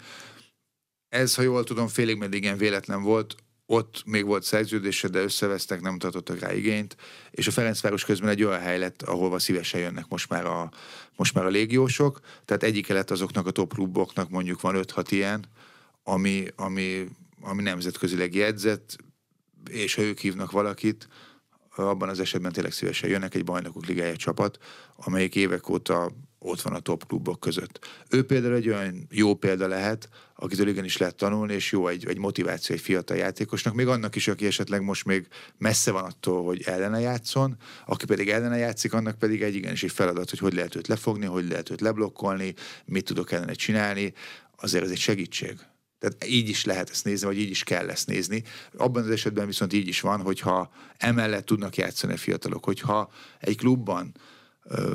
Ez, 1.08 1.34
ha 1.34 1.42
jól 1.42 1.64
tudom, 1.64 1.88
félig 1.88 2.16
meddig 2.16 2.42
igen 2.42 2.56
véletlen 2.56 3.02
volt, 3.02 3.36
ott 3.66 4.02
még 4.06 4.24
volt 4.24 4.42
szerződése, 4.42 5.08
de 5.08 5.22
összevesztek, 5.22 5.80
nem 5.80 5.98
tartottak 5.98 6.38
rá 6.38 6.54
igényt, 6.54 6.96
és 7.30 7.46
a 7.46 7.50
Ferencváros 7.50 8.04
közben 8.04 8.28
egy 8.28 8.42
olyan 8.42 8.60
hely 8.60 8.78
lett, 8.78 9.02
ahova 9.02 9.38
szívesen 9.38 9.80
jönnek 9.80 10.08
most 10.08 10.28
már 10.28 10.46
a, 10.46 10.70
most 11.16 11.34
már 11.34 11.44
a 11.44 11.48
légiósok, 11.48 12.20
tehát 12.44 12.62
egyik 12.62 12.86
lett 12.86 13.10
azoknak 13.10 13.46
a 13.46 13.50
top 13.50 13.74
kluboknak, 13.74 14.30
mondjuk 14.30 14.60
van 14.60 14.74
5-6 14.78 15.06
ilyen, 15.10 15.44
ami, 16.02 16.46
ami, 16.56 17.08
ami 17.40 17.62
nemzetközileg 17.62 18.34
jegyzett, 18.34 18.96
és 19.70 19.94
ha 19.94 20.02
ők 20.02 20.18
hívnak 20.18 20.50
valakit, 20.50 21.08
abban 21.76 22.08
az 22.08 22.20
esetben 22.20 22.52
tényleg 22.52 22.72
szívesen 22.72 23.10
jönnek 23.10 23.34
egy 23.34 23.44
bajnokok 23.44 23.86
ligája 23.86 24.16
csapat, 24.16 24.58
amelyik 24.96 25.34
évek 25.34 25.68
óta 25.68 26.10
ott 26.38 26.60
van 26.60 26.74
a 26.74 26.80
top 26.80 27.06
klubok 27.06 27.40
között. 27.40 27.86
Ő 28.10 28.24
például 28.24 28.54
egy 28.54 28.68
olyan 28.68 29.06
jó 29.10 29.34
példa 29.34 29.66
lehet, 29.66 30.08
akitől 30.34 30.68
igenis 30.68 30.96
lehet 30.96 31.16
tanulni, 31.16 31.54
és 31.54 31.72
jó 31.72 31.88
egy, 31.88 32.06
egy 32.06 32.18
motiváció 32.18 32.74
egy 32.74 32.80
fiatal 32.80 33.16
játékosnak, 33.16 33.74
még 33.74 33.86
annak 33.86 34.16
is, 34.16 34.28
aki 34.28 34.46
esetleg 34.46 34.82
most 34.82 35.04
még 35.04 35.26
messze 35.58 35.90
van 35.90 36.04
attól, 36.04 36.44
hogy 36.44 36.62
ellene 36.64 37.00
játszon, 37.00 37.56
aki 37.86 38.04
pedig 38.04 38.28
ellene 38.28 38.56
játszik, 38.56 38.92
annak 38.92 39.18
pedig 39.18 39.42
egy 39.42 39.54
igenis 39.54 39.82
egy 39.82 39.92
feladat, 39.92 40.30
hogy 40.30 40.38
hogy 40.38 40.54
lehet 40.54 40.74
őt 40.74 40.86
lefogni, 40.86 41.26
hogy 41.26 41.48
lehet 41.48 41.70
őt 41.70 41.80
leblokkolni, 41.80 42.54
mit 42.84 43.04
tudok 43.04 43.32
ellene 43.32 43.52
csinálni, 43.52 44.12
azért 44.56 44.84
ez 44.84 44.90
egy 44.90 44.98
segítség. 44.98 45.58
Tehát 45.98 46.26
így 46.26 46.48
is 46.48 46.64
lehet 46.64 46.90
ezt 46.90 47.04
nézni, 47.04 47.26
vagy 47.26 47.38
így 47.38 47.50
is 47.50 47.64
kell 47.64 47.88
ezt 47.88 48.06
nézni. 48.06 48.42
Abban 48.76 49.02
az 49.02 49.10
esetben 49.10 49.46
viszont 49.46 49.72
így 49.72 49.88
is 49.88 50.00
van, 50.00 50.20
hogyha 50.20 50.70
emellett 50.96 51.46
tudnak 51.46 51.76
játszani 51.76 52.12
a 52.12 52.16
fiatalok, 52.16 52.64
hogyha 52.64 53.10
egy 53.40 53.56
klubban 53.56 54.14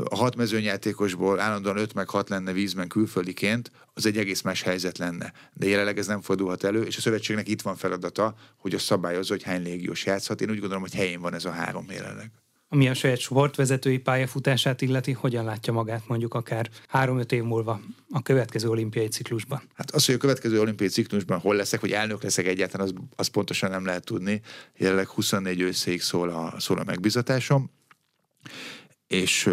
a 0.03 0.15
hat 0.15 0.36
mezőnyjátékosból 0.36 1.39
állandóan 1.39 1.78
öt 1.78 1.93
meg 1.93 2.09
hat 2.09 2.30
lenne 2.30 2.51
vízben 2.51 2.88
külföldiként, 2.88 3.72
az 3.93 4.05
egy 4.05 4.17
egész 4.17 4.41
más 4.41 4.61
helyzet 4.61 4.97
lenne. 4.97 5.34
De 5.53 5.67
jelenleg 5.67 5.97
ez 5.97 6.07
nem 6.07 6.22
fordulhat 6.22 6.63
elő, 6.63 6.84
és 6.84 6.97
a 6.97 7.01
szövetségnek 7.01 7.47
itt 7.47 7.61
van 7.61 7.76
feladata, 7.76 8.36
hogy 8.57 8.74
a 8.74 8.80
szabályozza, 8.80 9.34
hogy 9.34 9.43
hány 9.43 9.63
légiós 9.63 10.05
játszhat. 10.05 10.41
Én 10.41 10.49
úgy 10.49 10.59
gondolom, 10.59 10.82
hogy 10.82 10.93
helyén 10.93 11.22
van 11.22 11.34
ez 11.34 11.45
a 11.45 11.51
három 11.51 11.86
jelenleg. 11.89 12.32
Ami 12.74 12.89
a 12.89 12.93
saját 12.93 13.17
sportvezetői 13.17 13.97
pályafutását 13.97 14.82
illeti, 14.82 15.11
hogyan 15.11 15.45
látja 15.45 15.74
magát 15.74 16.07
mondjuk 16.07 16.34
akár 16.34 16.69
három-öt 16.88 17.32
év 17.32 17.43
múlva 17.43 17.80
a 18.09 18.22
következő 18.22 18.69
olimpiai 18.69 19.07
ciklusban? 19.07 19.61
Hát 19.74 19.91
az, 19.91 20.05
hogy 20.05 20.15
a 20.15 20.17
következő 20.17 20.59
olimpiai 20.59 20.89
ciklusban 20.89 21.39
hol 21.39 21.55
leszek, 21.55 21.80
hogy 21.80 21.91
elnök 21.91 22.24
leszek 22.24 22.45
egyáltalán, 22.45 22.88
az, 22.88 22.93
az 23.15 23.28
pontosan 23.28 23.69
nem 23.69 23.86
lehet 23.86 24.05
tudni. 24.05 24.41
Jelenleg 24.78 25.07
24 25.07 25.61
őszéig 25.61 26.01
szól 26.01 26.30
a, 26.30 26.59
szól 26.59 26.80
a 26.80 26.84
megbizatásom 26.84 27.72
és 29.12 29.49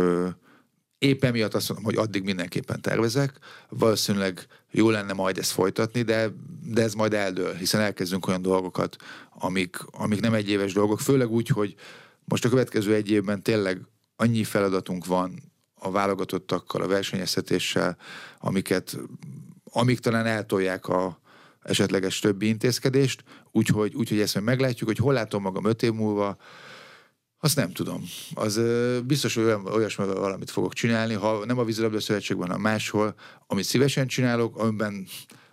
éppen 0.99 1.33
miatt 1.33 1.55
azt 1.55 1.69
mondom, 1.69 1.87
hogy 1.87 1.97
addig 1.97 2.23
mindenképpen 2.23 2.81
tervezek, 2.81 3.39
valószínűleg 3.69 4.47
jó 4.71 4.91
lenne 4.91 5.13
majd 5.13 5.39
ezt 5.39 5.51
folytatni, 5.51 6.03
de, 6.03 6.29
de 6.63 6.83
ez 6.83 6.95
majd 6.95 7.15
eldől, 7.15 7.55
hiszen 7.55 7.81
elkezdünk 7.81 8.27
olyan 8.27 8.43
dolgokat, 8.43 8.97
amik, 9.31 9.77
amik 9.91 10.21
nem 10.21 10.35
egyéves 10.35 10.73
dolgok, 10.73 11.01
főleg 11.01 11.31
úgy, 11.31 11.49
hogy 11.49 11.75
most 12.25 12.45
a 12.45 12.49
következő 12.49 12.95
egy 12.95 13.11
évben 13.11 13.43
tényleg 13.43 13.81
annyi 14.17 14.45
feladatunk 14.45 15.07
van 15.07 15.43
a 15.75 15.91
válogatottakkal, 15.91 16.83
a 16.83 16.87
versenyeztetéssel, 16.87 17.97
amiket, 18.39 18.99
amik 19.65 19.99
talán 19.99 20.27
eltolják 20.27 20.89
a 20.89 21.21
esetleges 21.63 22.19
többi 22.19 22.47
intézkedést, 22.47 23.25
úgyhogy, 23.51 23.95
úgyhogy 23.95 24.21
ezt 24.21 24.35
majd 24.35 24.47
meglátjuk, 24.47 24.89
hogy 24.89 24.99
hol 24.99 25.13
látom 25.13 25.43
magam 25.43 25.65
öt 25.65 25.83
év 25.83 25.93
múlva, 25.93 26.37
azt 27.41 27.57
nem 27.57 27.73
tudom. 27.73 28.05
Az 28.35 28.61
biztos, 29.05 29.35
hogy 29.35 29.45
olyan, 29.45 29.67
olyasmi 29.67 30.05
valamit 30.05 30.51
fogok 30.51 30.73
csinálni, 30.73 31.15
ha 31.15 31.45
nem 31.45 31.59
a 31.59 31.65
vízilabda 31.65 32.01
szövetségben, 32.01 32.47
hanem 32.47 32.63
máshol, 32.63 33.15
amit 33.47 33.65
szívesen 33.65 34.07
csinálok, 34.07 34.59
amiben 34.59 35.07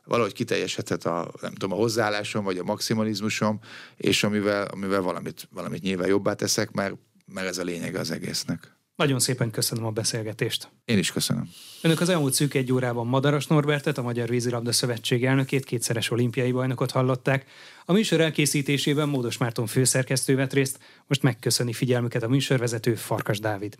valahogy 0.05 0.33
kiteljesedhet 0.33 1.05
a, 1.05 1.31
nem 1.41 1.53
tudom, 1.53 1.71
a 1.71 1.81
hozzáállásom, 1.81 2.43
vagy 2.43 2.57
a 2.57 2.63
maximalizmusom, 2.63 3.59
és 3.97 4.23
amivel, 4.23 4.65
amivel 4.65 5.01
valamit, 5.01 5.47
valamit 5.51 5.81
nyilván 5.81 6.07
jobbá 6.07 6.33
teszek, 6.33 6.71
mert, 6.71 6.95
mert 7.33 7.47
ez 7.47 7.57
a 7.57 7.63
lényege 7.63 7.99
az 7.99 8.11
egésznek. 8.11 8.74
Nagyon 8.95 9.19
szépen 9.19 9.51
köszönöm 9.51 9.85
a 9.85 9.91
beszélgetést. 9.91 10.69
Én 10.85 10.97
is 10.97 11.11
köszönöm. 11.11 11.49
Önök 11.81 12.01
az 12.01 12.09
elmúlt 12.09 12.33
szűk 12.33 12.53
egy 12.53 12.71
órában 12.71 13.07
Madaras 13.07 13.47
Norbertet, 13.47 13.97
a 13.97 14.01
Magyar 14.01 14.29
Vízilabda 14.29 14.71
Szövetség 14.71 15.25
elnökét, 15.25 15.65
kétszeres 15.65 16.11
olimpiai 16.11 16.51
bajnokot 16.51 16.91
hallották. 16.91 17.45
A 17.85 17.93
műsor 17.93 18.21
elkészítésében 18.21 19.09
Módos 19.09 19.37
Márton 19.37 19.65
főszerkesztő 19.65 20.35
vett 20.35 20.53
részt, 20.53 20.79
most 21.07 21.21
megköszöni 21.21 21.73
figyelmüket 21.73 22.23
a 22.23 22.27
műsorvezető 22.27 22.95
Farkas 22.95 23.39
Dávid. 23.39 23.77